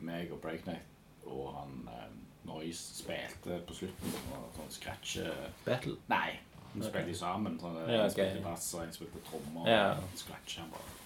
[0.00, 0.88] meg og Breaknight
[1.26, 2.16] og han um,
[2.46, 4.14] Noise spilte på slutten.
[4.38, 5.96] Og sånn scratch eh, Battle.
[6.10, 6.38] Nei.
[6.72, 7.58] Vi spilte sammen.
[7.60, 9.68] Sånn, Ja, En spilte bass, og en spilte trommer.
[9.68, 9.92] Ja.
[9.98, 10.98] Og scratch han bare.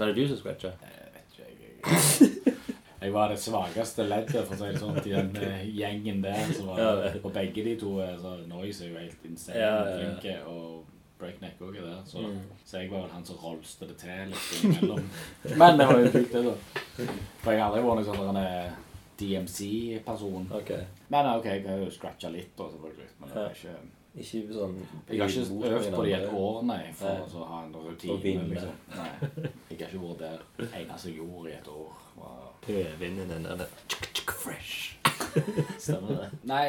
[0.00, 0.70] Var det du som scratcha?
[0.80, 2.62] Jeg vet ikke, jeg,
[3.00, 6.40] jeg var det svakeste leddet for å si det sånn, i den eh, gjengen der.
[6.56, 9.70] Så var det, på begge de to eh, så Noise er jo helt insane Ja,
[9.70, 9.98] ja, ja.
[10.00, 10.86] flinke, og
[11.20, 12.02] Breakneck òg er der.
[12.08, 12.38] Så, Mm.
[12.64, 15.08] så jeg var vel han som rolste det til litt innimellom.
[15.60, 16.54] Men det var jo kult, det, da.
[17.42, 18.70] For jeg har aldri vært noen sånn der,
[19.20, 20.46] DMC-person.
[20.56, 20.70] Ok.
[21.12, 23.08] Men ok, jeg har jo scratcha litt, da, selvfølgelig.
[23.20, 23.74] Men det er ikke
[24.10, 27.20] Ikke sånn jeg har ikke øvd på det i et år, nei, for Nei.
[27.22, 28.46] å så ha en rutine.
[28.50, 28.80] Liksom.
[28.96, 29.10] Nei,
[29.70, 30.42] jeg har ikke vært der.
[30.66, 33.66] Eneste jeg gjorde i et år, var i den der
[34.40, 34.96] fresh.
[35.78, 36.28] Stemmer det?
[36.48, 36.66] Nei,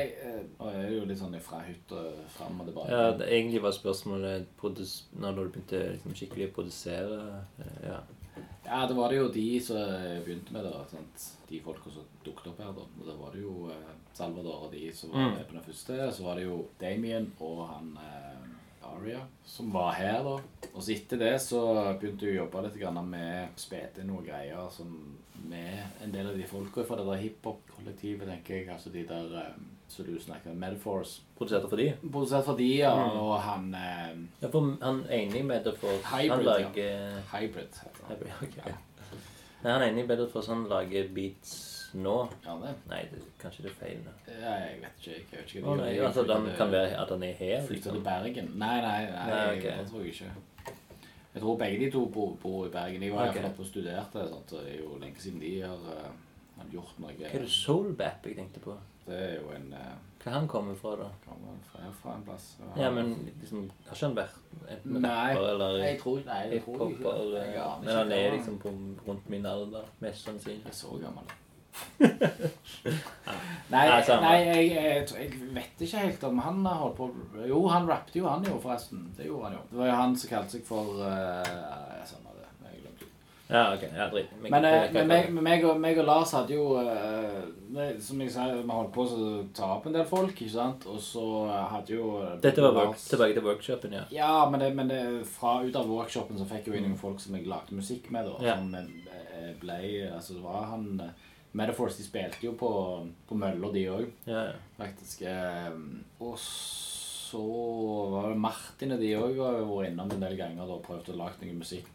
[0.59, 2.01] og jeg er jo litt sånn fra hytta
[2.35, 2.93] fram og tilbake.
[2.93, 7.21] Ja, det, egentlig var spørsmålet når du begynte liksom, skikkelig å produsere
[7.61, 8.01] eh, Ja.
[8.65, 9.77] Ja, det var det jo de som
[10.25, 10.83] begynte med, da.
[10.91, 11.23] Sant?
[11.49, 12.85] De folka som dukket opp her, da.
[13.01, 15.33] Og da var det jo eh, Salvador og de som var Mm.
[15.37, 16.11] med på den første.
[16.13, 20.37] Så var det jo Damien og han eh, Aria som var her, da.
[20.75, 21.61] Og så etter det så
[21.99, 25.17] begynte jeg å jobbe litt grann med spete noen greier som
[25.49, 28.69] med en del av de folka fra det der hiphop-kollektivet, tenker jeg.
[28.69, 29.55] Altså de der eh,
[29.91, 31.17] som du snakker med, Metaphors.
[31.37, 31.89] Produserte for de?
[32.11, 32.93] Produsert for de, ja.
[32.95, 33.17] Mm.
[33.21, 36.47] Og han eh, Ja, for han enig med det for Hybrid, Han ja.
[36.47, 38.15] lager Hybrid heter han.
[38.17, 38.77] Hybrid, ja
[39.61, 41.51] Nei, han er enig med det for han lager beats
[41.93, 42.15] nå.
[42.45, 42.71] Ja, det.
[42.89, 43.97] Nei, det, kanskje det er feil.
[44.05, 44.13] nå.
[44.31, 45.11] Ja, jeg vet ikke.
[45.19, 46.05] Jeg vet ikke hva nei, de gjør.
[46.07, 47.65] altså, Jeg kan være at han er her.
[47.67, 47.99] Til Liksom.
[48.05, 48.47] Bergen?
[48.55, 49.65] Nei, nei, nei, Nei, ok.
[49.67, 50.31] det tror jeg ikke.
[51.33, 53.03] Jeg tror begge de to bor, bor i Bergen.
[53.03, 53.41] Jeg var okay.
[53.41, 54.23] iallfall oppe og studerte.
[54.31, 54.49] Sant?
[54.55, 56.09] Det er jo lenge siden de har, eh,
[56.57, 57.13] har gjort noe.
[57.19, 58.77] Hva er det Soulbap jeg tenkte på?
[59.07, 59.91] Det er jo en eh,
[60.23, 61.07] Hvor han kommer fra, da?
[61.25, 62.57] Kommer fra, fra en plass.
[62.77, 64.35] Ja, men liksom Har ikke han vært
[64.75, 67.37] enten Nei, rapper eller Jeg tror, nei, jeg tror ikke hiphopper?
[67.41, 68.73] Jeg aner Men han er liksom på,
[69.07, 70.61] rundt min alder, mest sannsynlig.
[70.65, 71.37] Jeg er så gammel.
[73.71, 74.21] nei, Nei, samme.
[74.21, 77.09] nei jeg, jeg, tror- jeg vet ikke helt om han har holdt på
[77.47, 79.05] Jo, han rappet jo, han jo, forresten.
[79.17, 79.61] Det gjorde han jo.
[79.71, 82.47] Det var jo han som kalte seg for uh, Samme det.
[82.67, 83.11] Jeg glemte det.
[83.51, 83.81] Ja, ok.
[83.95, 84.29] Ja, drit.
[84.41, 87.41] Men, eh, men meg, men meg, og, meg og Lars hadde jo eh,
[87.75, 90.85] det- Som jeg sa, vi holdt på å ta opp en del folk, ikke sant?
[90.87, 91.23] Og så
[91.73, 94.05] hadde jo eh, Dette var work, Lars- tilbake til workshopen, ja.
[94.11, 96.97] Ja, men, det, men det, fra ut av workshopen så fikk jeg jo inn noen
[97.03, 98.25] folk som jeg lagde musikk med.
[98.31, 98.55] da, Ja.
[98.57, 99.81] Som eh, ble
[100.13, 102.69] Altså, det var han eh, Metaphors de spilte jo på,
[103.27, 104.53] på Møller, de òg, ja, ja.
[104.77, 105.23] faktisk.
[105.27, 105.73] Eh,
[106.23, 107.41] og så
[108.11, 111.17] var det Martin og de òg vært innom en del ganger da, og prøvd å
[111.19, 111.91] lage noe musikk.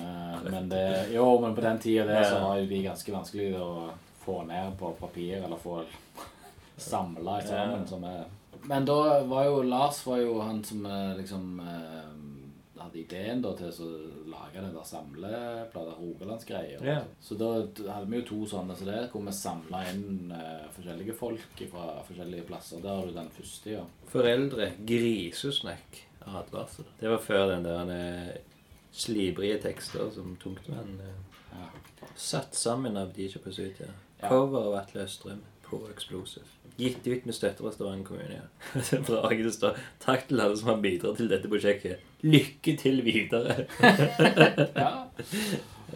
[0.00, 3.48] Eh, men det Jo, men på den tida der så var jo de ganske vanskelig
[3.60, 3.90] å
[4.24, 5.82] få ned på papir, eller få
[6.76, 7.86] samla sammen.
[7.86, 8.24] Som er.
[8.62, 12.08] Men da var jo Lars var jo han som eh, liksom eh,
[12.88, 13.88] hadde ideen da til å
[14.30, 16.84] lage den der samleplata, Rogalandsgreier.
[16.84, 16.98] Ja.
[17.20, 21.16] Så da hadde vi jo to sånne så der, hvor vi samla inn uh, forskjellige
[21.18, 22.82] folk fra forskjellige plasser.
[22.84, 23.84] Der har du den første, ja.
[24.12, 26.04] Foreldre Grisesnekk.
[26.28, 26.84] advarsel.
[27.00, 28.38] Det var før den der
[28.98, 31.16] slibrige tekster som Tungtvann eh,
[31.52, 31.68] ja.
[32.16, 33.80] satt sammen av DJ Pursuit.
[33.80, 33.92] Ja.
[34.20, 34.28] Ja.
[34.28, 36.46] Cover av Atle Østrem på Explosive.
[36.78, 38.38] Gitt ut med støtte fra Stavanger kommune.
[38.38, 38.46] Ja.
[38.74, 42.02] Det er bra det står 'Takk til alle som har bidratt til dette prosjektet.
[42.22, 43.66] Lykke til videre'.
[44.82, 44.90] ja.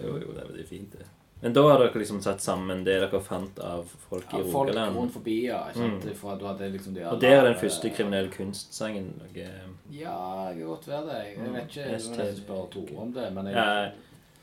[0.02, 1.06] Jo, jo, det er veldig fint, det.
[1.42, 4.68] Men da har dere liksom satt sammen det dere fant av folk i Ja, folk
[4.70, 4.96] Rogaland.
[4.96, 5.64] rundt forbi, ja.
[5.74, 6.04] Sant?
[6.06, 6.14] Mm.
[6.20, 9.46] For du hadde liksom de Og det er den første kriminelle kunstsangen noe
[9.90, 10.14] Ja,
[10.52, 11.18] jeg kan godt være det.
[11.32, 11.80] Jeg vet ikke.
[11.80, 13.26] Jeg må nesten spørre Tore om det.
[13.34, 13.90] Men jeg, Ja,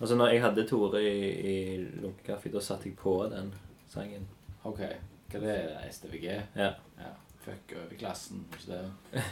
[0.02, 1.16] altså når jeg hadde Tore i,
[1.54, 3.54] i Lunkekaffe, da satte jeg på den
[3.88, 4.28] sangen.
[4.66, 4.84] OK.
[5.32, 6.24] Hva det er STVG?
[6.56, 6.74] Ja.
[7.00, 7.16] Ja.
[7.39, 9.24] Fuck overklassen, ikke det?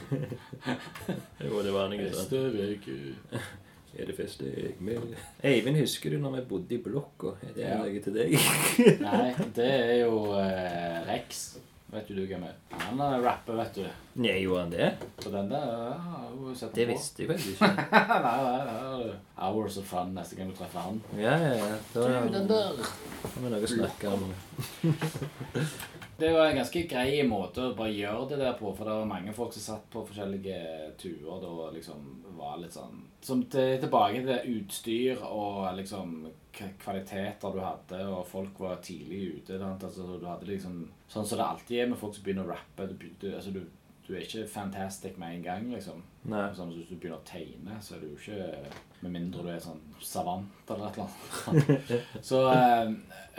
[1.49, 2.27] Jo, det var noe sånt.
[2.31, 3.15] STVG.
[3.97, 7.31] Er det første jeg med Eivind, husker du når vi bodde i blokka?
[7.47, 7.77] Er det Ja.
[7.81, 8.35] noe til deg?
[9.07, 11.47] Nei, det er jo eh, Rex.
[11.87, 12.55] Vet du du hvem er?
[12.83, 13.85] Han er rapper, vet du.
[14.19, 14.89] Nei, gjorde han det?
[15.23, 16.91] På den der ja, har du sett Det på.
[16.91, 17.69] visste jeg faktisk ikke.
[17.95, 19.15] nei, nei, nei, nei.
[19.39, 20.99] Hours of fun neste gang du treffer han.
[21.15, 21.77] Ja, ja, ja.
[21.95, 22.83] Da Du, den der.
[23.37, 24.27] vi noe å snakke om.
[26.17, 29.05] Det var en ganske grei måte å bare gjøre det der på, for det var
[29.09, 30.55] mange folk som satt på forskjellige
[30.97, 32.07] turer da og liksom
[32.39, 36.27] var litt sånn Som til, tilbake til utstyr og liksom
[36.81, 39.57] kvaliteter du hadde, og folk var tidlig ute.
[39.61, 42.87] Altså, du hadde liksom Sånn som det alltid er med folk som begynner å rappe.
[42.89, 43.61] Du, du, altså, du,
[44.03, 46.01] du er ikke fantastic med en gang, liksom.
[46.27, 46.43] Nei.
[46.55, 49.59] Sånn, hvis du begynner å tegne, så er du jo ikke Med mindre du er
[49.61, 51.91] sånn savant eller et eller annet.
[52.29, 52.91] så, eh,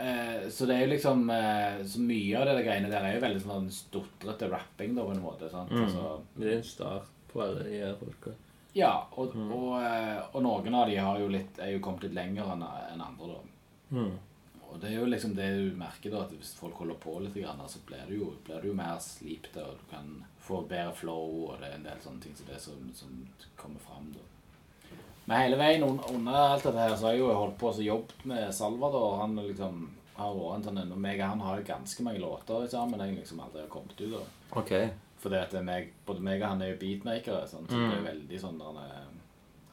[0.05, 3.23] eh, så det er jo liksom eh, Så mye av det greiene der er jo
[3.25, 5.51] veldig sånn stotrete rapping, da, på en måte.
[5.51, 5.73] sant?
[5.73, 5.83] Mm.
[5.85, 8.33] Altså, Det er en start på alle de her folka.
[8.73, 12.51] Ja, og, og, eh, og noen av de jo litt, er jo kommet litt lenger
[12.53, 13.39] enn en andre, da.
[13.97, 14.17] Mm.
[14.69, 17.33] Og det er jo liksom det du merker da, at hvis folk holder på litt,
[17.33, 20.11] grann, så blir du jo, blir jo mer slipte, og du kan
[20.45, 23.15] få bedre flow, og det er en del sånne ting som det som, som
[23.57, 24.25] kommer fram da.
[25.25, 27.81] Men hele veien un- under alt dette her, så har jeg jo holdt på og
[27.85, 29.83] jobbet med Salvador, han liksom
[30.19, 33.17] har vært en sånn, og meg og han har jo ganske mange låter sammen, jeg
[33.19, 34.23] liksom aldri har kommet ut da.
[34.61, 34.73] OK.
[35.19, 38.39] Fordi at meg, både meg og han er jo beatmakere, sånn, så det er veldig
[38.39, 39.09] sånn der, eh,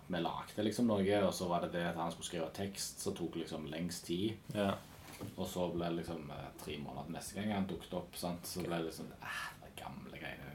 [0.06, 3.12] vi lagde liksom noe, og så var det det at han skulle skrive tekst, så
[3.14, 4.36] tok liksom lengst tid.
[4.55, 4.73] Ja.
[5.36, 8.47] Og så ble det liksom eh, tre måneder neste gang han dukket opp, sant?
[8.47, 10.52] så ble det liksom eh, det gamle greiene.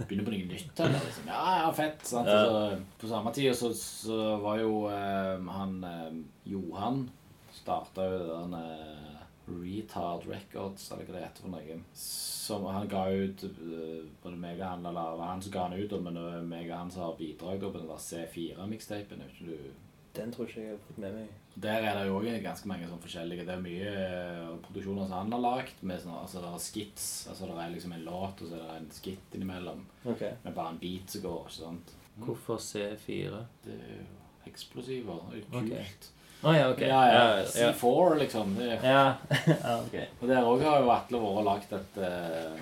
[0.00, 1.26] Begynner på noe nytt, eller liksom.
[1.28, 2.04] Ja, ja, fett.
[2.08, 2.28] sant?
[2.30, 2.44] Ja.
[2.46, 6.20] Så, på samme tid så, så var jo eh, han eh,
[6.50, 7.04] Johan
[7.52, 9.19] starta jo den eh,
[9.58, 11.76] Retard Records, eller hva det heter for noe.
[11.94, 15.66] Som han ga ut eh, Både meg og han, eller det var han som ga
[15.68, 19.22] han ut, men det var meg og han som har bidrag på den der C4-mikstapen.
[19.28, 19.70] Ikke du
[20.16, 21.28] Den tror ikke jeg har fått med meg.
[21.62, 25.16] der er det jo også ganske mange sånn forskjellige Det er mye eh, produksjoner som
[25.18, 25.82] han har lagd.
[25.82, 27.08] Med altså det er skits.
[27.30, 29.84] Altså det er liksom en låt, og så er det en skit innimellom.
[30.04, 30.32] Okay.
[30.44, 31.44] Med bare en beat som går.
[31.46, 31.94] ikke sant?
[32.20, 33.44] Hvorfor C4?
[33.64, 34.08] Det er jo
[34.50, 35.28] eksplosiver.
[35.30, 36.10] Det er kult.
[36.10, 36.16] Ok.
[36.40, 36.80] Å ja, OK.
[36.80, 37.24] Ja, ja.
[37.38, 37.72] ja.
[37.76, 38.54] C4, liksom.
[38.64, 38.76] Ja.
[39.64, 39.96] ja ok.
[40.20, 42.60] og der òg har jo Atle vært og lagd et uh...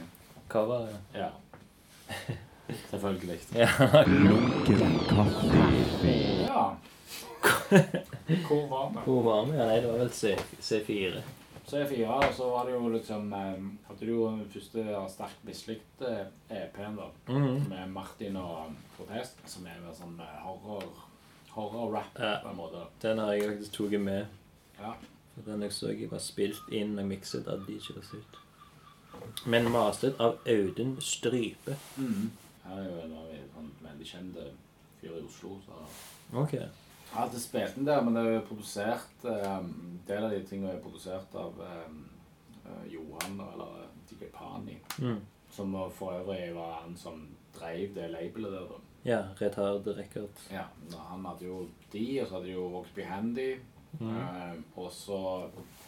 [0.49, 1.29] Cover, ja.
[1.29, 1.31] Ja.
[2.91, 3.39] Selvfølgelig.
[3.63, 3.69] ja.
[4.07, 5.65] Lunken kaffe.
[6.49, 6.65] Ja.
[8.49, 9.03] Hvor var vi?
[9.05, 9.59] Hvor var vi?
[9.59, 11.23] Ja, nei, det var vel C, C4.
[11.69, 13.59] C4, og så var det jo liksom eh,
[13.91, 16.15] Hadde du jo den første sterkt mislykte
[16.49, 17.11] EP-en, da.
[17.29, 17.69] Mhm.
[17.69, 20.89] Med Martin og Protest, som er mer sånn eh, horror
[21.55, 22.39] horror-rap Ja.
[22.43, 22.87] på en måte.
[23.03, 24.27] Den har jeg faktisk tatt med.
[24.79, 24.93] Ja.
[25.47, 28.39] Den jeg så jeg var spilt inn og mikset av DJs ut.
[29.47, 31.77] Men mastret av Audun Strype.
[31.97, 32.31] Mm.
[32.65, 34.51] Han er jo en av de sånn veldig kjente
[35.01, 35.59] fyr i Oslo.
[35.67, 35.79] så...
[36.37, 36.53] Ok.
[36.53, 39.71] Jeg har alltid spilt den der, men det er jo produsert um,
[40.07, 42.03] del av de tingene er produsert av um,
[42.91, 44.77] Johan eller Digipani.
[45.01, 45.23] Mm.
[45.51, 47.23] Som for øvrig var han som
[47.57, 48.83] drev det labelet der, da.
[49.09, 50.43] Ja, Retard Record.
[50.53, 50.67] Ja,
[51.09, 51.63] han hadde jo
[51.93, 53.49] de, og så hadde de jo Roxby Handy.
[54.05, 55.21] Eh, og så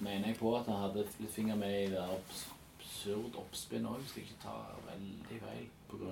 [0.01, 2.47] mener jeg på at han hadde litt finger med i det abs
[3.01, 5.69] absurd oppspinn òg, hvis jeg ikke tar veldig feil.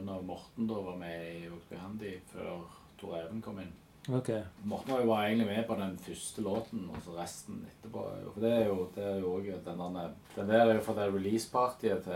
[0.09, 2.65] Av Morten da var med i Roxby Handy før
[2.99, 3.75] Tor Even kom inn.
[4.09, 4.31] Ok.
[4.65, 8.05] Morten var jo bare egentlig med på den første låten, og så resten etterpå.
[8.35, 10.97] For det er jo det er jo også den der Den der er jo fra
[10.99, 12.15] det release-partyet til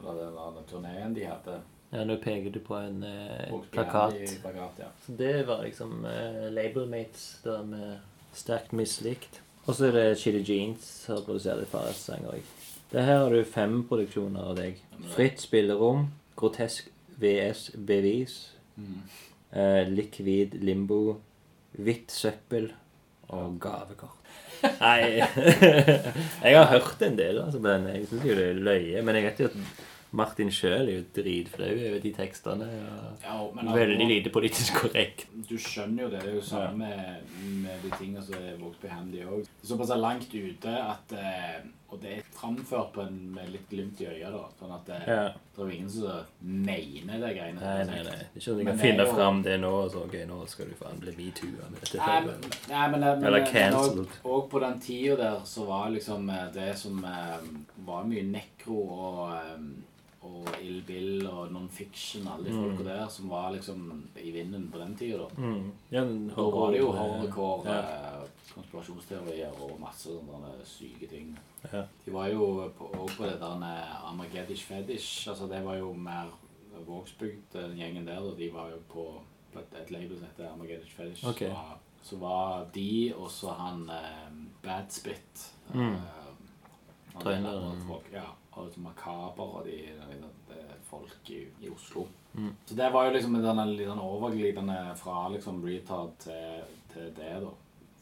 [0.00, 1.60] Eller den der turneen de hadde.
[1.96, 4.18] Ja, nå peker du på en eh, plakat.
[4.42, 4.90] Plakat ja.
[5.06, 9.40] Så det var liksom eh, labelmates der med sterkt mislikt.
[9.64, 12.52] Og så er det Chili Jeans som produserer litt Fares-sanger òg.
[12.92, 14.76] Det her har du fem produksjoner av deg.
[15.14, 18.36] Fritt spillerom, Grotesk VS Bevis,
[19.56, 21.16] eh, Likvid Limbo,
[21.80, 22.70] Hvitt søppel
[23.32, 24.20] og Gavekort.
[24.80, 25.20] Nei
[26.46, 29.02] Jeg har hørt en del, altså, men jeg syns jo det er løye.
[29.04, 29.58] Men jeg vet jo at
[30.16, 32.66] Martin sjøl er jo dritflau over de tekstene.
[32.72, 35.26] Og ja men veldig lite politisk korrekt.
[35.48, 36.22] Du skjønner jo det.
[36.24, 37.32] Det er jo samme med,
[37.62, 39.42] med de tingene som er Vokesby Handy òg.
[39.46, 43.68] Det er såpass langt ute at eh, Og det er framført på en, med litt
[43.70, 44.40] glimt i øyet, da.
[44.58, 45.20] Sånn at det, Ja.
[45.54, 47.60] det er jo ingen som mener det greiene.
[47.62, 48.16] Nei, nei, nei.
[48.16, 50.16] Det er ikke sånn at Men kan finne jo- fram det nå, og så ok,
[50.26, 52.00] nå skal du faen bli metoo med dette.
[52.02, 54.18] Nei, men, nei, men, men, Eller cancelled.
[54.24, 57.38] og, på den tida der så var liksom eh, det som eh,
[57.86, 59.68] var mye nekro og eh,
[60.26, 63.86] og Ill Bill og non-fiction, alle de folka der som var liksom
[64.22, 65.28] i vinden på den tida, da.
[65.38, 65.70] Mm.
[65.92, 66.02] Ja,
[66.36, 67.78] Da var det jo horror, hardcore Ja.
[68.22, 71.32] eh, konspirasjonsteorier og masse sånne syke ting.
[71.72, 71.82] Ja.
[72.06, 75.28] De var jo på, også på det der eh, Armageddon Fetish.
[75.28, 76.32] Altså det var jo mer
[76.86, 78.18] Vågsbygd, den gjengen der.
[78.20, 79.06] Og de var jo på,
[79.52, 81.24] på et, et label som heter Armageddon Fetish.
[81.28, 81.48] Okay.
[81.50, 84.32] Så, så var de, og så han eh,
[84.62, 85.46] Bad Spit.
[85.74, 85.94] Mm.
[85.94, 86.00] eh,
[87.14, 87.80] han Traineren.
[87.88, 88.26] der Ja,
[88.56, 92.06] og liksom Makaber og de, de, de folk i, i Oslo.
[92.34, 92.50] Mm.
[92.66, 97.32] Så det var jo liksom en litt sånn overglidende fra liksom retard til, til det,
[97.44, 97.54] da.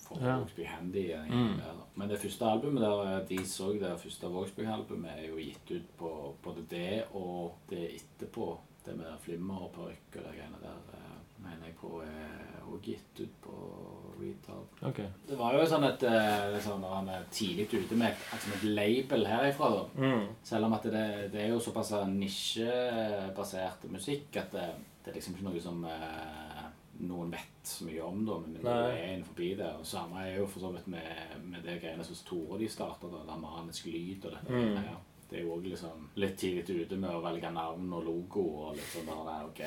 [0.04, 0.36] For Ja.
[0.36, 1.06] Vågsby Handy.
[1.30, 1.60] Mm.
[1.94, 5.96] Men det første albumet der, eh, de så det første Vågsby-albumet, er jo gitt ut
[5.96, 6.10] på
[6.44, 8.58] både det og det etterpå.
[8.84, 12.82] Det med flimmer og parykk og de greiene der, eh, mener jeg på er også
[12.84, 13.54] gitt ut på
[14.20, 14.78] Retard.
[14.90, 15.06] Okay.
[15.28, 18.52] Det var jo sånn at eh, liksom, når han er tidlig ute med et, altså
[18.56, 19.84] et label herifra, da.
[20.00, 20.26] Mm.
[20.46, 24.68] Selv om at det, det er jo såpass nisjebasert musikk at det,
[25.04, 26.64] det er liksom ikke noe som eh,
[27.04, 29.72] noen vet så mye om, da, men det er innenfor det.
[29.80, 33.10] Og samme er jo for så vidt med, med det greiene som Tore de starta,
[33.10, 34.52] da, det manisk lyd og dette.
[34.52, 34.78] Mm.
[34.78, 35.02] her.
[35.24, 38.76] Det er jo òg liksom litt tidlig ute med å velge navn og logo og
[38.76, 39.62] litt sånn der, nei, ok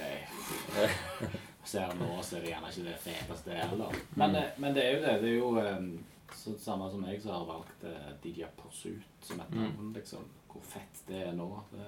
[1.67, 3.91] Ser nå, så er det gjerne ikke det feteste heller.
[4.15, 4.33] Men, Mm.
[4.37, 5.15] det- men det er jo det.
[5.21, 5.81] Det er jo eh,
[6.33, 9.61] så samme som jeg som har valgt eh, DJ Pursuit som et Mm.
[9.63, 10.23] navn, liksom.
[10.47, 11.49] Hvor fett det er nå.
[11.71, 11.85] Det,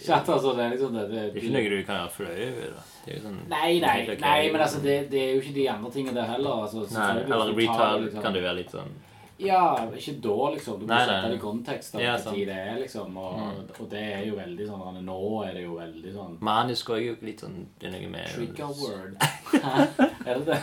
[0.06, 2.40] Chat, altså, det er liksom det, det, Det er ikke noe du kan gjøre fløy
[2.48, 2.82] over.
[3.06, 5.90] Det er sånn Nei, nei, nei, men altså, det, det er jo ikke de andre
[5.90, 6.62] tingene der heller.
[6.64, 8.92] Altså, Nei, eller retard liksom- kan det være litt sånn
[9.40, 10.78] Ja, ikke da, liksom.
[10.80, 11.28] Du må Nei, sette nei.
[11.30, 13.16] det i kontekst av Ja, hva tid det er, liksom.
[13.16, 13.70] Og, Mm.
[13.80, 15.16] og det er jo veldig sånn Nå
[15.48, 18.66] er det jo veldig sånn Manisk er jo litt sånn Det er noe med Trigger
[18.80, 19.16] word.
[20.26, 20.60] er det det?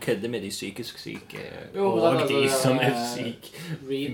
[0.00, 1.42] Kødde med de psykisk syke
[1.74, 3.50] Jo, og det, det, de som er er- syke.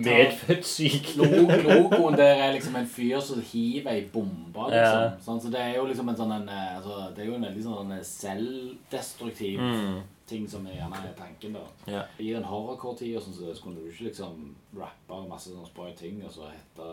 [0.05, 1.17] Medfødt syke.
[1.19, 5.03] Logo- Logoen der er liksom en fyr som hiver ei bombe, liksom.
[5.03, 5.11] Ja.
[5.25, 7.45] Sånn, så det er jo liksom en sånn en, eh, altså, Det er jo en
[7.45, 10.03] veldig sånn selvdestruktiv Mm.
[10.27, 11.65] Ting som er gjerne er tanken, da.
[11.87, 12.19] Yeah.
[12.19, 16.33] I den horrorcore-tida sånn, så kunne du ikke liksom rappe masse sånne sprø ting og
[16.35, 16.91] så hete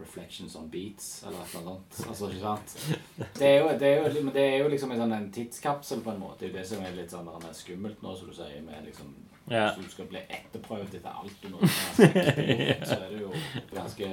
[0.00, 1.98] Reflections on Beats eller annet sånt.
[2.08, 2.74] Altså, ikke sant?
[3.38, 6.10] Det er jo, det er jo, det er jo liksom en, sånn, en tidskapsel på
[6.10, 6.40] en måte.
[6.42, 8.90] Det er jo det som er litt sånn er skummelt nå, som du sier, med
[8.90, 9.14] liksom
[9.44, 9.68] Ja.
[9.76, 12.14] Hvis du skal bli etterprøvd etter alt du har sagt,
[12.88, 13.32] så er det jo
[13.74, 14.08] ganske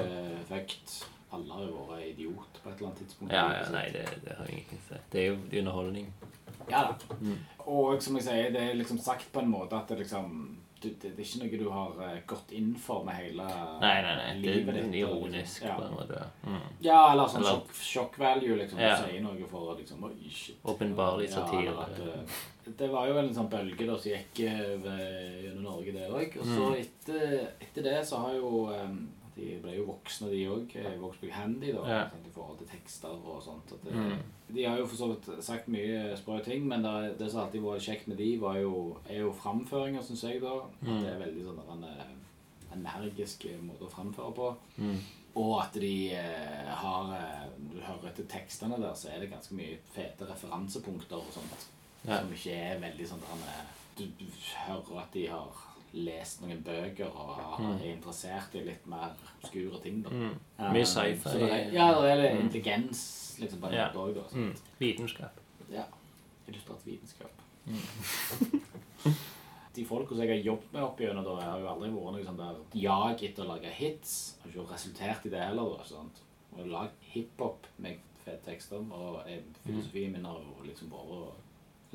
[0.49, 0.95] fucked.
[1.31, 3.33] Alle har jo vært idiot på et eller annet tidspunkt.
[3.33, 4.99] Ja, ja, nei, det, det har ingenting å si.
[5.13, 6.09] Det er jo er underholdning.
[6.69, 6.95] Ja da.
[7.65, 10.87] Og som jeg sier, det er liksom sagt på en måte at det liksom du,
[10.89, 14.15] det, det er ikke noe du har eh, gått inn for med hele Nei, nei,
[14.17, 14.41] nei.
[14.41, 15.03] Det livet er ditt.
[15.05, 16.23] og ironisk liksom, på en måte.
[16.47, 16.55] Mm.
[16.55, 16.61] ja.
[16.87, 18.79] ja, eller sånn Eller- sjokk, sjokk value, liksom.
[18.81, 18.95] Ja.
[18.97, 20.57] Du sier noe for å liksom Oi, shit.
[20.65, 21.69] Åpenbarlig satire.
[21.69, 25.93] Ja, at, eh, det var jo en sånn bølge da som gikk eh, gjennom Norge,
[25.93, 26.37] det òg.
[26.41, 26.81] Og så Mm.
[26.81, 30.73] etter, etter det så har jo um, De ble jo voksne, de òg.
[30.99, 31.85] Vokste på handy, da.
[31.87, 32.01] Ja.
[32.09, 33.69] sant, I forhold til tekster og sånt.
[33.77, 34.17] At det, Mm.
[34.53, 37.61] De har jo for så vidt sagt mye sprø ting, men det, det som alltid
[37.61, 40.55] var kjekt med de, var jo, er jo framføringa, syns jeg, da.
[40.65, 41.01] At Mm.
[41.03, 42.11] det er veldig sånn en eh,
[42.75, 44.51] energisk måte å framføre på.
[44.77, 44.99] Mm.
[45.39, 49.55] Og at de eh, har eh, Du hører etter tekstene der, så er det ganske
[49.55, 51.67] mye fete referansepunkter og sånt.
[52.03, 52.17] Ja.
[52.19, 53.61] Som ikke er veldig sånn eh,
[53.97, 54.25] du, du
[54.67, 57.73] hører at de har lest noen bøker og Mm.
[57.81, 59.11] er interessert i litt mer
[59.45, 60.01] skure ting.
[60.03, 60.09] da.
[60.09, 60.37] Mm.
[60.73, 61.37] Mye sci-fi.
[61.75, 63.01] Ja, det er litt intelligens
[63.39, 64.23] liksom, bare en dag, da.
[64.35, 64.53] Mm.
[64.77, 65.39] Vitenskap.
[65.71, 65.85] Ja.
[66.47, 67.31] Illustrert vitenskap.
[67.65, 69.13] Mm.
[69.75, 72.25] De folka som jeg har jobbet med opp igjennom, da, har jo aldri vært noe
[72.27, 74.15] sånn der jag etter å lage hits.
[74.41, 75.77] Har ikke resultert i det heller.
[75.77, 76.19] da, sant?
[76.51, 79.21] Og jeg lagd hiphop med fete tekster, og
[79.63, 81.47] filosofien min har liksom vært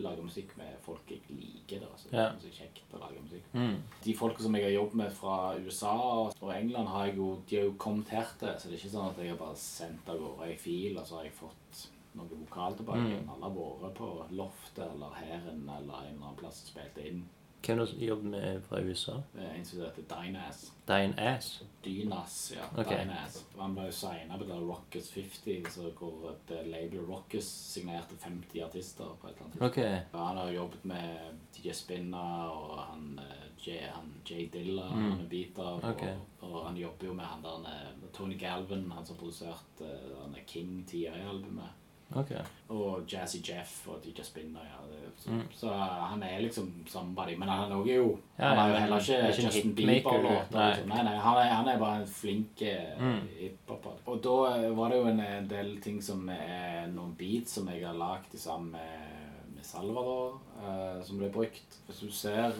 [0.05, 1.81] lage musikk med folk jeg liker.
[1.81, 3.47] da, så det er så kjekt å lage musikk.
[3.53, 3.77] Mm.
[4.05, 5.97] De folka som jeg har jobbet med fra USA
[6.29, 8.53] og England, har jeg jo, de har jo kommet her til.
[8.59, 11.07] Så det er ikke sånn at jeg har bare sendt av gårde ei fil, og
[11.09, 11.87] så har jeg fått
[12.17, 13.09] noe vokal tilbake.
[13.17, 13.33] Mm.
[13.33, 17.25] Alle har vært på loftet eller hæren eller en eller annen plass og spilt inn.
[17.67, 19.17] Hvem har du jobbet med fra USA?
[19.35, 20.73] Det er en som heter Ass?
[20.87, 21.65] Dine Ass?
[21.87, 22.67] Dynas, ja.
[22.83, 22.99] Okay.
[23.05, 23.39] Dynas.
[23.61, 28.19] Han ble jo signa på det Rockers 50, så hvor det eh, label Rockers signerte
[28.21, 30.01] 50 artister på et eller annet okay.
[30.13, 35.11] Han har jobbet med DJ Spinna og han, eh, J, han Jay Dilla, Mm.
[35.13, 35.81] han er beater.
[35.95, 36.15] Okay.
[36.41, 40.45] Og, og han jobber jo med han der eh, Tony Galvin, han som produserte er
[40.47, 41.83] King TI-albumet.
[42.15, 42.31] Ok.
[42.71, 44.61] Og Jazzy Jeff og DJ Spinner.
[44.63, 45.43] Ja, det, så, Mm.
[45.55, 45.69] så
[46.11, 47.35] han er liksom somebody.
[47.37, 50.47] Men han er jo Ja, Han er jo heller er ikke ikke Justin Bieber-låter.
[50.53, 50.69] nei.
[50.71, 50.89] Liksom.
[50.89, 53.29] Nei, nei, han er, han er bare en flink eh, Mm.
[53.41, 53.91] hiphoper.
[54.07, 57.69] Og da eh, var det jo en, en del ting som er noen beats som
[57.69, 61.79] jeg har lagd sammen med, med Salvador, uh, som ble brukt.
[61.89, 62.53] Hvis du ser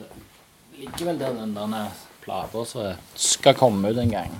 [0.77, 1.87] Likevel der den der
[2.21, 4.31] plata som skal komme ut en gang.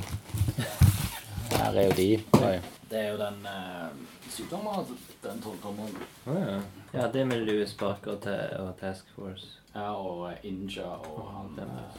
[1.52, 2.24] Her er jo de.
[2.44, 2.60] Oi.
[2.90, 3.90] Det er jo den uh,
[4.34, 4.98] syvtommeren.
[5.24, 6.04] Den tolvtommeren.
[6.28, 6.58] Å ja.
[6.94, 8.28] Ja, det med Louis Barker og,
[8.64, 9.58] og Task Force.
[9.74, 11.98] Ja, og eh, Inja og han eh,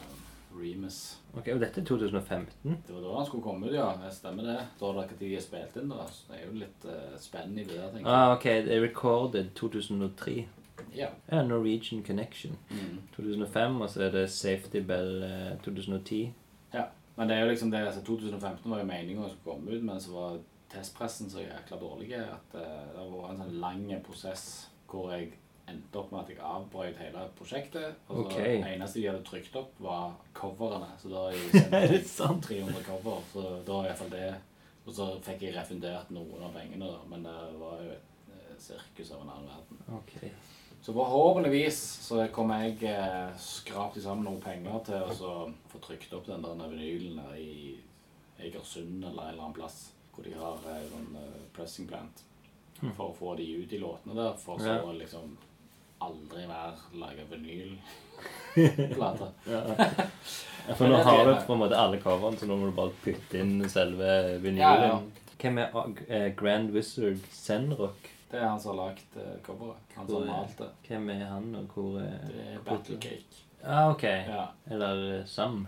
[0.59, 1.19] Remus.
[1.37, 2.79] Ok, Og dette er 2015?
[2.87, 3.91] Det var da han skulle komme ut, ja.
[4.03, 4.57] Det stemmer det.
[4.81, 6.07] Da det dere de spilt inn, da.
[6.11, 8.83] Så det er jo litt uh, spennende i det der, tenker Ah, ok, det er
[8.83, 10.35] recorded 2003.
[10.35, 10.49] jeg.
[10.97, 11.09] Ja.
[11.31, 12.57] Ja, Norwegian Connection.
[12.71, 12.99] Mm.
[13.17, 16.33] 2005, og så er det Safety Bell eh, 2010.
[16.75, 16.89] ja.
[17.19, 19.99] Men det er jo liksom det, altså 2015 var jo meningen å komme ut, men
[20.01, 20.37] så var
[20.73, 22.63] testpressen så jækla dårlig at uh,
[22.95, 24.49] det var en sånn lang prosess
[24.89, 25.33] hvor jeg
[25.69, 27.97] endte opp med at jeg avbrøt hele prosjektet.
[28.09, 28.55] Og så okay.
[28.63, 30.91] det eneste de hadde trykt opp, var coverene.
[31.01, 32.47] Så da har jeg sendt Er det sant?
[32.49, 34.31] 300 cover, så da var i hvert fall det.
[34.87, 39.13] Og så fikk jeg refundert noen av pengene, men det var jo et eh, sirkus
[39.13, 39.83] av en annen verden.
[39.99, 40.15] Ok.
[40.81, 45.35] Så forhåpentligvis så kommer jeg eh, skrapt sammen noen penger til å
[45.69, 47.77] få trykt opp den der vinylen i
[48.39, 49.89] Egersund eller en eller annen plass
[50.19, 50.59] hvor de har
[50.99, 52.25] en eh, pressing plant.
[52.97, 54.93] For å få de ut i låtene der, for så Ja.
[54.93, 55.37] liksom
[56.01, 59.29] aldri mer lage vinylplate.
[60.69, 62.93] Ja, for nå har du på en måte alle coverne, så nå må du bare
[63.01, 65.07] putte inn selve vinylen.
[65.41, 68.11] Hvem er uh, Grand Wizard Zenrock?
[68.29, 69.81] Det er han som har lagd uh, coveret.
[69.97, 70.69] Han som har malt det.
[70.91, 73.41] Hvem er han, og hvor er Det er Battlecake.
[73.65, 74.05] Ah, ok.
[74.05, 75.67] Ja, Eller Sam.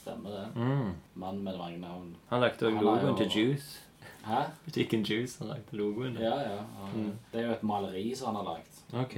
[0.00, 0.46] Stemmer det.
[0.56, 0.90] Mm.
[1.14, 2.10] Mann med mange navn.
[2.32, 3.78] Han lagde også logoen til Juice.
[4.24, 4.40] Hæ?
[4.66, 6.16] Butikken Juice han lagde logoen.
[6.20, 6.56] Ja, ja.
[6.80, 7.12] Han, Mm.
[7.32, 8.66] Det er jo et maleri som han har lagd.
[9.04, 9.14] Ok.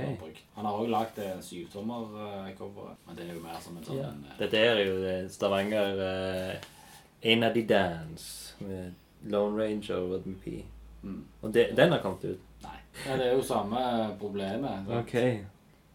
[0.55, 4.09] Han har òg lagd det syvtommer-cover, men det er jo mer som en sånn Ja.
[4.11, 6.55] eh, Dette er jo det Stavanger uh,
[7.23, 8.93] En av de Dance med
[9.25, 10.65] Lone Ranger og Rodney P.
[11.03, 12.41] mm, Og det, den har kommet ut.
[12.63, 12.77] Nei.
[13.07, 14.87] Ja, det er jo samme problemet.
[14.87, 14.99] sant?
[14.99, 15.47] Ok.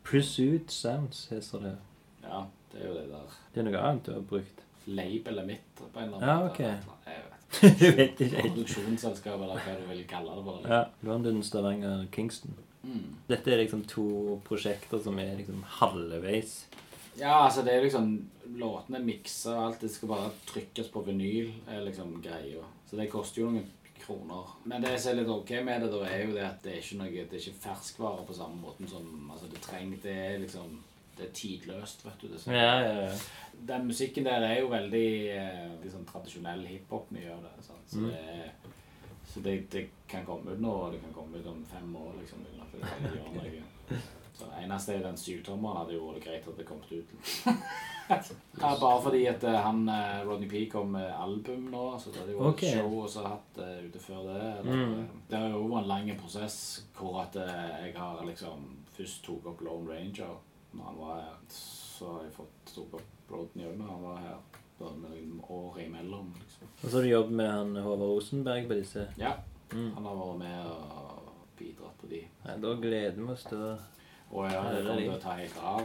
[0.03, 1.75] Pursuit Sounds heter det.
[2.23, 2.41] Ja,
[2.71, 4.63] det er jo det der Det er noe annet du har brukt.
[4.87, 6.51] Labelet mitt på en eller annen Ja, måte.
[6.51, 7.05] ok.
[7.07, 7.33] Jeg vet.
[7.79, 8.47] du vet ikke helt.
[8.53, 10.43] Produksjonsselskap, eller hva du vil kalle det.
[10.47, 10.67] for.
[10.67, 10.81] Ja.
[11.07, 12.55] London, Stavanger, Kingston.
[12.83, 13.15] Mm.
[13.27, 14.07] Dette er liksom to
[14.47, 16.57] prosjekter som er liksom halvveis.
[17.17, 18.11] Ja, altså det er liksom
[18.57, 19.81] Låtene mikser og alt.
[19.81, 22.63] Det skal bare trykkes på vinyl, er liksom greia.
[22.87, 23.65] Så det koster jo noen
[23.99, 24.53] kroner.
[24.69, 26.83] Men det som er litt ok med det, da, er jo det at det er
[26.83, 30.37] ikke noe Det er ikke ferskvare på samme måten som Altså, det trenger Det er
[30.45, 30.77] liksom
[31.17, 32.27] Det er tidløst, vet du.
[32.27, 33.13] Det, sånn- Ja, ja, ja.
[33.67, 37.63] Den musikken der er jo veldig liksom, tradisjonell hiphop mye av det.
[37.65, 37.87] Sant?
[37.89, 38.09] Så, Mm.
[38.11, 38.51] det,
[39.33, 42.13] så det, det kan komme ut nå, og det kan komme ut om fem år.
[42.19, 42.71] liksom, uten
[43.03, 43.99] det noe.
[44.37, 47.09] Så eneste er den syvtommeren hadde jo vært greit at det kom ut.
[48.61, 52.21] ja, bare fordi at eh, han eh, Rodney P kom med album nå, så det
[52.21, 52.63] hadde jo vært Ok.
[52.75, 54.43] show og så hatt det ute før det.
[54.59, 55.07] Eller, Mm.
[55.29, 59.45] Det har jo vært en lang prosess hvor at uh, jeg har liksom først tok
[59.47, 60.37] opp Lone Ranger
[60.77, 61.35] når han var her.
[61.49, 62.73] Så har jeg fått
[63.31, 64.37] Rodney òg han var her.
[64.77, 66.33] Bare med noen år imellom.
[66.37, 66.67] liksom.
[66.83, 69.07] Og så har du jobbet med han Håvard Rosenberg på disse.
[69.17, 69.33] Ja,
[69.73, 69.91] Mm.
[69.95, 72.21] han har vært med og bidratt på de.
[72.45, 73.77] Ja, da gleder vi oss til å
[74.31, 75.81] å ja, det kommer til å ta helt av.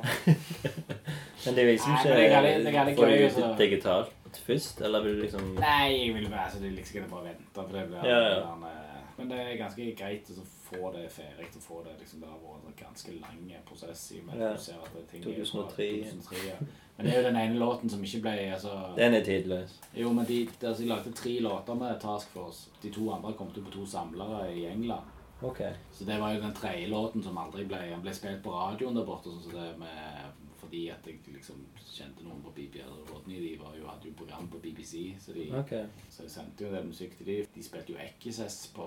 [1.45, 3.51] Men det er liksom ikke men det er Får du det altså.
[3.59, 7.25] digitalt først, eller vil du liksom Nei, jeg vil være så det er liksom bare
[7.25, 7.51] vente.
[7.55, 8.41] For det blir, Ja, ja.
[8.41, 11.49] eh, Men det er ganske greit å så få det ferdig.
[11.57, 14.57] å få det liksom, Det har vært en ganske lang prosess i og med Ja.
[14.57, 15.89] ser at det ting er ting 2003.
[16.11, 16.57] 2003 ja.
[16.97, 19.81] Men det er jo den ene låten som ikke ble altså, Den er tidløs.
[19.97, 22.71] Jo, men de, altså, de lagde tre låter med Task Force.
[22.83, 25.09] De to andre kom til på to samlere i England.
[25.43, 25.61] Ok.
[25.93, 28.95] Så det var jo den tredje låten som aldri ble Han ble spilt på radioen
[28.95, 32.81] der borte, sånn som det med fordi at jeg liksom kjente noen på BBC.
[32.81, 35.85] eller Rodney, de var jo, hadde jo program på BBC, så, de, okay.
[36.09, 37.51] så jeg sendte jo den musikk til dem.
[37.55, 38.87] De spilte jo Ekkises på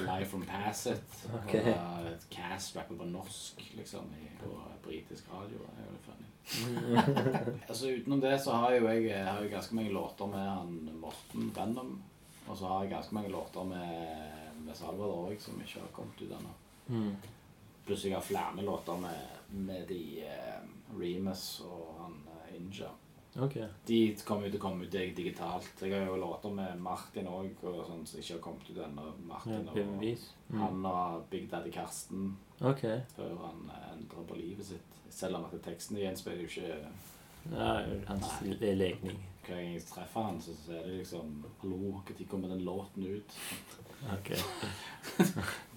[0.00, 1.16] Live from Passet.
[1.42, 1.60] Okay.
[1.60, 4.52] Og da et cast rappet på norsk, liksom, i, på
[4.84, 5.64] britisk radio.
[5.64, 6.26] Det er jo litt funny.
[7.68, 10.78] altså Utenom det så har jo jeg, jeg har jo ganske mange låter med han
[11.02, 11.98] Morten Benham.
[12.46, 14.32] Og så har jeg ganske mange låter med,
[14.64, 16.54] med Salvador òg, som ikke har kommet ut ennå.
[16.90, 17.12] Mm.
[17.86, 22.90] Pluss jeg har flere låter med, med de uh, Remus og han uh, Inja.
[23.42, 23.56] Ok.
[23.86, 25.70] De kommer jo til å komme ut dig- digitalt.
[25.80, 29.04] Jeg har jo låter med Martin òg, sånn som ikke har kommet ut ennå.
[29.06, 29.74] Ja, Martin og
[30.50, 30.58] Mm.
[30.60, 32.80] han og Big Daddy Karsten Ok.
[33.16, 34.80] før han eh, endrer på livet sitt.
[35.10, 36.86] Selv om at teksten gjenspeiler jo ikke
[37.50, 38.50] Nei, hans nei.
[38.76, 39.18] legning.
[39.46, 43.04] hver gang jeg treffer han, så så er det liksom Hallo, når kommer den låten
[43.16, 43.30] ut?
[44.16, 44.30] Ok.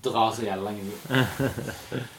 [0.03, 1.07] Dra så jævla ut.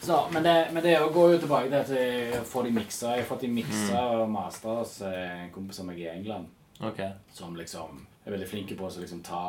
[0.01, 3.11] Så, men det, men det går jo tilbake til at jeg får de miksa.
[3.13, 6.49] Jeg har fått de miksa og mastra hos eh, en kompis av meg i England.
[6.79, 7.13] Okay.
[7.33, 9.43] Som liksom er veldig flinke på å liksom ta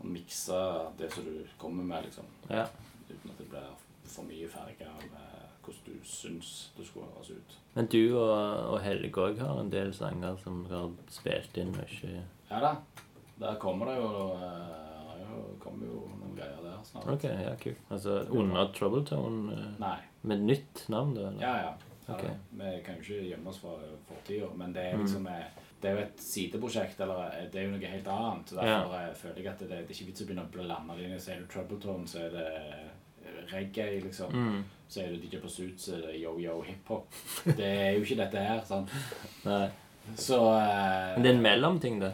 [0.00, 0.60] og mikse
[0.98, 2.30] det som du kommer med, liksom.
[2.48, 2.68] Ja.
[3.10, 3.66] Uten at det blir
[4.10, 7.58] for mye farge av eh, hvordan du syns det skulle høres ut.
[7.74, 8.38] Men du og,
[8.70, 12.22] og Helge òg har en del sanger som har spilt inn mye.
[12.50, 12.74] Ja da.
[13.40, 14.89] Der kommer det jo eh,
[15.30, 17.08] jo, kommer jo noen greier der snart.
[17.12, 17.80] Ok, ja, kult.
[17.90, 19.96] Altså under Trouble Tone eh, Nei.
[20.22, 21.28] med nytt navn, da?
[21.30, 21.42] eller?
[21.42, 21.72] Ja, ja.
[22.06, 22.24] ja Ok.
[22.58, 23.74] Vi kan jo ikke gjemme oss fra
[24.08, 27.68] fortida, men det er liksom eh, Det er jo et sideprosjekt, eller eh, det er
[27.68, 28.54] jo noe helt annet.
[28.56, 31.06] Derfor eh, føler jeg at det, det er ikke vits å begynne å blande det
[31.06, 31.14] inn.
[31.16, 34.34] er du Trouble Tone, så er det eh, reggae, liksom.
[34.34, 34.64] Mm.
[34.90, 37.14] Så er du DJ Pursuit, så er det yo-yo hiphop.
[37.46, 38.90] Det er jo ikke dette her, sant.
[39.48, 39.68] Nei.
[40.18, 42.12] Så eh, Men det er en mellomting, det?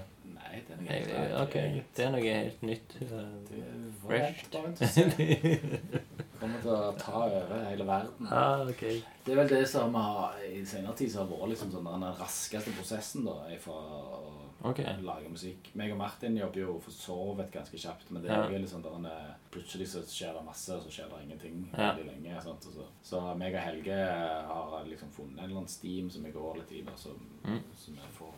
[0.56, 1.34] Nei, det er noe helt annet.
[1.42, 2.96] Ok, det er noe helt nytt.
[3.02, 3.10] eh,
[3.50, 3.62] Det
[4.02, 4.48] var Fresh.
[4.52, 5.16] bare interessant.
[6.40, 8.26] kommer til å ta over hele verden.
[8.30, 8.82] Ah, ok.
[9.24, 12.04] Det er vel det som har, i senere tid så har vært liksom sånn den
[12.18, 14.34] raskeste prosessen da, er fra å
[14.68, 14.98] okay.
[15.02, 15.70] lage musikk.
[15.80, 18.84] Meg og Martin jobber jo for så vidt ganske kjapt, men det er jo liksom
[18.84, 21.94] der en, eh, plutselig så skjer det masse, og så skjer det ingenting Ja.
[21.94, 22.42] veldig lenge.
[22.44, 22.66] Sant?
[22.68, 26.30] Og Så, så meg og Helge har liksom funnet en eller annen steam som vi
[26.36, 27.16] går litt i, da, som,
[27.46, 27.62] Mm.
[27.78, 28.35] som jeg får eh,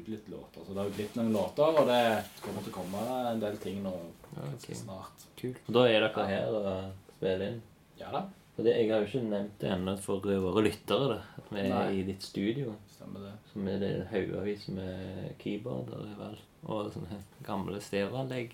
[0.00, 0.64] ut litt låter.
[0.66, 2.02] Så det har jo blitt noen låter, og det
[2.44, 3.02] kommer til å komme
[3.32, 3.92] en del ting nå
[4.36, 4.68] ja, Ok.
[4.78, 5.26] snart.
[5.40, 5.58] Kult.
[5.68, 6.70] Og da er dere her og
[7.16, 7.58] spiller inn?
[8.00, 8.22] Ja da,
[8.56, 11.20] For det, jeg har jo ikke nevnt det ennå for våre lyttere, da.
[11.40, 11.84] At vi er Nei.
[12.00, 12.74] i ditt studio.
[12.92, 13.32] stemmer det.
[13.52, 16.36] Som er det haugevis med keyboarder i vel.
[16.68, 18.52] Og sånne gamle stereoanlegg.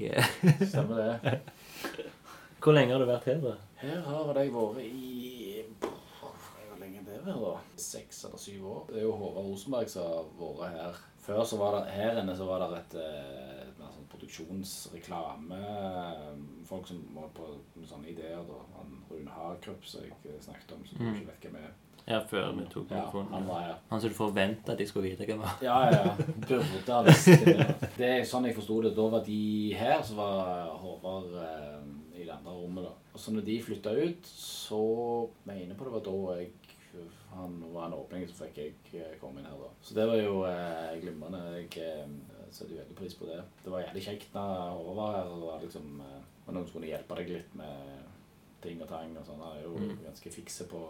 [0.62, 1.40] Stemmer det.
[2.62, 3.52] Hvor lenge har du vært her, da?
[3.78, 7.52] Her har jeg vært i Hvor lenge er det vært, da?
[7.78, 8.80] Seks eller syv år.
[8.88, 10.98] Det er jo Håvard Rosenberg som har vært her.
[11.28, 15.58] Før så var det her inne så var det et, eh, et mer sånn produksjonsreklame.
[16.68, 17.50] Folk som var på
[17.84, 18.40] sånne ideer.
[18.48, 18.62] da.
[18.78, 21.14] Han Rune Hagerup som jeg snakket om, som Mm.
[21.14, 21.70] ikke vet hvem er.
[22.08, 23.74] Ja, før vi tok Ja, han var her.
[23.90, 25.58] Han som du forventa at de skulle vite hvem var.
[25.60, 26.04] Ja, ja.
[26.04, 26.14] ja.
[26.48, 27.90] Burde ha visst det.
[27.98, 28.94] Det er sånn jeg forsto det.
[28.96, 32.84] Da var de her, så var Håvard eh, i det andre rommet.
[32.84, 32.90] da.
[33.12, 36.50] Og så når de flytta ut, så mener jeg på det var da jeg
[37.34, 39.68] han var en åpning, så fikk jeg eh, komme inn her, da.
[39.84, 41.42] Så det var jo eh, glimrende.
[41.58, 43.40] Jeg eh, setter veldig pris på det.
[43.64, 45.30] Det var jævlig kjekt da Håvard var her.
[45.34, 46.18] Det var liksom eh,
[46.48, 48.04] noen som kunne hjelpe deg litt med
[48.64, 49.42] ting og tang og sånn.
[49.44, 49.98] Han er jo Mm.
[50.08, 50.82] ganske fikse på,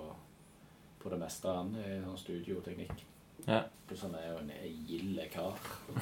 [1.03, 3.05] på det meste, han, i sånn studioteknikk.
[3.47, 3.61] Ja.
[3.87, 4.49] Pluss han er jo en
[4.89, 5.55] gild kar.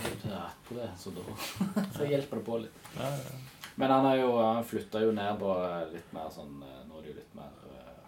[0.69, 1.25] På det, så da
[1.97, 2.79] så hjelper det på litt.
[2.97, 3.35] Ja, ja.
[3.77, 5.51] Men han, er jo, han flytta jo ned på
[5.93, 8.07] litt mer sånn eh, Nå er det jo litt mer eh,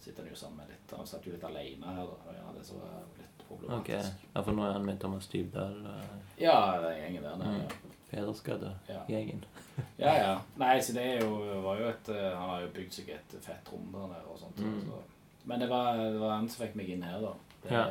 [0.00, 2.02] Sitter han jo sammen med litt Han satt jo litt alene her.
[2.04, 3.86] Og ja, det så er litt problematisk.
[3.88, 4.26] problematisk.
[4.34, 5.86] Ja, for nå er han med Thomas Dybdahl.
[5.86, 7.64] eh, Ja, den gjengen der nede.
[7.64, 7.86] Mm.
[8.88, 9.00] ja.
[9.08, 9.44] gjengen.
[9.98, 10.40] Ja, ja.
[10.58, 11.28] Nei, så det jo,
[11.62, 14.38] var jo et eh, Han har jo bygd seg et fett rom der nede og
[14.38, 14.58] sånt.
[14.58, 14.80] Mm.
[14.88, 14.98] Så.
[15.44, 17.32] Men det var, det var han som fikk meg inn her, da.
[17.62, 17.84] Det, Ja.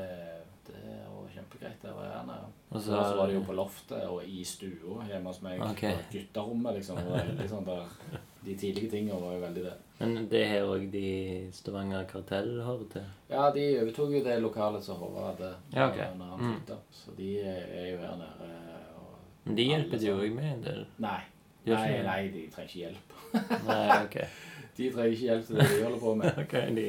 [0.67, 1.08] det var
[1.39, 1.81] kjempegreit.
[1.81, 2.39] Det var gjerne.
[2.69, 5.61] Og Så, var det jo på loftet og i stua hjemme hos meg.
[5.71, 5.95] Okay.
[5.95, 6.99] På gutterommet, liksom.
[7.01, 9.77] Det liksom sånn der, de tidlige tingene var jo veldig det.
[9.99, 11.07] Men det her òg de
[11.55, 13.07] Stavanger Kartell hører til?
[13.31, 16.13] Ja, de overtok jo det lokalet som Håvard hadde Ja, okay.
[16.17, 16.77] når han Mm.
[16.91, 18.53] Så de er jo her nede.
[18.95, 19.17] Og...
[19.43, 20.85] Men de hjelper jo òg med en del.
[20.97, 21.19] Nei.
[21.65, 23.17] Nei, nei, de trenger ikke hjelp.
[23.67, 24.21] Nei, ok.
[24.79, 26.37] De trenger ikke hjelp til det de holder på med.
[26.43, 26.85] okay, de,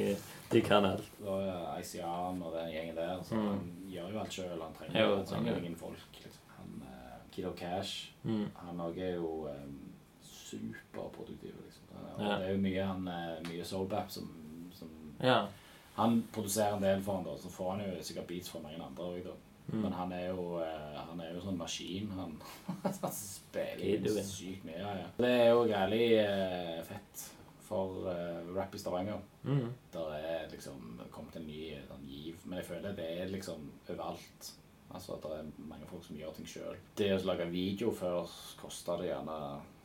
[0.53, 1.11] de kan alt.
[1.21, 3.23] Da er jo Isian og den gjengen der.
[3.23, 3.47] Så Mm.
[3.49, 4.61] han gjør jo alt sjøl.
[4.63, 6.07] Han trenger, Jo, han trenger ingen folk.
[6.13, 6.43] Liksom.
[6.57, 8.49] Han, uh, Kiddo Cash Mm.
[8.67, 9.77] Han òg er jo um,
[10.23, 11.55] superproduktiv.
[11.65, 11.85] Liksom.
[12.17, 12.39] Og Ja.
[12.39, 14.29] Det er jo mye, han, eh, mye soulbap som,
[14.73, 14.89] som
[15.23, 15.47] Ja.
[15.97, 18.83] Han produserer en del for han da, så får han jo sikkert beats fra mange
[18.83, 19.31] andre òg, da.
[19.73, 19.83] Mm.
[19.83, 22.09] Men han er jo uh, Han er jo sånn maskin.
[22.17, 22.43] Han,
[22.83, 24.79] han spiller sykt mye.
[24.79, 25.07] Ja, ja.
[25.19, 27.27] Det er jo jævlig uh, fett
[27.71, 29.21] for uh, rap i Stavanger.
[29.47, 29.69] Mm.
[29.95, 32.41] Der er liksom kommet en ny sånn, giv.
[32.45, 34.55] Men jeg føler det er liksom overalt.
[34.91, 36.79] Altså at det er mange folk som gjør ting sjøl.
[36.99, 38.25] Det å lage video før
[38.59, 39.37] kosta det gjerne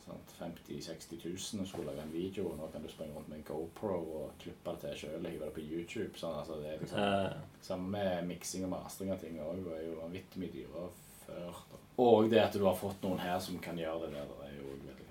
[0.06, 2.50] sant, 50 000-60 000 å skulle lage en video.
[2.58, 5.46] Nå kan du springe rundt med en GoPro og klippe det til sjøl og hive
[5.46, 6.14] det på YouTube.
[6.18, 9.62] Sånn, altså, det er liksom, Samme med miksing og mastring av ting òg.
[9.78, 10.90] er jo vanvittig mye dyrere
[11.26, 11.62] før.
[11.72, 11.82] Da.
[12.02, 14.58] Og det at du har fått noen her som kan gjøre det der, det er
[14.60, 15.05] jo veldig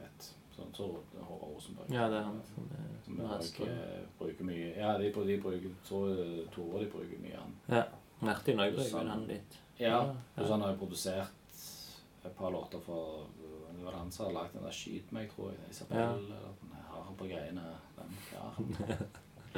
[0.54, 0.84] Sånn så
[1.18, 1.90] Håvard Rosenberg.
[1.90, 2.68] ja, det er han som
[3.04, 6.00] Som er bruker, bruker mye Ja, de, de bruker så
[6.54, 7.56] Tore de bruker mye han.
[7.68, 7.82] Ja.
[8.20, 9.58] Martin òg bruker han litt.
[9.78, 10.14] Ja.
[10.36, 10.44] Ja.
[10.46, 11.26] så han har jo produsert
[12.24, 13.26] et par låter for
[13.74, 15.70] Det var han som hadde lagd den der 'Skyt meg', tror jeg.
[15.70, 16.12] Isabel Ja.
[16.14, 17.64] eller den her på greiene.
[17.96, 19.08] Den karen.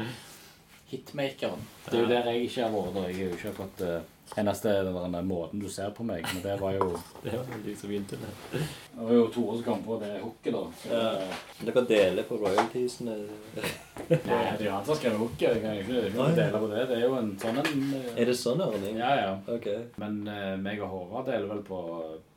[0.86, 1.64] Hitmakeren.
[1.86, 3.00] Det er jo der jeg ikke har vært.
[3.08, 3.96] Jeg har jo ikke fått uh,
[4.34, 6.88] Eneste den måten du ser på meg, men det var jo
[7.24, 8.30] Det var jo de som begynte det.
[8.52, 10.62] Det var jo Tore som kom på det hooket, da.
[10.82, 11.66] Så, Ja.
[11.66, 13.14] Dere deler på royaltiesene?
[14.10, 15.46] Nei, det er jo han som hooket.
[15.46, 16.82] Jeg kan jo ikke, jeg kan ikke dele på det.
[16.90, 18.10] Det er jo en sånn en uh...
[18.16, 18.98] Er det sånn ordning?
[19.02, 19.30] Ja, ja.
[19.56, 19.70] Ok.
[20.02, 21.80] Men uh, meg og Håvard deler vel på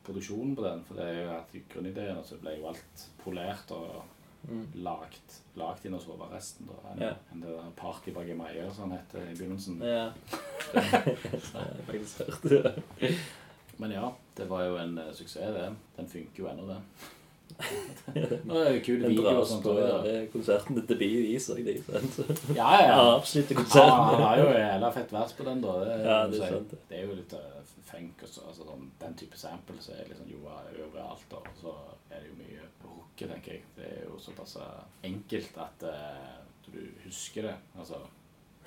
[0.06, 0.86] produksjonen på den.
[0.88, 4.00] For det er jo at i grunnideene så ble jo alt polert og
[4.48, 4.64] Mm.
[4.86, 6.70] lagt, lagt inn og sove resten.
[6.70, 6.94] da.
[6.94, 7.14] enn Ja.
[7.34, 9.82] en det der Party bak Meier, som han heter i begynnelsen.
[9.84, 10.12] Ja.
[10.74, 13.16] Det faktisk hørt det.
[13.78, 15.70] Men ja, det var jo en uh, suksess, det.
[15.98, 16.82] Den funker jo ennå, det.
[18.46, 19.64] Nå det er jo kule Den video og sånt.
[19.64, 19.96] på ja.
[20.06, 21.96] er konserten til Bi viser jeg de.
[22.56, 22.88] Ja, ja.
[22.88, 24.04] Ja, Han, konserten.
[24.12, 25.74] han har jo hele fett vers på den, da.
[25.84, 26.80] Det, Ja, det er sant det.
[26.90, 30.12] det er jo litt uh, funk og så, altså, sånn, Den type sample så er
[30.12, 31.34] liksom jo overalt.
[31.40, 31.76] Og så
[32.12, 32.70] er det jo mye
[33.20, 33.62] rocke, tenker jeg.
[33.76, 34.82] Det er jo såpass eh,
[35.12, 37.56] enkelt at uh, du husker det.
[37.78, 38.00] Altså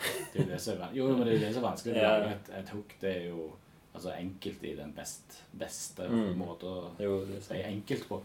[0.03, 1.97] det er jo det som er, jo, men det er jo det som er vanskelig.
[1.97, 2.15] Ja.
[2.33, 2.95] et, et hook.
[3.01, 3.51] Det er jo
[3.95, 6.39] Altså enkelt i den best, beste Mm.
[6.41, 8.23] måten å Jo, det si enkelt på.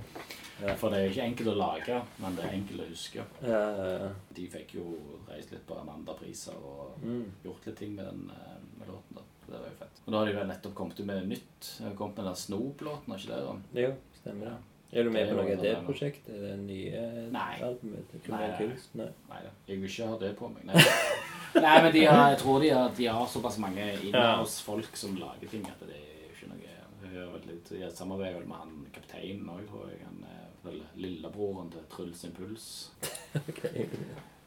[0.62, 0.76] Ja.
[0.80, 3.26] For det er jo ikke enkelt å lage, men det er enkelt å huske.
[3.44, 4.08] Ja, ja.
[4.34, 4.86] De fikk jo
[5.28, 7.26] reist litt på Amanda-priser og Mm.
[7.44, 9.16] gjort litt ting med den eh, med låten.
[9.20, 9.22] da.
[9.46, 10.00] Det var jo fett.
[10.06, 11.82] Og da har de vel nettopp kommet ut med nytt.
[11.98, 13.44] Kommet med den Snoop-låten, har ikke det?
[13.44, 13.82] da?
[13.82, 14.58] Jo, stemmer det.
[14.92, 16.36] Er du med på noe av det prosjektet?
[16.42, 17.02] Det nye
[17.34, 17.56] Nei.
[17.64, 18.52] albumet Nei.
[18.60, 18.94] Kunst?
[18.96, 19.10] Nei.
[19.28, 20.64] Nei da, jeg vil ikke ha det på meg.
[20.70, 20.84] Nei,
[21.66, 25.52] Nei men de har, jeg tror de har, de har såpass mange innholdsfolk som lager
[25.52, 29.92] ting at det er jo ikke noe Jeg samarbeider vel med han kapteinen òg, tror
[29.92, 30.00] jeg.
[30.08, 32.70] Han er vel lillebroren til Truls Impuls.
[33.38, 33.60] Ok.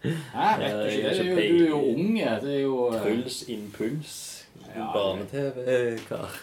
[0.03, 1.19] Hæ, vet du ikke det?
[1.21, 2.31] Er jo, du er jo unge.
[2.43, 4.15] Det er jo Truls Impuls.
[4.75, 6.41] Ja, Barne-TV-kar.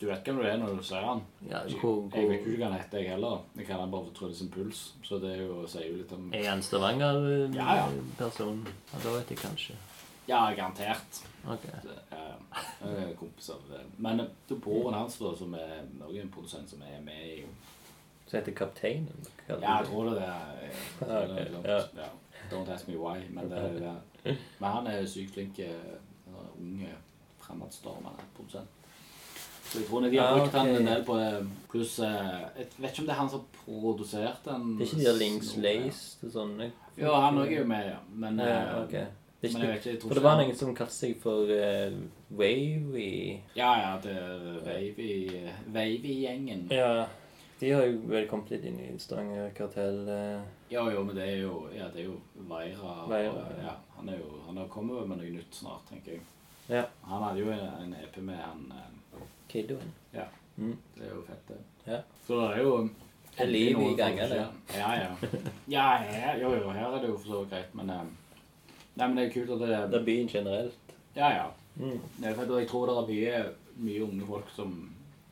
[0.00, 1.22] Du vet hvem du er når du ser han.
[1.48, 3.38] Ja, Jeg hvor, jeg vet hvor, ikke hva han heter, jeg heller.
[3.56, 4.80] Jeg kaller han bare for Truls Impuls.
[5.02, 7.54] Så det er jo, sier jo litt om er han Stavanger-person?
[7.56, 7.86] Ja, ja.
[8.92, 9.76] Ja, da vet jeg kanskje.
[10.28, 11.22] Ja, garantert.
[11.46, 11.64] Ok.
[11.86, 12.34] Det er,
[12.82, 13.80] jeg er kompis av det.
[14.02, 17.44] Men det er broren hans, da, som er også en produsent som er med i
[18.26, 19.26] Så heter Kapteinen?
[19.48, 22.08] Ja, jeg tror det er jeg tror det er Ok, ja.
[22.50, 23.78] Don't ask me why, men det er
[24.24, 24.36] det.
[24.58, 25.94] Men han er sykt flink, eh,
[26.58, 26.90] unge,
[27.38, 28.68] fremadstormende produsent.
[29.76, 31.28] Så jeg tror de har Ah, brukt han en del på det.
[31.68, 34.78] Pluss eh, Jeg vet ikke om det er han som produserte den.
[34.78, 36.70] Det er ikke de der Links Lace og sånne?
[36.96, 37.98] Jo, han òg er jo med, ja.
[38.24, 39.04] Men, Ja, okay.
[39.42, 41.18] Det er men jeg vet ikke, jeg tror for det var noen som kalte seg
[41.20, 41.98] for uh,
[42.38, 43.10] Wavy.
[43.58, 46.66] Ja, ja, det er Wavy- Wavy-gjengen.
[46.72, 47.04] Ja.
[47.60, 50.00] De har jo vel kommet litt inn i Stavanger Kartell.
[50.08, 50.40] Uh...
[50.72, 52.16] Jo, jo, men det er jo, ja, det er jo
[52.48, 52.96] Veira.
[53.12, 53.68] Veira, ja.
[53.68, 53.76] ja.
[53.98, 56.24] Han, er jo, han har kommet med noe nytt snart, tenker jeg.
[56.72, 56.82] Ja.
[57.06, 58.64] Han hadde jo en, en EP med han
[59.56, 59.92] Kiddoen.
[60.14, 60.28] Ja.
[60.56, 60.76] Mm.
[60.94, 61.58] Det er jo fett, det.
[61.86, 62.00] Ja.
[62.26, 62.72] Så det er jo
[63.36, 64.46] Det er liv i gangene.
[64.74, 65.10] Ja, ja.
[65.68, 68.02] Ja, her, jo, jo, her er det jo for så vidt greit, men eh,
[68.96, 70.94] Nei, men det er kult at det Det er byen generelt.
[71.16, 71.46] Ja, ja.
[71.76, 72.00] Mm.
[72.16, 73.42] Det er fett, og jeg tror det er mye,
[73.76, 74.76] mye unge folk som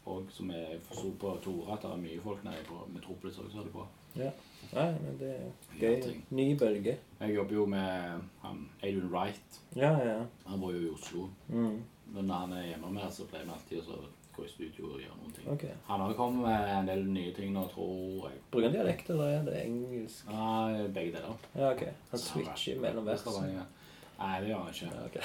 [0.05, 3.51] og som jeg forsto på Tore, at det er mye folk nede på Metropolis også,
[3.51, 3.87] som holder bra.
[4.17, 4.31] Ja.
[4.75, 6.15] Nei, men det er gøy.
[6.31, 6.97] Ny bølge.
[7.21, 9.61] Jeg jobber jo med han Adrian Wright.
[9.77, 10.19] Ja, ja.
[10.47, 11.29] Han bor jo i Oslo.
[11.49, 11.81] Mm.
[12.15, 14.03] Men når han er hjemme med, så pleier vi alltid å så
[14.35, 15.47] gå i studio og gjøre noen ting.
[15.55, 15.75] Okay.
[15.87, 18.41] Han har kommet med en del nye ting nå, tror jeg.
[18.51, 20.29] Bruker han dialekt, eller er det engelsk?
[20.31, 21.49] Nei, begge deler.
[21.55, 21.85] Ja, ok.
[22.13, 23.67] Han switcher mellom versene.
[24.15, 24.91] Nei, det gjør han ikke.
[24.95, 25.19] Ja, ok.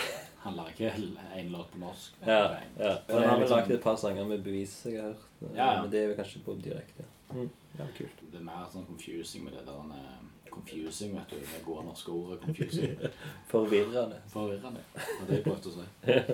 [0.43, 0.99] Han lager
[1.37, 2.21] en låt på norsk.
[2.25, 2.39] Ja,
[2.79, 2.93] ja.
[2.95, 5.25] Er han har liksom- lagd et par sanger med bevis jeg har hørt.
[5.41, 5.81] Ja, ja.
[5.81, 7.05] Men det er jo kanskje på direkte.
[7.33, 7.49] Mm.
[7.77, 8.23] Ja, kult.
[8.31, 10.18] Det er mer sånn confusing med det der han er
[10.51, 11.39] Confusing, vet du.
[11.39, 12.93] Det gode norske ordet confusing.
[13.51, 14.19] Forvirrende.
[14.33, 14.83] Forvirrende.
[14.93, 15.87] Det var det jeg prøvde å si.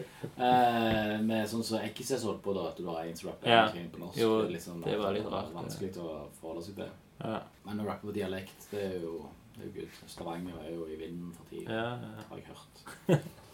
[0.46, 3.62] Eh, med sånn som Ekises holdt på, da, at du har rapper Ja.
[3.94, 4.18] på norsk.
[4.20, 6.92] Jo, det, er liksom, det var litt rart, Vanskelig å forholde seg til.
[7.22, 7.40] Ja.
[7.64, 9.26] Men å rappe på dialekt, det er jo
[9.56, 10.00] det er jo good.
[10.12, 12.28] Stavanger er jo i vinden for tiden, Ja, ja.
[12.30, 13.32] har jeg hørt.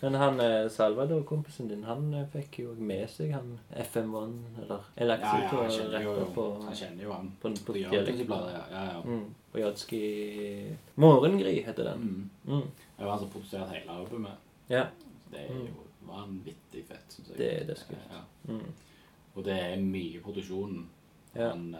[0.00, 5.08] Men han eh, Salvador-kompisen din, han eh, fikk jo med seg han FM1, eller Jeg
[5.08, 7.30] Ja, ja, han kjenner jo, rapper på, han kjenner jo han.
[7.42, 7.78] på, på, På.
[7.78, 7.90] Ja.
[8.72, 9.00] ja, ja.
[9.04, 9.34] Mm.
[9.52, 10.02] På Jodski
[10.94, 12.30] Morgengry heter den.
[12.44, 12.54] Mm.
[12.54, 12.62] Mm.
[12.96, 14.32] Det var han som produserte hele albumet.
[14.68, 14.84] Ja.
[15.30, 15.66] Det er jo
[16.08, 17.38] vanvittig fett, syns jeg.
[17.38, 17.98] Det er dødskult.
[18.10, 18.20] Ja.
[18.52, 18.68] Mm.
[19.34, 20.88] Og det er mye i produksjonen.
[21.34, 21.48] Ja.
[21.50, 21.78] Han, eh,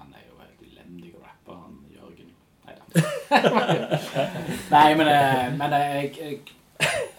[0.00, 2.26] han er jo helt elendig å rappe, han Jørgen.
[4.74, 6.38] Nei men, eh, men eh, jeg, jeg,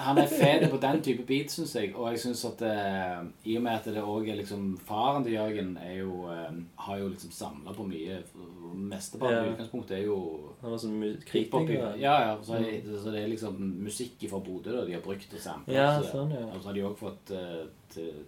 [0.01, 1.91] han er fet på den type beat, syns jeg.
[1.95, 3.19] Og jeg syns at eh,
[3.51, 6.55] i og med at det òg er liksom Faren til Jørgen er jo, eh,
[6.87, 8.21] har jo liksom samla på mye.
[8.91, 9.43] Mesteparten Ja.
[9.45, 10.17] i utgangspunktet er jo
[10.61, 11.95] Han var sånn kritiker.
[11.99, 12.37] Ja, ja.
[12.43, 15.75] Så, er, så det er liksom musikk fra Bodø da, de har brukt og samplet.
[15.75, 16.45] Ja, sånn, ja.
[16.53, 17.65] Og så har de òg fått uh,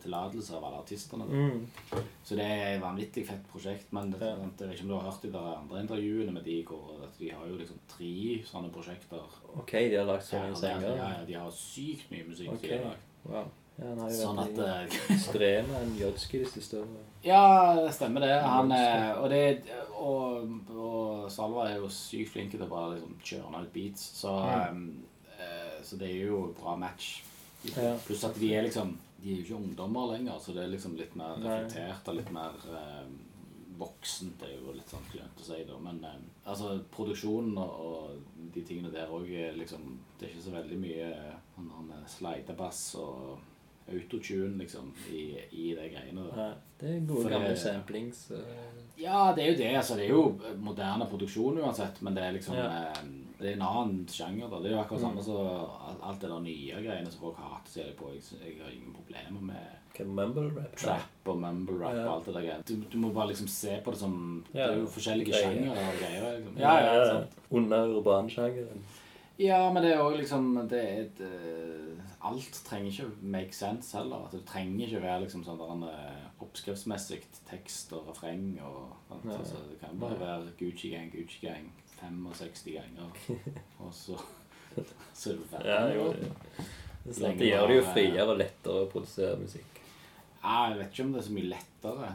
[0.04, 1.26] tillatelse av alle artistene.
[1.30, 2.02] Mm.
[2.26, 3.88] Så det er et vanvittig fett prosjekt.
[3.96, 4.36] Men det, Ja.
[4.36, 7.30] jeg vet ikke om du har hørt de der andre intervjuene med de hvor de
[7.30, 9.24] har jo liksom tre sånne prosjekter.
[9.60, 10.96] OK, de har lagd så mange er- sanger.
[10.98, 12.52] ja, ja, de har sykt mye musikk.
[12.56, 12.70] Okay.
[12.70, 13.12] de har lagt.
[13.26, 13.52] Wow.
[13.80, 17.04] Ja, han har jo Sånn at vært eh, i strev en Jodski de siste årene.
[17.26, 17.42] Ja,
[17.80, 18.34] det stemmer det.
[18.44, 19.64] Han er, og, det
[19.98, 24.04] og, og Salva er jo sykt flink til å bare liksom kjøre ut beats.
[24.20, 24.34] Så,
[25.40, 27.24] eh, så det er jo bra match.
[27.74, 27.96] Ja.
[28.06, 30.98] Pluss at de er liksom De er jo ikke ungdommer lenger, så det er liksom
[31.00, 33.06] litt mer reflektert og litt mer eh,
[33.80, 34.44] voksent.
[34.44, 35.80] Er jo litt sånn klønete å si, da.
[35.84, 40.54] Men eh, altså, produksjonen og, og de tingene der òg liksom Det er ikke så
[40.54, 41.08] veldig mye
[41.56, 43.53] han, han slidebass og
[43.92, 46.24] autotune, liksom, i, i de greiene.
[46.36, 48.32] Nei, det er gode For det- gamle samplings.
[48.32, 49.76] eh, Ja, det er jo det.
[49.76, 52.66] altså Det er jo moderne produksjon uansett, men det er liksom Ja.
[52.90, 52.94] eh,
[53.40, 54.50] Det er en annen sjanger.
[54.50, 55.24] da Det er jo akkurat samme Mm.
[55.24, 55.38] som
[56.02, 58.14] alt- det der nye greiene som folk hater seg på.
[58.14, 60.76] Jeg, jeg har ingen problemer med mumble rap?
[60.78, 62.08] trap og mumble rap Ja.
[62.08, 62.64] og alt det der greiene.
[62.66, 65.72] Du, du må bare liksom se på det som Ja, Det er jo forskjellige sjangere
[65.72, 66.38] og greier.
[66.38, 66.58] Liksom.
[66.58, 68.82] Ja, ja, ja, Under urbansjangeren.
[69.40, 71.83] Ja, men det er òg liksom det er et, eh,
[72.24, 74.28] Alt trenger ikke make sense heller.
[74.28, 77.20] At det trenger ikke være liksom sånn eh, oppskriftsmessig
[77.50, 78.54] tekst og refreng.
[78.64, 79.32] og alt.
[79.40, 81.72] Altså, Det kan bare være Gucci Gang, Gucci Gang
[82.04, 83.12] 65 ganger,
[83.80, 84.18] og så,
[85.14, 85.70] så er du ferdig.
[85.70, 86.32] Ja, jo, det,
[87.06, 87.40] det, sant.
[87.40, 89.82] det gjør det jo friere og lettere å produsere musikk.
[90.44, 92.10] Ja, jeg vet ikke om det er så mye lettere.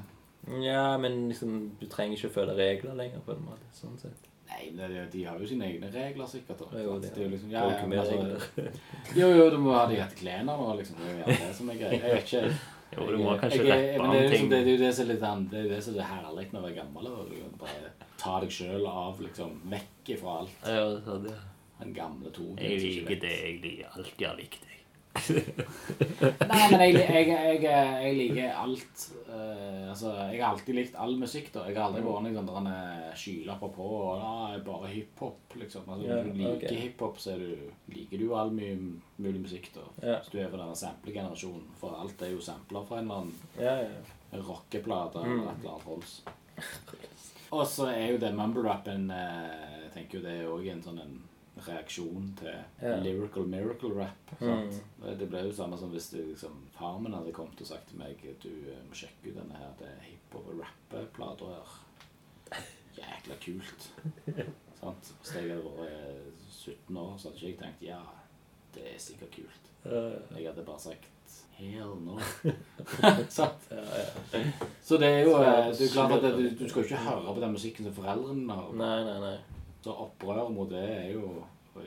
[0.65, 3.71] Ja, men liksom, du trenger ikke å følge regler lenger, på en måte.
[3.77, 4.28] Sånn sett.
[4.49, 6.63] Nei, men det, de har jo sine egne regler, sikkert.
[6.65, 6.81] Da.
[6.81, 8.65] Jo, det det er jo liksom, ja, ja, men altså,
[9.21, 10.99] jo, jo, du må ha de rette klærne nå, liksom.
[11.03, 11.99] Det er jo det som er greia.
[11.99, 12.59] Jeg vet ikke.
[12.97, 14.51] Jo, du må kanskje jeg, rappe om det er, liksom, ting.
[14.51, 15.27] det, det er jo det som er litt.
[15.53, 17.11] Det er det som er herlig med å være gammel.
[17.13, 17.93] Og Du kan bare
[18.23, 20.59] ta deg sjøl av, liksom, vekk ifra alt.
[20.65, 21.45] Ja, det er ja.
[21.79, 22.59] Den gamle tonen.
[22.59, 23.93] Jeg liker det jeg liker.
[23.95, 24.75] Alltid har likt deg.
[26.49, 29.05] Nei, men jeg, jeg, jeg, jeg liker alt
[29.39, 31.65] eh, Altså, jeg har alltid likt all musikk, da.
[31.69, 35.89] Jeg har aldri vært liksom, der skylapper på og ah, jeg er bare hiphop, liksom.
[35.89, 36.81] Altså, yeah, Når du liker okay.
[36.83, 37.49] hiphop, så du,
[37.95, 38.75] liker du all mye
[39.17, 39.87] mulig musikk, da.
[40.03, 40.21] Yeah.
[40.23, 41.71] Hvis du er fra denne samplegenerasjonen.
[41.81, 44.45] For alt er jo sampler fra en eller annen yeah, yeah.
[44.49, 45.33] rockeplate Mm.
[45.41, 46.19] eller et eller annet rolls.
[47.51, 50.99] Og så er jo det mumble-rappen eh, Jeg tenker jo det er òg en sånn
[51.01, 51.15] en
[51.67, 52.97] reaksjon til Ja.
[53.03, 54.33] lyrical miracle rap.
[54.41, 54.47] Mm.
[54.47, 54.83] Sant?
[55.21, 57.99] Det, ble jo samme som hvis det, liksom, far min hadde kommet og sagt til
[57.99, 61.77] meg du eh, må sjekke ut denne her det er hiphop- og rappeplata her.
[62.99, 63.91] Jækla kult.
[64.81, 65.13] Sant?
[65.21, 68.01] Hvis jeg hadde vært eh, 17 år, så hadde ikke jeg tenkt ja,
[68.75, 69.71] det er sikkert kult.
[69.85, 71.09] Jeg hadde bare sagt
[71.59, 72.19] hell no.
[73.29, 73.67] Sant?
[73.71, 74.51] ja, ja.
[74.83, 77.41] Så det er jo eh, det er klart at du, du skal ikke høre på
[77.43, 78.69] den musikken som foreldrene har.
[78.79, 79.58] Nei, nei, nei.
[79.89, 81.31] Så opprør mot det er jo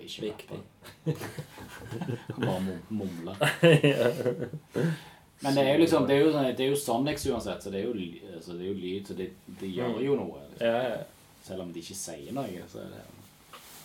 [0.01, 0.57] ikke Viktig.
[2.41, 3.33] Bare mumle.
[5.41, 7.73] Men det er jo liksom, det er jo, sånn- det er jo Sonics uansett, så
[7.73, 7.93] det er jo,
[8.35, 9.27] altså det er jo lyd, så det,
[9.61, 10.41] det gjør jo noe.
[10.47, 10.65] Liksom.
[10.67, 11.03] Ja, ja.
[11.43, 13.03] Selv om de ikke sier noe, så er det,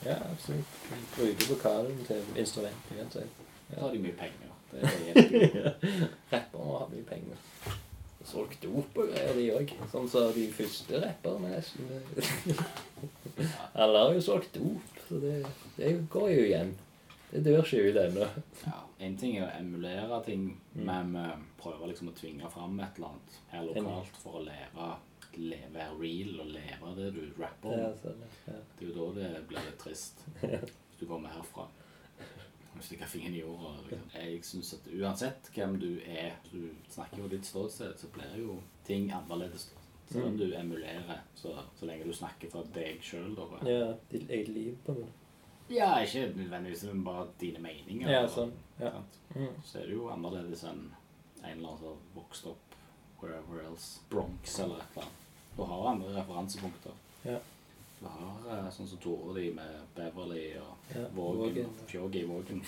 [0.06, 0.78] ja, absolutt.
[1.16, 2.90] Bruker vokalen til instrument.
[2.96, 3.44] uansett.
[3.74, 4.52] så har de mye penger.
[4.70, 5.84] Det er helt
[6.32, 7.36] Rappere må ha mye penger.
[8.26, 9.72] Solgt dop og greier, de òg.
[9.92, 11.86] Sånn som de første rapperne, nesten.
[13.76, 15.36] Alle har jo solgt dop, så det,
[15.76, 16.72] det går jo igjen.
[17.30, 18.26] Det dør ikke ut ennå.
[18.64, 18.76] ja,
[19.06, 20.46] En ting er å emulere ting,
[20.76, 20.84] Mm.
[20.84, 24.96] men vi prøver liksom å tvinge fram et eller annet her lokalt for å lære
[25.72, 27.78] være real og leve det du rapper om.
[27.80, 28.54] Ja, sånn, ja.
[28.78, 30.22] Det er jo da det blir litt trist.
[30.40, 31.66] Hvis du kommer herfra.
[32.76, 33.72] Hvis du ikke har fingeren i jorda.
[33.86, 34.10] Liksom.
[34.14, 38.58] Jeg synes at uansett hvem du er, du snakker jo ditt ståsted, så blir jo
[38.86, 39.70] ting annerledes.
[40.06, 43.46] Selv om du emulerer, så, så lenge du snakker fra deg sjøl, da.
[43.66, 45.24] ja ditt eget liv, på en måte.
[45.72, 48.10] Ja, ikke nødvendigvis men bare dine meninger.
[48.10, 48.52] Ja, sånn.
[48.78, 48.92] Ja.
[49.34, 49.56] Mm.
[49.66, 50.84] Så er det jo annerledes enn
[51.42, 52.76] en eller annen som har vokst opp
[53.22, 54.04] wherever else.
[54.10, 55.24] Bronx eller et eller annet.
[55.56, 57.02] Du har andre referansepunkter.
[57.24, 57.40] Ja.
[57.98, 61.70] Du har eh, sånn som Tore de med Beverly og Ja, Vågen.
[61.88, 62.14] Vågen.
[62.20, 62.60] i Vågen.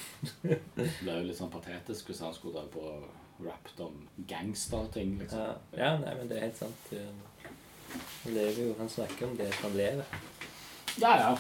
[0.43, 5.39] Det ble jo litt sånn patetisk hvis han skulle dra på rappet om gangsterting, liksom.
[5.39, 5.79] Ja.
[5.79, 6.89] ja, nei, men det er helt sant.
[8.25, 10.17] Han lever jo, han snakker om det han lever.
[10.99, 11.31] Ja, ja.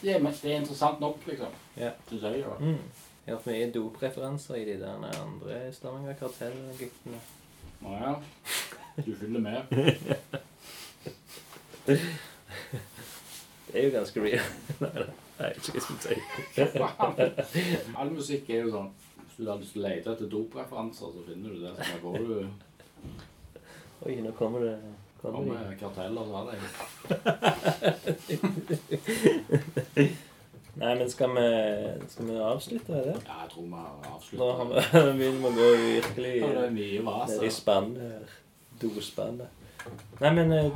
[0.00, 1.54] Det, er, det er interessant nok, liksom.
[1.78, 1.92] Ja.
[2.08, 2.56] Synes jeg, jo.
[2.58, 2.82] Mm.
[3.24, 7.22] Jeg har hatt mye dopreferanser i de der andre Stavanger Kartell-guttene.
[7.84, 8.12] Å ja.
[8.98, 9.60] Du følger med.
[13.74, 14.46] Er jo ganske real.
[14.84, 15.98] nei, nei, vet ikke hva jeg skal
[17.50, 17.62] si.
[17.98, 18.90] All musikk er jo sånn
[19.24, 21.72] Hvis du har lyst til å lete etter dopreferanser, så finner du det.
[21.74, 22.36] Så da går du
[24.04, 24.76] Oi, nå kommer det
[25.24, 25.76] kommer kommer de.
[25.80, 26.58] karteller, så har det.
[30.74, 31.44] Nei, men skal vi,
[32.10, 33.14] skal vi avslutte det?
[33.26, 34.88] Ja, jeg tror vi har Nå avsluttet.
[34.94, 36.34] vi begynner vi å gå virkelig
[36.74, 38.34] ned i spannet.
[38.82, 39.63] Dospannet.
[40.20, 40.70] Nei, men uh,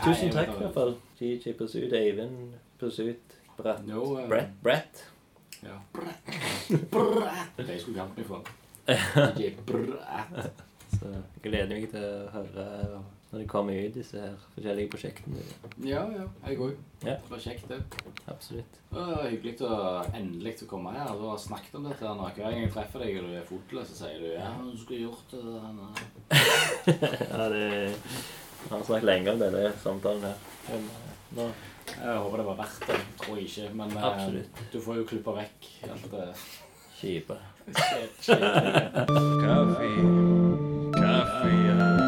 [0.00, 0.96] tusen takk i hvert fall.
[1.20, 3.86] DJ Pursuit, Eivind Pursuit, Bratt.
[3.86, 4.56] No, uh, Brett.
[4.62, 5.04] Brett.
[5.62, 5.78] Ja.
[5.92, 6.34] Brett.
[7.56, 8.52] Det jeg skulle kalt meg for.
[9.38, 10.66] DJ Brett.
[10.90, 12.68] Så jeg gleder meg til å høre
[13.30, 15.42] når de kommer ut, disse her forskjellige prosjektene.
[15.86, 16.24] Ja, ja.
[16.48, 16.72] Jeg òg.
[17.04, 17.14] Ja.
[17.14, 17.78] Det var kjekt, det.
[18.26, 18.80] Absolutt.
[18.90, 19.76] Det var hyggelig å
[20.18, 21.12] endelig å komme her.
[21.14, 22.26] Du har snakket om dette her nå.
[22.26, 25.04] Hver gang jeg treffer deg og du er fotløs, så sier du ja, du skulle
[25.04, 25.70] gjort det der.
[25.78, 25.92] nei».
[27.30, 27.68] Ja, det
[28.62, 30.34] Vi har snakket lenge om denne samtalen her.
[30.70, 31.50] Men eh, nå
[31.90, 32.98] Jeg håper det var verdt det.
[33.22, 33.70] Tror jeg ikke.
[33.74, 34.64] Men eh, Absolutt.
[34.72, 36.28] du får jo klippa vekk alt det
[37.00, 37.38] kjipe.
[38.26, 38.36] Kaffe,
[41.00, 41.99] kaffe.